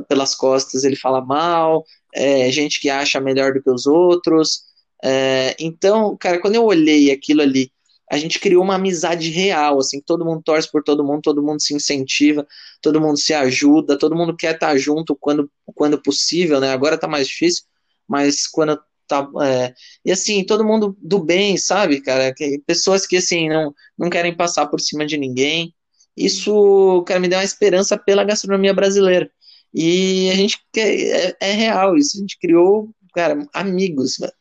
[0.08, 1.84] pelas costas ele fala mal,
[2.14, 4.71] é, gente que acha melhor do que os outros.
[5.04, 7.72] É, então, cara, quando eu olhei aquilo ali,
[8.10, 11.60] a gente criou uma amizade real, assim, todo mundo torce por todo mundo, todo mundo
[11.62, 12.46] se incentiva,
[12.80, 16.70] todo mundo se ajuda, todo mundo quer estar junto quando, quando possível, né?
[16.72, 17.64] Agora tá mais difícil,
[18.06, 19.28] mas quando tá.
[19.42, 19.74] É,
[20.04, 22.34] e assim, todo mundo do bem, sabe, cara?
[22.66, 25.74] Pessoas que, assim, não, não querem passar por cima de ninguém.
[26.16, 29.30] Isso, cara, me deu uma esperança pela gastronomia brasileira.
[29.74, 34.32] E a gente é, é real isso, a gente criou, cara, amigos, velho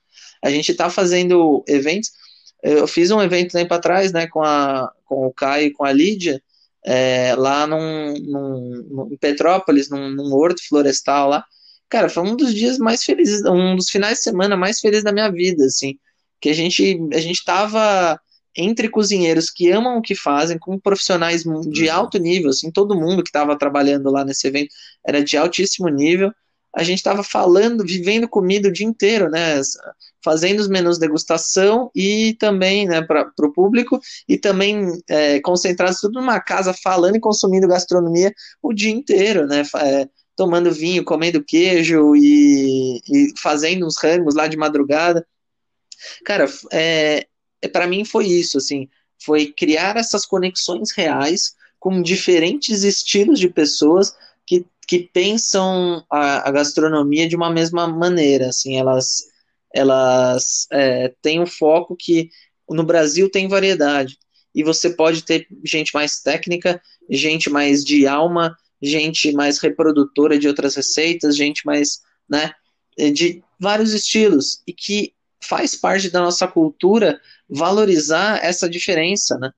[0.41, 2.11] a gente está fazendo eventos.
[2.61, 5.91] Eu fiz um evento tempo atrás, né, com, a, com o Caio e com a
[5.91, 6.41] Lídia,
[6.85, 11.45] é, lá num, num, em Petrópolis, num, num horto florestal lá.
[11.89, 15.11] Cara, foi um dos dias mais felizes, um dos finais de semana mais felizes da
[15.11, 15.97] minha vida, assim,
[16.39, 18.19] que a gente a gente tava
[18.55, 21.93] entre cozinheiros que amam o que fazem, com profissionais de uhum.
[21.93, 24.73] alto nível, assim, todo mundo que estava trabalhando lá nesse evento
[25.05, 26.31] era de altíssimo nível.
[26.73, 29.59] A gente estava falando, vivendo comida o dia inteiro, né?
[30.23, 36.19] Fazendo os menus degustação e também né, para o público e também é, concentrados tudo
[36.19, 39.63] numa casa falando e consumindo gastronomia o dia inteiro, né?
[39.77, 45.25] É, tomando vinho, comendo queijo e, e, fazendo uns rangos lá de madrugada.
[46.25, 47.27] Cara, é,
[47.61, 48.89] é para mim foi isso, assim,
[49.23, 54.15] foi criar essas conexões reais com diferentes estilos de pessoas
[54.45, 59.30] que, que pensam a, a gastronomia de uma mesma maneira, assim, elas
[59.73, 62.29] elas é, têm um foco que
[62.69, 64.17] no Brasil tem variedade.
[64.53, 70.47] E você pode ter gente mais técnica, gente mais de alma, gente mais reprodutora de
[70.47, 72.51] outras receitas, gente mais, né,
[73.13, 74.61] de vários estilos.
[74.67, 77.19] E que faz parte da nossa cultura
[77.49, 79.51] valorizar essa diferença, né?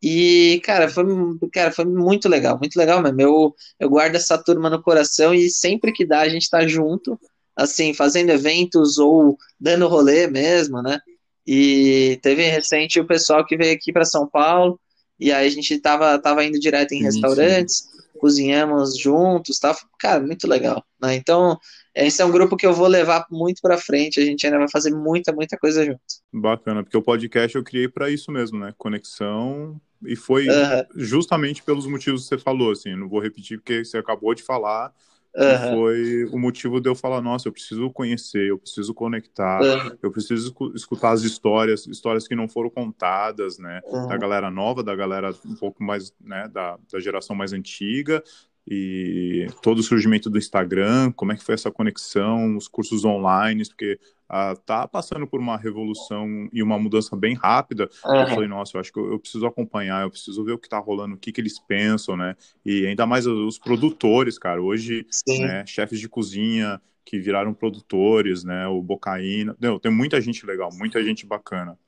[0.00, 1.04] E, cara, foi,
[1.52, 3.20] cara, foi muito legal, muito legal mesmo.
[3.20, 7.18] Eu, eu guardo essa turma no coração e sempre que dá a gente tá junto
[7.58, 11.00] assim, fazendo eventos ou dando rolê mesmo, né?
[11.44, 14.78] E teve recente o pessoal que veio aqui para São Paulo,
[15.18, 18.18] e aí a gente tava, tava indo direto em sim, restaurantes, sim.
[18.20, 19.76] cozinhamos juntos, tá?
[19.98, 21.16] Cara, muito legal, né?
[21.16, 21.58] Então,
[21.92, 24.70] esse é um grupo que eu vou levar muito para frente, a gente ainda vai
[24.70, 26.00] fazer muita, muita coisa junto.
[26.32, 28.72] Bacana, porque o podcast eu criei para isso mesmo, né?
[28.78, 30.84] Conexão e foi uhum.
[30.94, 34.92] justamente pelos motivos que você falou, assim, não vou repetir porque você acabou de falar,
[35.36, 35.74] Uhum.
[35.74, 39.96] Foi o motivo de eu falar, nossa, eu preciso conhecer, eu preciso conectar, uhum.
[40.02, 43.80] eu preciso escutar as histórias, histórias que não foram contadas, né?
[43.84, 44.08] Uhum.
[44.08, 48.22] Da galera nova, da galera um pouco mais, né, da, da geração mais antiga,
[48.70, 53.66] e todo o surgimento do Instagram, como é que foi essa conexão, os cursos online,
[53.66, 57.88] porque uh, tá passando por uma revolução e uma mudança bem rápida.
[58.04, 58.20] Uhum.
[58.20, 60.68] Eu falei, nossa, eu acho que eu, eu, preciso acompanhar, eu preciso ver o que
[60.68, 62.36] tá rolando, o que que eles pensam, né?
[62.62, 64.60] E ainda mais os produtores, cara.
[64.60, 68.66] Hoje, né, chefes de cozinha que viraram produtores, né?
[68.66, 69.56] O Bocaína.
[69.58, 71.78] Não, tem muita gente legal, muita gente bacana.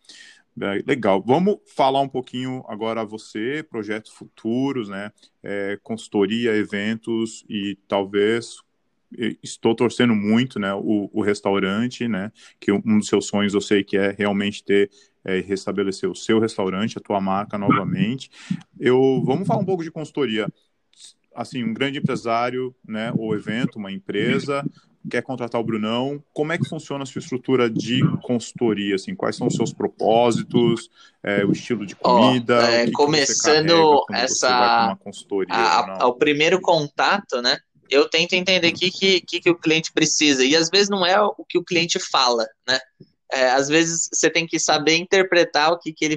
[0.60, 1.22] É, legal.
[1.22, 5.12] Vamos falar um pouquinho agora você, projetos futuros, né?
[5.43, 8.56] É, consultoria, eventos e talvez
[9.43, 13.82] estou torcendo muito, né, o, o, restaurante, né, que um dos seus sonhos eu sei
[13.82, 14.90] que é realmente ter
[15.24, 18.31] é, restabelecer o seu restaurante, a tua marca novamente.
[18.78, 20.47] Eu vamos falar um pouco de consultoria.
[21.35, 24.64] Assim, um grande empresário, né, ou evento, uma empresa
[25.09, 28.94] quer contratar o Brunão, como é que funciona a sua estrutura de consultoria?
[28.94, 30.90] Assim, quais são os seus propósitos,
[31.22, 32.59] é, o estilo de comida?
[32.59, 34.97] Oh, é, começando essa
[35.48, 37.56] a, o primeiro contato, né?
[37.90, 40.44] eu tento entender o que, que, que, o cliente precisa.
[40.44, 42.78] E às vezes não é o que o cliente fala, né?
[43.32, 46.16] É, às vezes você tem que saber interpretar o que, que ele,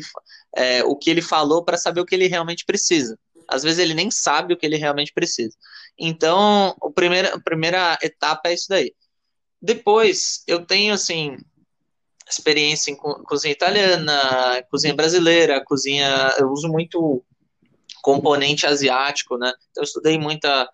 [0.56, 3.18] é, o que ele falou para saber o que ele realmente precisa.
[3.54, 5.56] Às vezes ele nem sabe o que ele realmente precisa.
[5.98, 8.94] Então, o primeira, a primeira etapa é isso daí.
[9.62, 11.38] Depois, eu tenho, assim,
[12.30, 16.34] experiência em cozinha italiana, cozinha brasileira, cozinha.
[16.38, 17.24] Eu uso muito
[18.02, 19.54] componente asiático, né?
[19.72, 20.70] Então, eu estudei muita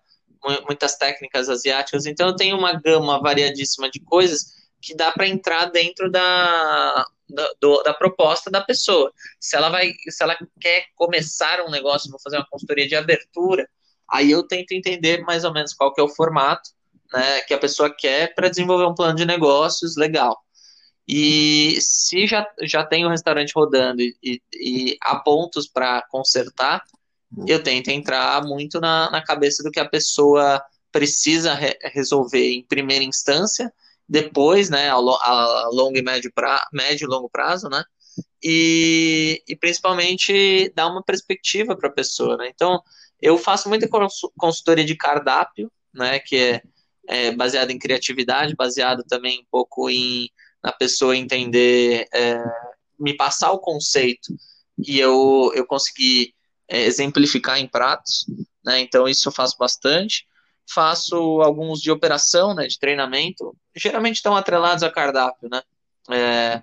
[0.66, 5.66] muitas técnicas asiáticas, então eu tenho uma gama variadíssima de coisas que dá para entrar
[5.66, 9.12] dentro da, da, do, da, proposta da pessoa.
[9.38, 13.68] Se ela vai, se ela quer começar um negócio, vou fazer uma consultoria de abertura,
[14.10, 16.70] aí eu tento entender mais ou menos qual que é o formato
[17.12, 20.38] né, que a pessoa quer para desenvolver um plano de negócios legal.
[21.06, 26.02] E se já, já tem o um restaurante rodando e, e, e há pontos para
[26.08, 26.84] consertar,
[27.46, 30.62] eu tento entrar muito na, na cabeça do que a pessoa
[30.92, 33.72] precisa re resolver em primeira instância,
[34.10, 37.84] depois, né, a, a longo e médio, pra, médio e longo prazo, né,
[38.42, 42.82] e, e principalmente dar uma perspectiva para a pessoa, né, então
[43.22, 43.88] eu faço muita
[44.36, 46.62] consultoria de cardápio, né, que é,
[47.06, 50.28] é baseado em criatividade, baseado também um pouco em
[50.62, 52.42] na pessoa entender, é,
[52.98, 54.34] me passar o conceito
[54.78, 56.34] e eu, eu conseguir
[56.68, 58.26] é, exemplificar em pratos,
[58.64, 58.80] né?
[58.80, 60.26] Então isso eu faço bastante.
[60.72, 62.66] Faço alguns de operação, né?
[62.66, 63.56] De treinamento.
[63.76, 65.62] Geralmente estão atrelados a cardápio, né?
[66.10, 66.62] É,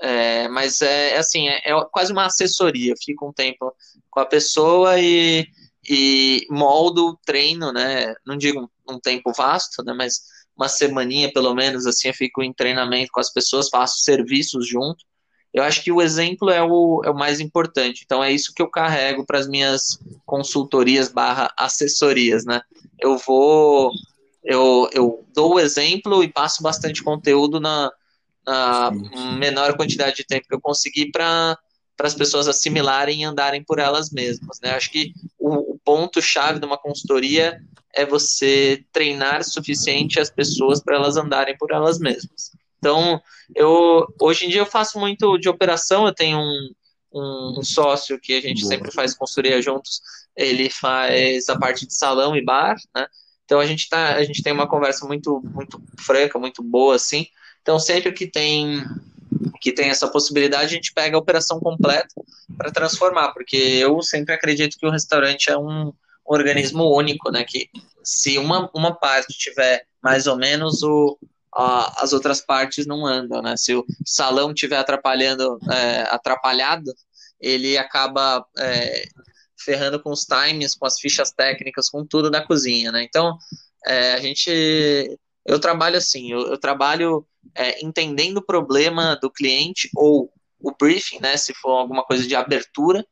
[0.00, 2.94] é, mas é, é assim, é, é, quase uma assessoria.
[3.02, 3.74] Fico um tempo
[4.10, 5.46] com a pessoa e,
[5.88, 8.14] e moldo o treino, né?
[8.26, 9.92] Não digo um, um tempo vasto, né?
[9.92, 10.22] Mas
[10.56, 15.04] uma semaninha pelo menos assim, eu fico em treinamento com as pessoas, faço serviços junto
[15.52, 18.02] eu acho que o exemplo é o, é o mais importante.
[18.04, 22.60] Então é isso que eu carrego para as minhas consultorias barra assessorias, né?
[22.98, 23.90] Eu vou,
[24.48, 27.92] eu, eu dou o exemplo e passo bastante conteúdo na,
[28.46, 28.90] na
[29.38, 31.56] menor quantidade de tempo que eu conseguir para
[31.94, 34.60] para as pessoas assimilarem e andarem por elas mesmas.
[34.62, 34.70] Né?
[34.70, 37.60] Acho que o, o ponto-chave de uma consultoria
[37.92, 42.52] é você treinar suficiente as pessoas para elas andarem por elas mesmas.
[42.78, 43.20] Então,
[43.52, 46.70] eu hoje em dia eu faço muito de operação, eu tenho um,
[47.12, 48.72] um, um sócio que a gente Boa.
[48.72, 50.00] sempre faz consultoria juntos,
[50.36, 53.08] ele faz a parte de salão e bar, né?
[53.48, 57.26] Então a gente tá, a gente tem uma conversa muito muito franca, muito boa assim.
[57.62, 58.84] Então sempre que tem
[59.58, 62.14] que tem essa possibilidade, a gente pega a operação completa
[62.58, 65.94] para transformar, porque eu sempre acredito que o restaurante é um
[66.26, 67.42] organismo único, né?
[67.42, 67.70] Que
[68.04, 71.18] se uma, uma parte tiver mais ou menos o,
[71.50, 73.56] as outras partes não andam, né?
[73.56, 76.92] Se o salão estiver atrapalhando, é, atrapalhado,
[77.40, 79.08] ele acaba é,
[79.58, 83.02] ferrando com os times, com as fichas técnicas, com tudo da cozinha, né?
[83.02, 83.36] Então,
[83.86, 89.88] é, a gente, eu trabalho assim, eu, eu trabalho é, entendendo o problema do cliente
[89.94, 91.36] ou o briefing, né?
[91.36, 93.04] Se for alguma coisa de abertura,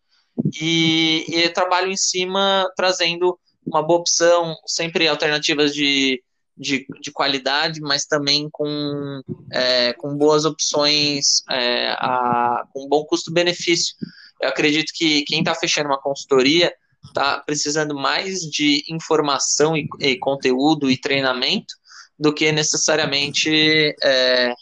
[0.60, 6.22] e, e trabalho em cima trazendo uma boa opção, sempre alternativas de
[6.56, 9.20] de, de qualidade, mas também com,
[9.52, 13.94] é, com boas opções, é, a, com bom custo-benefício.
[14.40, 16.72] Eu acredito que quem está fechando uma consultoria
[17.06, 21.74] está precisando mais de informação e, e, conteúdo e treinamento
[22.18, 24.54] do que necessariamente é,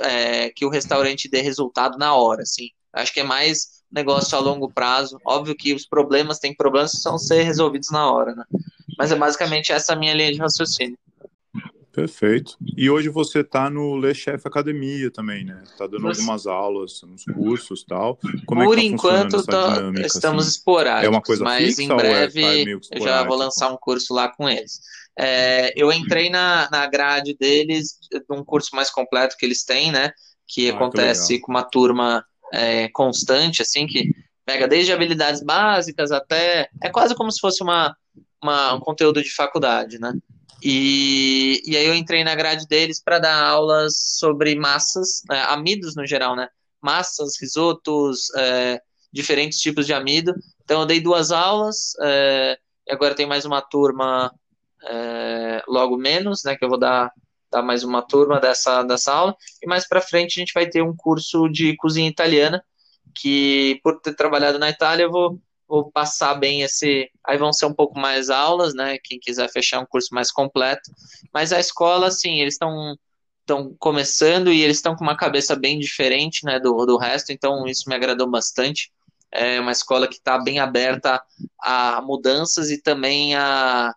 [0.00, 2.42] é, que o restaurante dê resultado na hora.
[2.42, 2.70] Assim.
[2.92, 5.18] Acho que é mais negócio a longo prazo.
[5.24, 8.44] Óbvio que os problemas têm problemas que são ser resolvidos na hora, né?
[8.98, 10.98] Mas é basicamente essa minha linha de raciocínio.
[11.94, 12.56] Perfeito.
[12.76, 15.62] E hoje você está no Le Chef Academia também, né?
[15.64, 18.18] Está dando algumas aulas, uns cursos tal.
[18.44, 20.56] Como Por é que tá enquanto tá, dinâmica, estamos assim?
[20.56, 24.12] esporádicos, é uma coisa mas em é breve é, eu já vou lançar um curso
[24.12, 24.80] lá com eles.
[25.16, 27.96] É, eu entrei na, na grade deles,
[28.28, 30.10] um curso mais completo que eles têm, né?
[30.48, 34.10] Que ah, acontece que com uma turma é, constante, assim, que
[34.44, 36.68] pega desde habilidades básicas até.
[36.82, 37.96] É quase como se fosse uma,
[38.42, 40.12] uma um conteúdo de faculdade, né?
[40.66, 45.94] E, e aí eu entrei na grade deles para dar aulas sobre massas, né, amidos
[45.94, 46.48] no geral, né?
[46.80, 48.80] Massas, risotos, é,
[49.12, 50.34] diferentes tipos de amido.
[50.64, 52.58] Então eu dei duas aulas, é,
[52.88, 54.32] e agora tem mais uma turma
[54.86, 57.12] é, logo menos, né, que eu vou dar,
[57.52, 60.82] dar mais uma turma dessa, dessa aula, e mais para frente a gente vai ter
[60.82, 62.64] um curso de cozinha italiana,
[63.14, 65.38] que por ter trabalhado na Itália eu vou,
[65.74, 69.80] vou passar bem esse, aí vão ser um pouco mais aulas, né, quem quiser fechar
[69.80, 70.90] um curso mais completo,
[71.32, 72.96] mas a escola, assim, eles estão
[73.40, 77.66] estão começando e eles estão com uma cabeça bem diferente né, do, do resto, então
[77.66, 78.90] isso me agradou bastante.
[79.30, 81.22] É uma escola que está bem aberta
[81.60, 83.94] a mudanças e também a,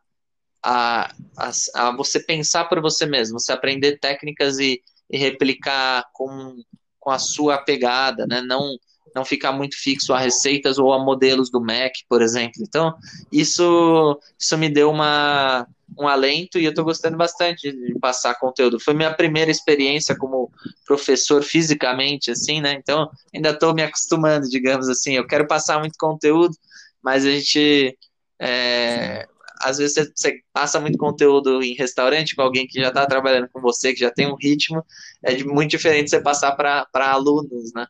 [0.61, 6.57] a, a, a, você pensar por você mesmo, você aprender técnicas e, e replicar com,
[6.99, 8.41] com a sua pegada, né?
[8.41, 8.77] não,
[9.17, 12.61] não ficar muito fixo a receitas ou a modelos do Mac, por exemplo.
[12.61, 12.93] Então,
[13.31, 15.67] isso, isso me deu uma,
[15.97, 18.79] um alento e eu estou gostando bastante de passar conteúdo.
[18.79, 20.51] Foi minha primeira experiência como
[20.85, 22.73] professor fisicamente, assim, né?
[22.73, 25.13] Então, ainda estou me acostumando, digamos assim.
[25.13, 26.55] Eu quero passar muito conteúdo,
[27.01, 27.97] mas a gente.
[28.39, 29.27] É,
[29.59, 33.59] às vezes você, passa muito conteúdo em restaurante com alguém que já está trabalhando com
[33.59, 34.85] você, que já tem um ritmo,
[35.23, 37.87] é muito diferente você passar para alunos, né?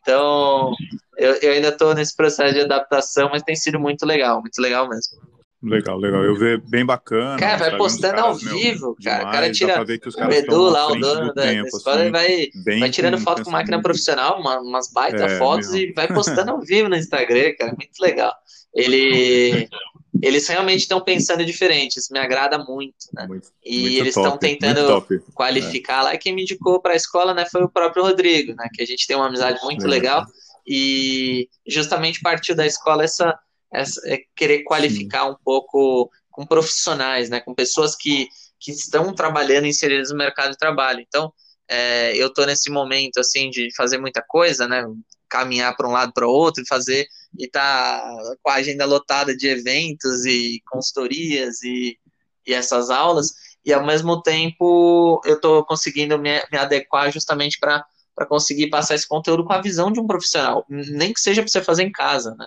[0.00, 0.72] Então,
[1.18, 4.88] eu, eu ainda estou nesse processo de adaptação, mas tem sido muito legal, muito legal
[4.88, 5.20] mesmo.
[5.62, 6.24] Legal, legal.
[6.24, 7.38] Eu vejo bem bacana.
[7.38, 9.28] Cara, vai postando caras, ao vivo, meu, cara.
[9.28, 9.80] o cara tira.
[9.80, 12.48] o Edu lá, o dono da, tempo, escola, assim, vai,
[12.80, 13.84] vai tirando foto com máquina muito...
[13.84, 17.72] profissional, uma, umas baita é, fotos e vai postando ao vivo no Instagram, cara.
[17.78, 18.34] Muito legal.
[18.74, 19.68] Ele.
[20.22, 23.26] Eles realmente estão pensando diferente, isso me agrada muito, né?
[23.26, 25.04] Muito, e muito eles estão tentando
[25.34, 26.02] qualificar é.
[26.02, 26.14] lá.
[26.14, 28.68] E quem me indicou para a escola, né, foi o próprio Rodrigo, né?
[28.72, 29.88] Que a gente tem uma amizade muito é.
[29.88, 30.24] legal.
[30.64, 33.36] E justamente partiu da escola essa
[33.74, 35.32] é, querer qualificar Sim.
[35.32, 38.28] um pouco com profissionais, né, com pessoas que,
[38.60, 41.00] que estão trabalhando inseridas no mercado de trabalho.
[41.00, 41.32] Então,
[41.68, 44.84] é, eu estou nesse momento assim de fazer muita coisa, né,
[45.28, 47.06] caminhar para um lado para o outro, fazer
[47.38, 48.02] e tá
[48.42, 51.98] com a agenda lotada de eventos e consultorias e,
[52.46, 53.32] e essas aulas,
[53.64, 57.84] e ao mesmo tempo eu estou conseguindo me, me adequar justamente para
[58.28, 61.62] conseguir passar esse conteúdo com a visão de um profissional, nem que seja para você
[61.62, 62.46] fazer em casa, né?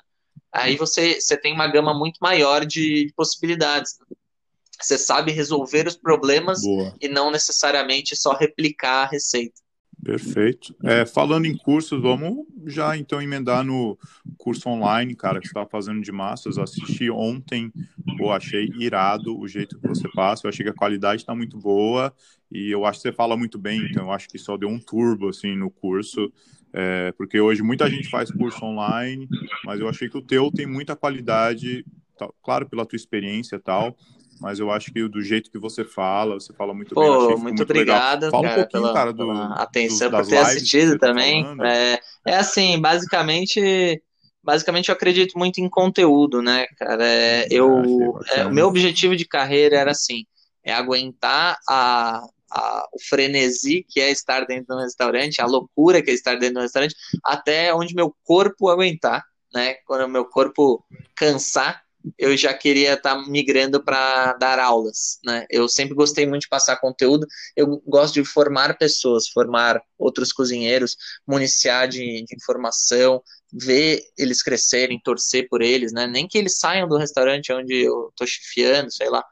[0.56, 3.98] aí você, você tem uma gama muito maior de possibilidades.
[4.82, 6.96] Você sabe resolver os problemas Boa.
[7.00, 9.62] e não necessariamente só replicar a receita.
[10.06, 10.76] Perfeito.
[10.84, 13.98] É, falando em cursos, vamos já então emendar no
[14.38, 16.60] curso online, cara, que você está fazendo de massas.
[16.60, 17.74] assisti ontem,
[18.16, 20.46] pô, achei irado o jeito que você passa.
[20.46, 22.14] Eu achei que a qualidade está muito boa
[22.52, 24.78] e eu acho que você fala muito bem, então eu acho que só deu um
[24.78, 26.32] turbo assim no curso.
[26.72, 29.28] É, porque hoje muita gente faz curso online,
[29.66, 31.84] mas eu achei que o teu tem muita qualidade,
[32.16, 33.98] tá, claro, pela tua experiência e tal,
[34.40, 37.28] mas eu acho que do jeito que você fala, você fala muito Pô, bem.
[37.28, 41.08] muito, muito obrigado, Fala cara, um pouquinho, pela, cara, do, atenção, por ter assistido tá
[41.08, 41.46] também.
[41.64, 44.02] É, é assim, basicamente,
[44.44, 47.06] basicamente eu acredito muito em conteúdo, né, cara?
[47.08, 50.26] É, eu, é, o meu objetivo de carreira era assim,
[50.64, 52.22] é aguentar a,
[52.52, 56.36] a, o frenesi que é estar dentro de um restaurante, a loucura que é estar
[56.36, 59.76] dentro de um restaurante, até onde meu corpo aguentar, né?
[59.86, 60.84] Quando o meu corpo
[61.16, 61.85] cansar,
[62.18, 65.46] eu já queria estar tá migrando para dar aulas, né?
[65.50, 70.96] Eu sempre gostei muito de passar conteúdo, eu gosto de formar pessoas, formar outros cozinheiros,
[71.28, 73.22] municiar de, de informação,
[73.52, 76.08] ver eles crescerem, torcer por eles, né?
[76.08, 79.24] Nem que eles saiam do restaurante onde eu tô chefiando, sei lá,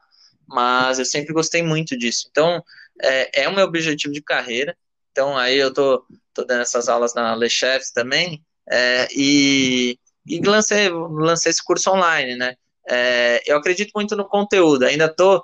[0.46, 2.28] mas eu sempre gostei muito disso.
[2.30, 2.62] Então,
[3.02, 4.76] é, é o meu objetivo de carreira.
[5.12, 10.40] Então, aí eu tô, tô dando essas aulas na Le Chefs também, é, e, e
[10.40, 12.56] lancei, lancei esse curso online, né?
[12.88, 15.42] É, eu acredito muito no conteúdo, ainda tô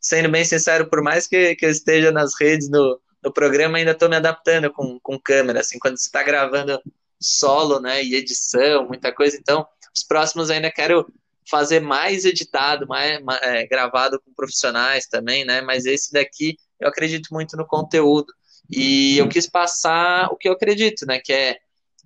[0.00, 3.92] sendo bem sincero, por mais que, que eu esteja nas redes no, no programa, ainda
[3.92, 6.80] estou me adaptando com, com câmera, assim, quando você está gravando
[7.20, 9.66] solo, né, e edição, muita coisa, então,
[9.96, 11.06] os próximos ainda quero
[11.48, 15.60] fazer mais editado, mais é, gravado com profissionais também, né?
[15.60, 18.32] Mas esse daqui eu acredito muito no conteúdo
[18.70, 21.18] e eu quis passar o que eu acredito, né?
[21.18, 21.58] Que é,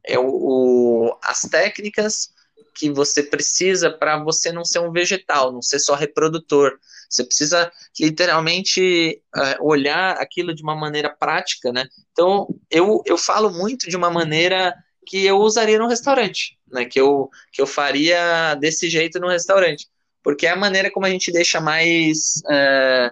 [0.05, 2.31] é o, o as técnicas
[2.74, 6.78] que você precisa para você não ser um vegetal, não ser só reprodutor.
[7.09, 11.87] Você precisa literalmente uh, olhar aquilo de uma maneira prática, né?
[12.12, 14.74] Então, eu, eu falo muito de uma maneira
[15.07, 16.85] que eu usaria no restaurante, né?
[16.85, 19.89] Que eu, que eu faria desse jeito no restaurante.
[20.23, 23.11] Porque é a maneira como a gente deixa mais, é,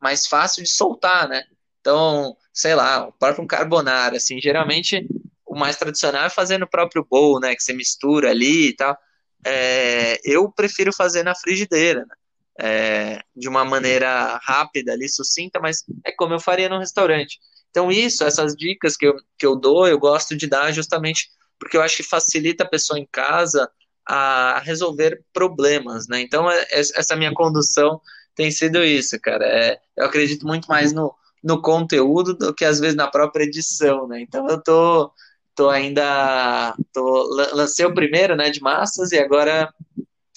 [0.00, 1.44] mais fácil de soltar, né?
[1.80, 5.06] Então, sei lá, o próprio carbonara, assim, geralmente
[5.56, 7.54] mais tradicional é fazer no próprio bowl, né?
[7.54, 8.96] Que você mistura ali e tal.
[9.44, 12.14] É, eu prefiro fazer na frigideira, né?
[12.58, 17.38] É, de uma maneira rápida ali, sucinta, mas é como eu faria no restaurante.
[17.70, 21.28] Então, isso, essas dicas que eu, que eu dou, eu gosto de dar justamente
[21.58, 23.70] porque eu acho que facilita a pessoa em casa
[24.06, 26.20] a resolver problemas, né?
[26.20, 28.00] Então, é, é, essa minha condução
[28.34, 29.44] tem sido isso, cara.
[29.44, 34.06] É, eu acredito muito mais no, no conteúdo do que às vezes na própria edição,
[34.06, 34.20] né?
[34.20, 35.12] Então eu tô,
[35.56, 36.76] tô ainda.
[36.92, 39.72] Tô, lancei o primeiro, né, de massas, e agora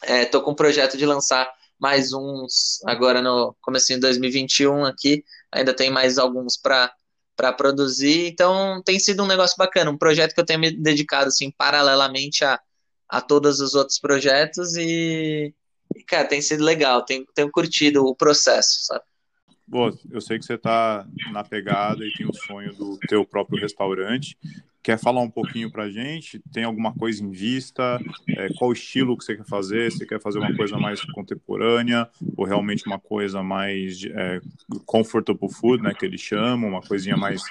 [0.04, 5.24] é, tô com um projeto de lançar mais uns agora no começo de 2021 aqui.
[5.52, 6.92] Ainda tem mais alguns para
[7.36, 8.28] para produzir.
[8.28, 12.44] Então tem sido um negócio bacana, um projeto que eu tenho me dedicado assim paralelamente
[12.44, 12.60] a,
[13.08, 15.54] a todos os outros projetos e,
[15.96, 19.04] e cara, tem sido legal, tenho, tenho curtido o processo, sabe?
[19.70, 23.62] Bom, eu sei que você está na pegada e tem o sonho do teu próprio
[23.62, 24.36] restaurante.
[24.82, 26.42] Quer falar um pouquinho para a gente?
[26.52, 28.02] Tem alguma coisa em vista?
[28.30, 29.92] É, qual estilo que você quer fazer?
[29.92, 34.42] Você quer fazer uma coisa mais contemporânea ou realmente uma coisa mais é,
[34.88, 37.44] comfortable food, né, que eles chamam, uma coisinha mais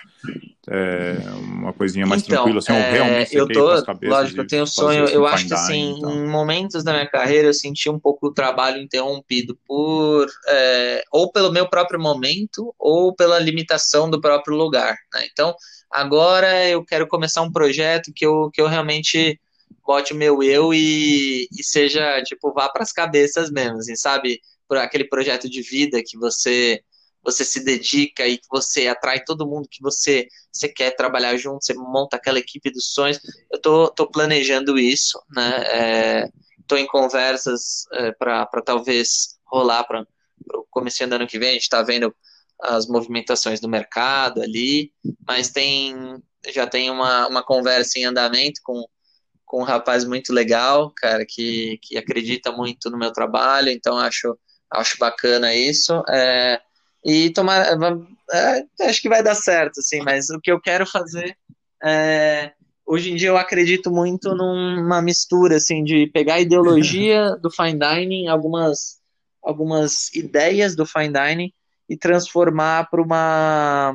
[0.70, 2.59] é, uma coisinha mais então, tranquila?
[2.59, 3.66] Assim, é, realmente eu tô,
[4.03, 5.07] lógico, eu tenho um sonho.
[5.07, 6.15] Eu acho que assim, então.
[6.15, 11.31] em momentos da minha carreira eu senti um pouco o trabalho interrompido por é, ou
[11.32, 14.97] pelo meu próprio momento ou pela limitação do próprio lugar.
[15.15, 15.27] Né?
[15.32, 15.55] Então
[15.90, 19.40] Agora eu quero começar um projeto que eu, que eu realmente
[19.86, 24.40] bote o meu eu e, e seja, tipo, vá para as cabeças mesmo, assim, sabe?
[24.69, 26.82] Por aquele projeto de vida que você
[27.23, 31.65] você se dedica e que você atrai todo mundo que você, você quer trabalhar junto,
[31.65, 33.20] você monta aquela equipe dos sonhos.
[33.53, 35.62] Eu tô, tô planejando isso, né?
[35.66, 36.28] É,
[36.66, 40.07] tô em conversas é, para talvez rolar para
[40.55, 41.51] o começo do ano que vem.
[41.51, 42.15] A gente está vendo
[42.61, 44.93] as movimentações do mercado ali,
[45.27, 45.95] mas tem
[46.53, 48.85] já tem uma, uma conversa em andamento com,
[49.45, 54.39] com um rapaz muito legal, cara, que, que acredita muito no meu trabalho, então acho,
[54.70, 55.93] acho bacana isso.
[56.09, 56.61] É,
[57.04, 57.66] e tomar.
[58.32, 61.36] É, acho que vai dar certo, assim, mas o que eu quero fazer
[61.82, 62.52] é,
[62.90, 67.78] Hoje em dia eu acredito muito numa mistura, assim, de pegar a ideologia do fine
[67.78, 68.98] dining, algumas,
[69.42, 71.52] algumas ideias do fine dining,
[71.86, 73.94] e transformar para uma,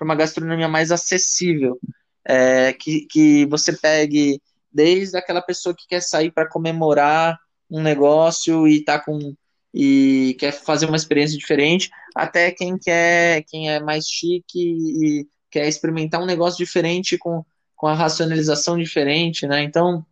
[0.00, 1.80] uma gastronomia mais acessível.
[2.24, 7.36] É, que, que você pegue desde aquela pessoa que quer sair para comemorar
[7.68, 9.34] um negócio e tá com
[9.72, 15.68] e quer fazer uma experiência diferente, até quem quer quem é mais chique e quer
[15.68, 17.44] experimentar um negócio diferente com,
[17.76, 19.62] com a racionalização diferente, né?
[19.62, 20.04] Então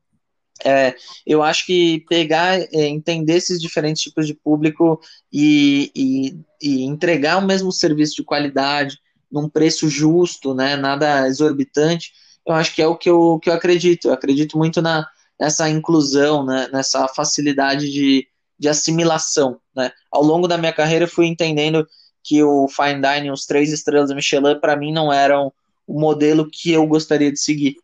[0.65, 0.95] é,
[1.27, 5.01] eu acho que pegar, é, entender esses diferentes tipos de público
[5.33, 8.99] e, e, e, entregar o mesmo serviço de qualidade
[9.31, 12.13] num preço justo, né, nada exorbitante,
[12.47, 14.09] eu acho que é o que eu, que eu acredito.
[14.09, 15.07] Eu acredito muito na,
[15.39, 18.27] nessa inclusão, né, nessa facilidade de,
[18.59, 19.61] de assimilação.
[19.75, 19.91] Né.
[20.11, 21.87] Ao longo da minha carreira, eu fui entendendo
[22.23, 25.53] que o Fine Dining, os três estrelas Michelin, para mim não eram
[25.87, 27.77] o modelo que eu gostaria de seguir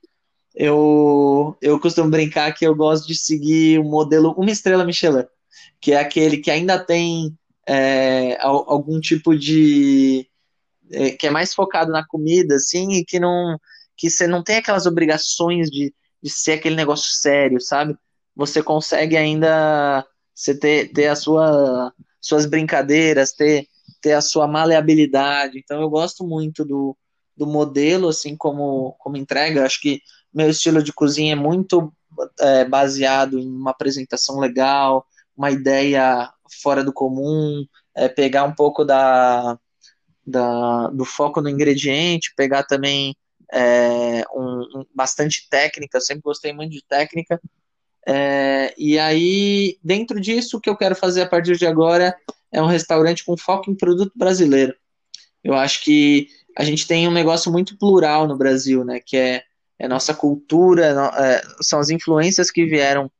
[0.54, 5.24] eu, eu costumo brincar que eu gosto de seguir o modelo uma estrela Michelin,
[5.80, 7.36] que é aquele que ainda tem
[7.66, 10.28] é, algum tipo de
[10.90, 13.58] é, que é mais focado na comida, assim, e que não
[13.96, 17.96] que você não tem aquelas obrigações de, de ser aquele negócio sério, sabe?
[18.34, 23.66] Você consegue ainda você ter, ter a sua suas brincadeiras, ter,
[24.00, 25.58] ter a sua maleabilidade.
[25.58, 26.96] Então eu gosto muito do,
[27.36, 29.66] do modelo, assim como, como entrega.
[29.66, 30.00] Acho que
[30.32, 31.92] meu estilo de cozinha é muito
[32.40, 35.04] é, baseado em uma apresentação legal,
[35.36, 36.30] uma ideia
[36.62, 39.58] fora do comum, é, pegar um pouco da,
[40.26, 43.16] da, do foco no ingrediente, pegar também
[43.52, 47.40] é, um, um, bastante técnica, eu sempre gostei muito de técnica.
[48.06, 52.14] É, e aí, dentro disso, o que eu quero fazer a partir de agora
[52.50, 54.74] é um restaurante com foco em produto brasileiro.
[55.42, 59.00] Eu acho que a gente tem um negócio muito plural no Brasil, né?
[59.00, 59.44] Que é
[59.82, 63.10] é nossa cultura, é, são as influências que vieram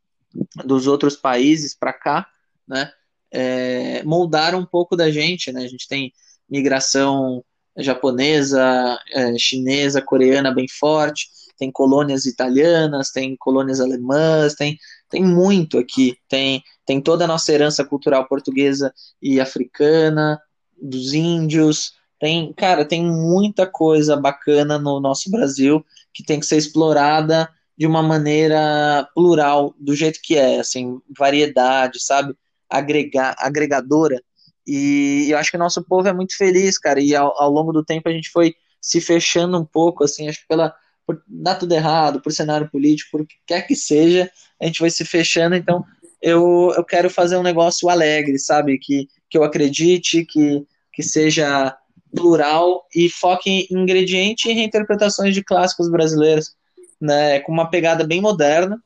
[0.64, 2.24] dos outros países para cá,
[2.68, 2.92] né?
[3.32, 5.64] É, moldaram um pouco da gente, né?
[5.64, 6.12] A gente tem
[6.48, 7.44] migração
[7.76, 11.28] japonesa, é, chinesa, coreana bem forte,
[11.62, 14.76] tem colônias italianas, tem colônias alemãs, tem,
[15.08, 20.42] tem muito aqui, tem, tem toda a nossa herança cultural portuguesa e africana,
[20.76, 26.56] dos índios, tem, cara, tem muita coisa bacana no nosso Brasil que tem que ser
[26.56, 27.48] explorada
[27.78, 32.34] de uma maneira plural, do jeito que é, assim, variedade, sabe?
[32.68, 34.20] Agregar, agregadora.
[34.66, 37.72] E eu acho que o nosso povo é muito feliz, cara, e ao, ao longo
[37.72, 40.74] do tempo a gente foi se fechando um pouco, assim, acho que pela
[41.06, 44.30] por dar tudo errado, por cenário político, por que quer que seja,
[44.60, 45.84] a gente vai se fechando, então
[46.20, 48.78] eu, eu quero fazer um negócio alegre, sabe?
[48.78, 51.76] Que, que eu acredite, que, que seja
[52.14, 56.54] plural e foque em ingrediente e reinterpretações de clássicos brasileiros,
[57.00, 58.80] né, com uma pegada bem moderna.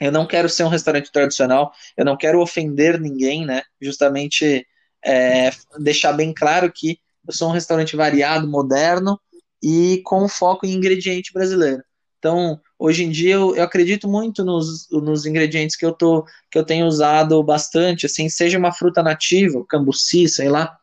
[0.00, 3.62] Eu não quero ser um restaurante tradicional, eu não quero ofender ninguém, né?
[3.80, 4.66] Justamente
[5.04, 9.20] é, deixar bem claro que eu sou um restaurante variado, moderno
[9.62, 11.82] e com foco em ingrediente brasileiro.
[12.18, 16.58] Então, hoje em dia, eu, eu acredito muito nos, nos ingredientes que eu, tô, que
[16.58, 20.76] eu tenho usado bastante, assim, seja uma fruta nativa, cambuci, sei lá,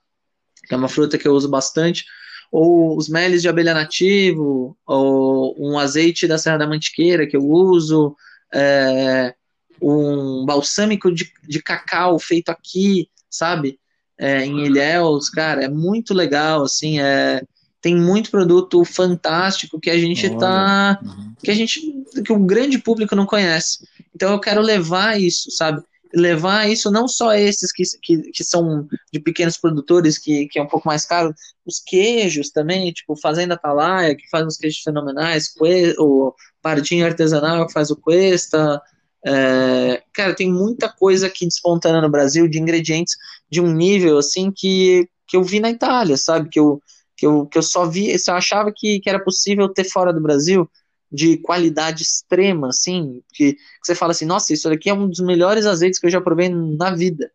[0.67, 2.05] que é uma fruta que eu uso bastante,
[2.51, 7.47] ou os meles de abelha nativo, ou um azeite da Serra da Mantiqueira que eu
[7.47, 8.15] uso,
[8.53, 9.33] é,
[9.81, 13.79] um balsâmico de, de cacau feito aqui, sabe?
[14.17, 17.41] É, em Ilhéus, cara, é muito legal, assim, é,
[17.81, 20.37] tem muito produto fantástico que a gente Olha.
[20.37, 20.99] tá.
[21.03, 21.33] Uhum.
[21.41, 21.81] que a gente.
[22.23, 23.79] que o grande público não conhece.
[24.13, 25.81] Então eu quero levar isso, sabe?
[26.13, 30.61] Levar isso não só esses que, que, que são de pequenos produtores, que, que é
[30.61, 31.33] um pouco mais caro,
[31.65, 35.53] os queijos também, tipo Fazenda Atalaia, que faz uns queijos fenomenais,
[35.99, 38.81] o Pardinho Artesanal, que faz o Cuesta.
[39.25, 43.15] É, cara, tem muita coisa aqui despontando no Brasil de ingredientes
[43.49, 46.49] de um nível assim que, que eu vi na Itália, sabe?
[46.49, 46.81] Que eu,
[47.19, 50.21] que eu, que eu só vi, eu achava que, que era possível ter fora do
[50.21, 50.69] Brasil,
[51.11, 55.19] de qualidade extrema, assim, que, que, você fala assim, nossa, isso aqui é um dos
[55.19, 57.31] melhores azeites que eu já provei na vida.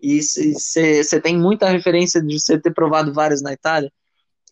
[0.00, 3.90] E você tem muita referência de você ter provado vários na Itália.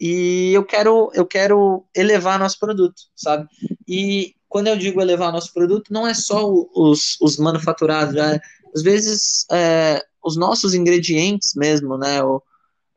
[0.01, 3.47] E eu quero, eu quero elevar nosso produto, sabe?
[3.87, 8.41] E quando eu digo elevar nosso produto, não é só os, os manufaturados, né?
[8.75, 12.23] às vezes é, os nossos ingredientes mesmo, né?
[12.23, 12.43] O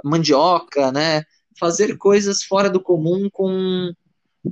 [0.03, 1.23] mandioca, né?
[1.63, 3.93] Fazer coisas fora do comum com,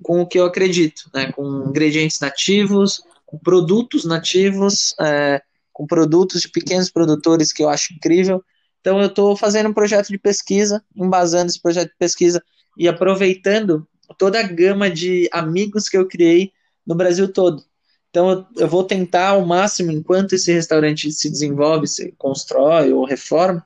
[0.02, 1.30] com o que eu acredito, né?
[1.34, 5.42] com ingredientes nativos, com produtos nativos, é,
[5.74, 8.42] com produtos de pequenos produtores que eu acho incrível.
[8.80, 12.42] Então eu estou fazendo um projeto de pesquisa, embasando esse projeto de pesquisa
[12.78, 13.86] e aproveitando
[14.18, 16.54] toda a gama de amigos que eu criei
[16.88, 17.62] no Brasil todo.
[18.10, 23.62] Então eu, vou tentar ao máximo, enquanto esse restaurante se desenvolve, se constrói ou reforma,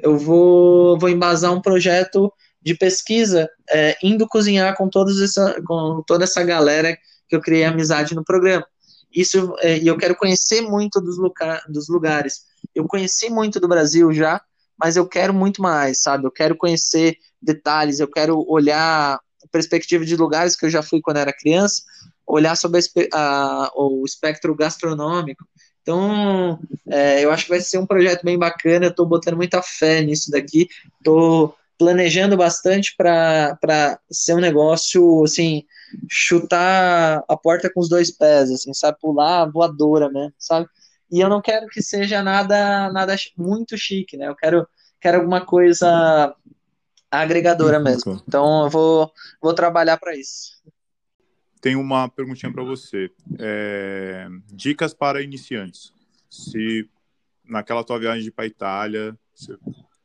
[0.00, 2.32] eu vou, vou embasar um projeto
[2.68, 6.96] de pesquisa, é, indo cozinhar com, todos essa, com toda essa galera
[7.26, 8.66] que eu criei amizade no programa.
[9.14, 12.42] Isso, é, e eu quero conhecer muito dos, lugar, dos lugares.
[12.74, 14.40] Eu conheci muito do Brasil já,
[14.78, 16.26] mas eu quero muito mais, sabe?
[16.26, 19.18] Eu quero conhecer detalhes, eu quero olhar
[19.50, 21.82] perspectiva de lugares que eu já fui quando era criança,
[22.26, 22.80] olhar sobre
[23.14, 25.42] a, a, o espectro gastronômico.
[25.80, 28.84] Então, é, eu acho que vai ser um projeto bem bacana.
[28.84, 30.68] Eu estou botando muita fé nisso daqui.
[30.98, 35.64] Estou planejando bastante para ser um negócio, assim,
[36.10, 38.98] chutar a porta com os dois pés, assim, sabe?
[39.00, 40.68] Pular voadora mesmo, sabe?
[41.10, 44.28] E eu não quero que seja nada, nada muito chique, né?
[44.28, 44.68] Eu quero,
[45.00, 46.34] quero alguma coisa
[47.10, 48.22] agregadora mesmo.
[48.26, 50.58] Então eu vou, vou trabalhar para isso.
[51.60, 53.10] Tem uma perguntinha para você.
[53.38, 55.92] É, dicas para iniciantes.
[56.28, 56.88] Se
[57.44, 59.56] naquela tua viagem para Itália, você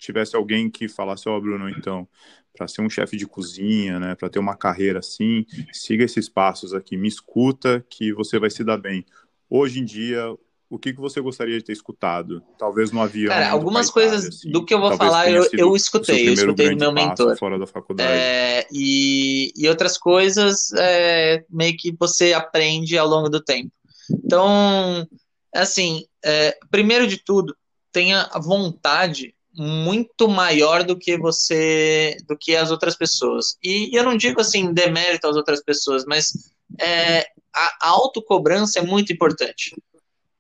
[0.04, 2.08] tivesse alguém que falasse, ó, oh, Bruno, então,
[2.56, 6.74] para ser um chefe de cozinha, né, para ter uma carreira assim, siga esses passos
[6.74, 9.06] aqui, me escuta que você vai se dar bem.
[9.50, 10.36] Hoje em dia,
[10.70, 12.44] o que, que você gostaria de ter escutado?
[12.58, 13.30] Talvez no avião.
[13.30, 16.78] Cara, algumas coisas assim, do que eu vou falar eu, eu escutei, eu escutei do
[16.78, 17.38] meu mentor.
[17.38, 18.12] Fora da faculdade.
[18.12, 23.72] É, e, e outras coisas é, meio que você aprende ao longo do tempo.
[24.10, 25.08] Então,
[25.54, 27.56] assim, é, primeiro de tudo,
[27.92, 33.58] tenha vontade muito maior do que você, do que as outras pessoas.
[33.64, 36.32] E eu não digo assim demérito às outras pessoas, mas
[36.80, 39.76] é, a, autocobrança é muito importante.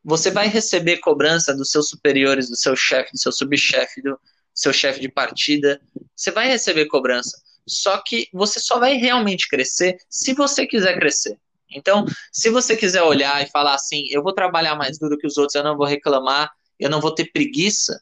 [0.03, 4.19] Você vai receber cobrança dos seus superiores, do seu chefe, do seu subchefe, do
[4.53, 5.79] seu chefe de partida.
[6.15, 7.37] Você vai receber cobrança.
[7.65, 11.37] Só que você só vai realmente crescer se você quiser crescer.
[11.69, 15.37] Então, se você quiser olhar e falar assim, eu vou trabalhar mais duro que os
[15.37, 18.01] outros, eu não vou reclamar, eu não vou ter preguiça,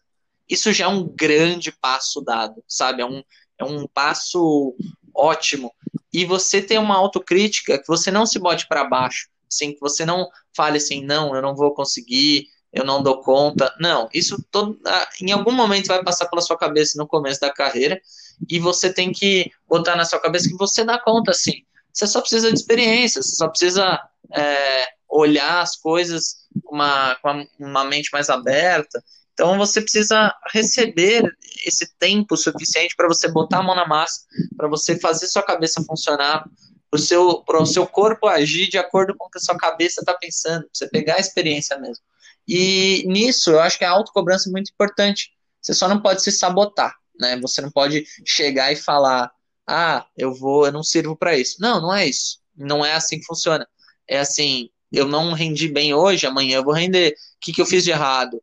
[0.51, 3.01] isso já é um grande passo dado, sabe?
[3.01, 3.23] É um,
[3.57, 4.75] é um passo
[5.15, 5.73] ótimo.
[6.13, 10.05] E você ter uma autocrítica que você não se bote para baixo, assim, que você
[10.05, 13.73] não fale assim, não, eu não vou conseguir, eu não dou conta.
[13.79, 17.49] Não, isso todo, ah, em algum momento vai passar pela sua cabeça no começo da
[17.49, 18.01] carreira
[18.49, 21.63] e você tem que botar na sua cabeça que você dá conta, assim.
[21.93, 24.01] Você só precisa de experiência, você só precisa
[24.33, 29.01] é, olhar as coisas com uma, com uma mente mais aberta
[29.33, 31.23] então você precisa receber
[31.65, 34.21] esse tempo suficiente para você botar a mão na massa,
[34.55, 36.43] para você fazer sua cabeça funcionar,
[36.89, 40.13] para o seu, seu corpo agir de acordo com o que a sua cabeça está
[40.13, 42.03] pensando, para você pegar a experiência mesmo.
[42.47, 45.31] E nisso eu acho que a autocobrança é muito importante.
[45.61, 47.39] Você só não pode se sabotar, né?
[47.39, 49.31] Você não pode chegar e falar,
[49.65, 51.57] ah, eu vou, eu não sirvo para isso.
[51.61, 52.39] Não, não é isso.
[52.55, 53.65] Não é assim que funciona.
[54.07, 57.11] É assim, eu não rendi bem hoje, amanhã eu vou render.
[57.11, 58.41] O que, que eu fiz de errado?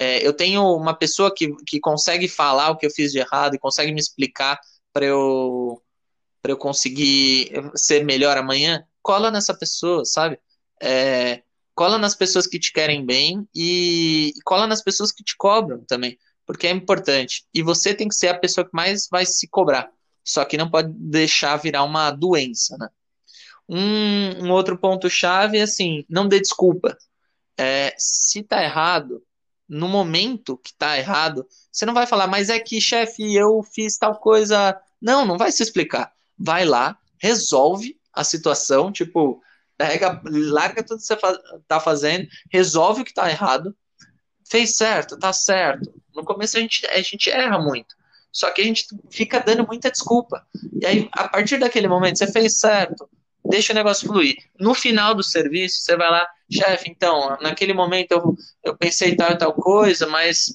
[0.00, 3.54] É, eu tenho uma pessoa que, que consegue falar o que eu fiz de errado
[3.54, 4.58] e consegue me explicar
[4.94, 5.82] para eu
[6.40, 10.38] para eu conseguir ser melhor amanhã, cola nessa pessoa, sabe?
[10.82, 11.42] É,
[11.74, 15.84] cola nas pessoas que te querem bem e, e cola nas pessoas que te cobram
[15.84, 17.44] também, porque é importante.
[17.52, 19.90] E você tem que ser a pessoa que mais vai se cobrar.
[20.24, 22.88] Só que não pode deixar virar uma doença, né?
[23.68, 26.96] Um, um outro ponto-chave é assim, não dê desculpa.
[27.58, 29.22] É, se tá errado,
[29.70, 33.96] no momento que tá errado, você não vai falar, mas é que, chefe, eu fiz
[33.96, 34.76] tal coisa.
[35.00, 36.12] Não, não vai se explicar.
[36.36, 39.40] Vai lá, resolve a situação, tipo,
[39.78, 41.16] pega, larga tudo que você
[41.68, 43.74] tá fazendo, resolve o que tá errado,
[44.50, 45.94] fez certo, tá certo.
[46.14, 47.94] No começo a gente, a gente erra muito.
[48.32, 50.44] Só que a gente fica dando muita desculpa.
[50.80, 53.08] E aí, a partir daquele momento, você fez certo,
[53.44, 54.36] deixa o negócio fluir.
[54.58, 59.32] No final do serviço, você vai lá, chefe, então, naquele momento eu, eu pensei tal
[59.32, 60.46] e tal coisa, mas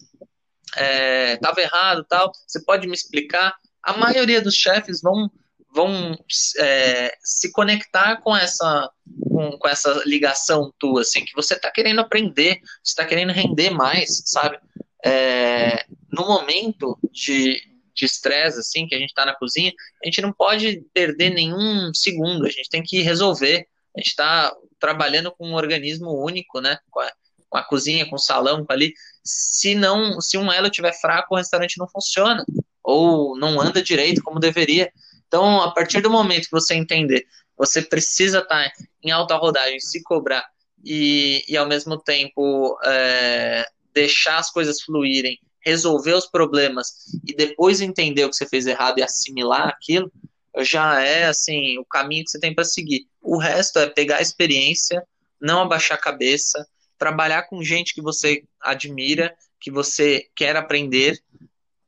[1.34, 3.56] estava é, errado tal, você pode me explicar?
[3.82, 5.30] A maioria dos chefes vão,
[5.74, 6.18] vão
[6.60, 8.90] é, se conectar com essa,
[9.30, 13.70] com, com, essa ligação tua, assim, que você está querendo aprender, você está querendo render
[13.70, 14.60] mais, sabe?
[15.06, 17.62] É, no momento de,
[17.94, 19.72] de estresse, assim, que a gente está na cozinha,
[20.04, 23.68] a gente não pode perder nenhum segundo, a gente tem que resolver.
[23.96, 26.78] A gente está trabalhando com um organismo único, né?
[26.90, 27.12] Com a,
[27.50, 28.94] com a, cozinha, com o salão, com ali.
[29.24, 32.46] Se não, se um elo estiver fraco, o restaurante não funciona
[32.84, 34.92] ou não anda direito como deveria.
[35.28, 37.26] Então, a partir do momento que você entender,
[37.58, 38.72] você precisa estar tá
[39.04, 40.46] em alta rodagem, se cobrar
[40.84, 46.94] e, e ao mesmo tempo é, deixar as coisas fluírem resolver os problemas
[47.28, 50.12] e depois entender o que você fez errado e assimilar aquilo,
[50.60, 53.08] já é assim o caminho que você tem para seguir.
[53.22, 55.06] O resto é pegar a experiência,
[55.42, 56.68] não abaixar a cabeça,
[56.98, 61.22] trabalhar com gente que você admira, que você quer aprender,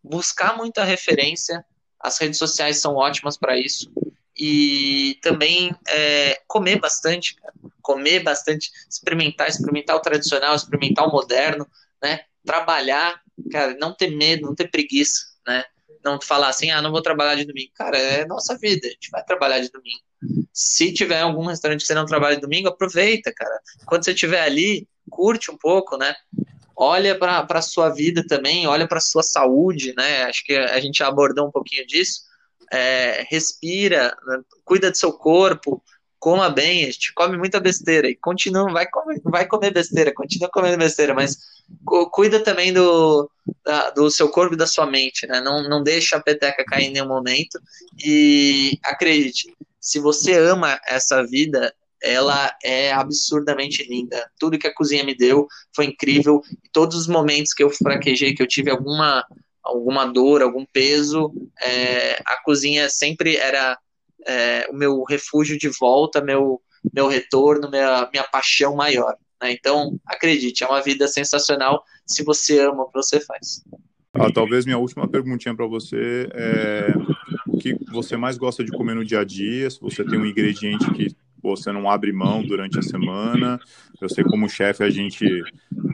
[0.04, 1.64] buscar muita referência.
[2.00, 3.92] As redes sociais são ótimas para isso.
[4.36, 7.36] E também é, comer bastante,
[7.82, 11.68] comer bastante, experimentar, experimentar o tradicional, experimentar o moderno,
[12.02, 12.22] né?
[12.46, 13.20] Trabalhar
[13.52, 15.64] cara, não ter medo, não ter preguiça, né?
[16.04, 17.72] Não falar assim, ah, não vou trabalhar de domingo.
[17.76, 20.00] Cara, é nossa vida, a gente vai trabalhar de domingo.
[20.54, 23.60] Se tiver algum restaurante que você não trabalha de domingo, aproveita, cara.
[23.86, 26.16] Quando você estiver ali, curte um pouco, né?
[26.76, 30.24] Olha para a sua vida também, olha para sua saúde, né?
[30.24, 32.22] Acho que a gente abordou um pouquinho disso.
[32.72, 34.42] É, respira, né?
[34.66, 35.82] cuida do seu corpo,
[36.20, 40.50] coma bem, a gente come muita besteira e continua, vai comer, vai comer besteira, continua
[40.50, 41.38] comendo besteira, mas
[42.12, 43.30] cuida também do,
[43.64, 45.42] da, do seu corpo e da sua mente, né?
[45.42, 47.60] Não, não deixa a peteca cair em nenhum momento.
[48.04, 54.30] E acredite, se você ama essa vida, ela é absurdamente linda.
[54.40, 56.42] Tudo que a cozinha me deu foi incrível.
[56.72, 59.26] Todos os momentos que eu fraquejei, que eu tive alguma,
[59.64, 61.32] alguma dor, algum peso,
[61.62, 63.78] é, a cozinha sempre era
[64.28, 66.62] é, o meu refúgio de volta, meu,
[66.94, 69.16] meu retorno, minha, minha paixão maior.
[69.42, 69.52] Né?
[69.52, 73.64] Então, acredite, é uma vida sensacional se você ama o que você faz.
[74.14, 76.94] Ah, talvez minha última perguntinha para você é
[77.48, 80.26] o que você mais gosta de comer no dia a dia, se você tem um
[80.26, 81.16] ingrediente que
[81.48, 83.60] você não abre mão durante a semana.
[84.00, 85.26] Eu sei como chefe a gente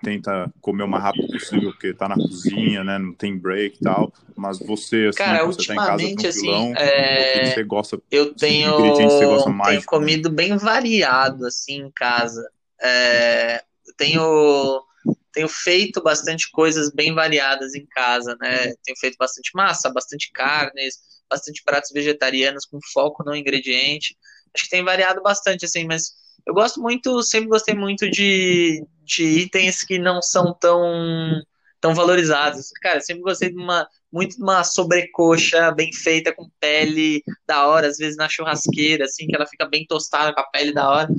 [0.03, 2.97] tenta comer o mais rápido possível porque tá na cozinha, né?
[2.97, 4.11] Não tem break e tal.
[4.35, 7.37] Mas você, assim, Cara, você tá em casa tranquilão, assim, é...
[7.37, 8.01] o que você gosta?
[8.11, 12.45] Eu tenho, você gosta mais tenho comido bem variado assim em casa.
[12.81, 13.63] É,
[13.97, 14.83] tenho,
[15.31, 18.73] tenho feito bastante coisas bem variadas em casa, né?
[18.83, 20.99] Tenho feito bastante massa, bastante carnes,
[21.29, 24.17] bastante pratos vegetarianos com foco no ingrediente.
[24.55, 26.13] Acho que tem variado bastante, assim, mas
[26.45, 31.41] eu gosto muito, sempre gostei muito de, de itens que não são tão,
[31.79, 32.71] tão valorizados.
[32.81, 37.87] Cara, sempre gostei de uma, muito de uma sobrecoxa bem feita, com pele da hora,
[37.87, 41.09] às vezes na churrasqueira, assim, que ela fica bem tostada com a pele da hora.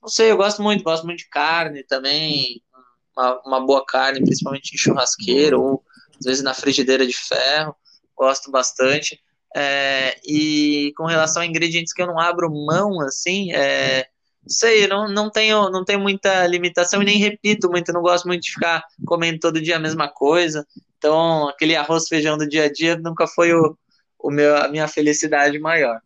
[0.00, 2.62] Não sei, eu gosto muito, gosto muito de carne também,
[3.16, 5.84] uma, uma boa carne, principalmente em churrasqueiro, ou
[6.18, 7.74] às vezes na frigideira de ferro,
[8.16, 9.20] gosto bastante.
[9.56, 14.06] É, e com relação a ingredientes que eu não abro mão, assim, é,
[14.46, 18.42] sei, não, não, tenho, não tenho muita limitação e nem repito muito, não gosto muito
[18.42, 20.66] de ficar comendo todo dia a mesma coisa.
[20.98, 23.76] Então, aquele arroz feijão do dia a dia nunca foi o,
[24.18, 26.00] o meu, a minha felicidade maior.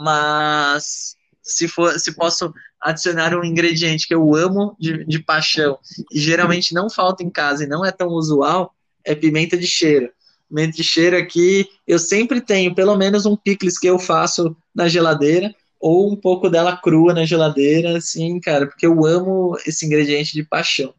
[0.00, 5.78] Mas se for, se posso adicionar um ingrediente que eu amo de, de paixão
[6.12, 8.74] e geralmente não falta em casa e não é tão usual,
[9.04, 10.10] é pimenta de cheiro.
[10.48, 14.88] Pimenta de cheiro aqui, eu sempre tenho pelo menos um picles que eu faço na
[14.88, 20.32] geladeira ou um pouco dela crua na geladeira, assim, cara, porque eu amo esse ingrediente
[20.32, 20.94] de paixão.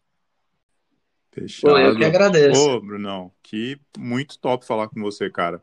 [1.32, 1.66] Fechado.
[1.68, 2.70] Pô, eu que agradeço.
[2.70, 5.62] Ô, Brunão, que muito top falar com você, cara.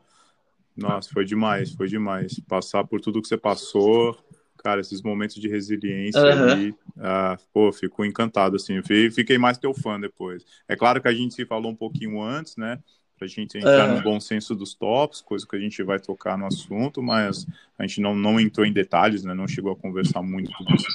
[0.77, 2.39] Nossa, foi demais, foi demais.
[2.47, 4.17] Passar por tudo que você passou,
[4.57, 6.31] cara, esses momentos de resiliência Aham.
[6.31, 10.45] ali, ah, pô, fico encantado, assim, Fi- fiquei mais teu fã depois.
[10.67, 12.79] É claro que a gente se falou um pouquinho antes, né,
[13.23, 13.95] pra gente entrar Aham.
[13.95, 17.45] no bom senso dos tops, coisa que a gente vai tocar no assunto, mas
[17.79, 20.85] a gente não, não entrou em detalhes, né, não chegou a conversar muito sobre isso.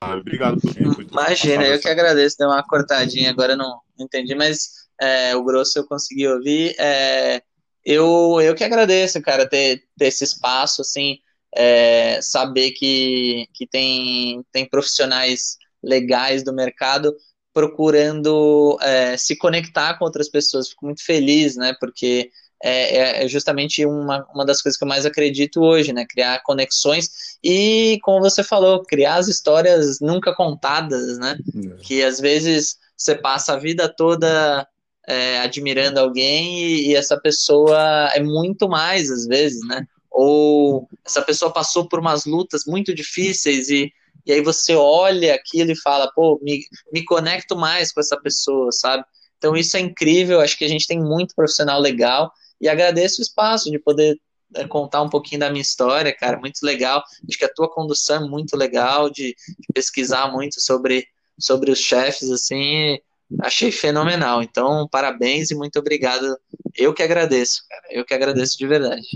[0.00, 1.02] Obrigado por tempo.
[1.02, 2.36] Imagina, eu que agradeço.
[2.38, 6.76] Deu uma cortadinha, agora não entendi, mas é, o grosso eu consegui ouvir.
[6.78, 7.42] É,
[7.84, 11.18] eu, eu que agradeço, cara, ter, ter esse espaço, assim,
[11.54, 17.14] é, saber que, que tem, tem profissionais legais do mercado
[17.54, 20.68] procurando é, se conectar com outras pessoas.
[20.68, 21.74] Fico muito feliz, né?
[21.80, 22.30] Porque
[22.62, 26.04] é, é- é justamente uma, uma das coisas que eu mais acredito hoje, né?
[26.08, 27.10] Criar conexões
[27.42, 31.36] e, como você falou, criar as histórias nunca contadas, né?
[31.56, 31.76] É.
[31.82, 34.66] que às vezes você passa a vida toda
[35.06, 39.86] é, admirando alguém e, e essa pessoa é muito mais às vezes, né?
[40.10, 43.92] Ou essa pessoa passou por umas lutas muito difíceis e,
[44.26, 46.60] e aí você olha aquilo e fala, pô, me,
[46.92, 49.04] me conecto mais com essa pessoa, sabe?
[49.38, 53.22] Então isso é incrível, acho que a gente tem muito profissional legal e agradeço o
[53.22, 54.18] espaço de poder
[54.54, 57.02] é, contar um pouquinho da minha história, cara, muito legal.
[57.28, 61.06] Acho que a tua condução é muito legal de, de pesquisar muito sobre
[61.38, 62.98] sobre os chefes, assim,
[63.42, 64.42] achei fenomenal.
[64.42, 66.36] Então, parabéns e muito obrigado.
[66.76, 67.82] Eu que agradeço, cara.
[67.90, 69.06] Eu que agradeço de verdade.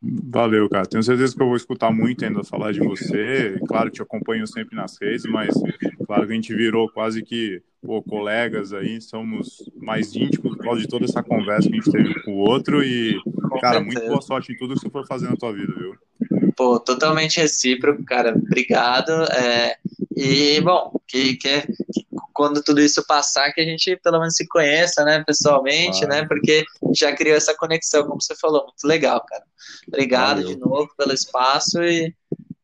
[0.00, 0.86] Valeu, cara.
[0.86, 3.58] Tenho certeza que eu vou escutar muito ainda falar de você.
[3.66, 5.52] Claro, te acompanho sempre nas redes, mas
[6.06, 10.80] claro que a gente virou quase que pô, colegas aí, somos mais íntimos por causa
[10.80, 12.82] de toda essa conversa que a gente teve com o outro.
[12.82, 13.20] E,
[13.60, 15.94] cara, muito boa sorte em tudo que você for fazer na tua vida, viu?
[16.58, 18.34] Pô, totalmente recíproco, cara.
[18.36, 19.12] Obrigado.
[19.32, 19.76] É,
[20.16, 24.46] e, bom, que, que, que quando tudo isso passar, que a gente pelo menos se
[24.48, 26.14] conheça, né, pessoalmente, Claro.
[26.22, 26.64] né, porque
[26.94, 28.62] já criou essa conexão, como você falou.
[28.64, 29.44] Muito legal, cara.
[29.86, 30.48] Obrigado Valeu.
[30.56, 32.12] de novo pelo espaço e,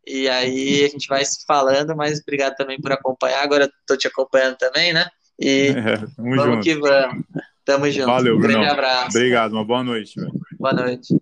[0.07, 3.43] e aí a gente vai se falando, mas obrigado também por acompanhar.
[3.45, 5.07] Agora tô te acompanhando também, né?
[5.41, 6.63] E É, vamos junto.
[6.65, 7.25] que vamos.
[7.65, 8.07] Tamo junto.
[8.07, 8.73] Valeu, um grande Brunão.
[8.73, 9.17] abraço.
[9.17, 10.21] Obrigado, uma boa noite.
[10.59, 11.15] Boa noite.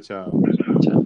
[0.00, 0.97] tchau.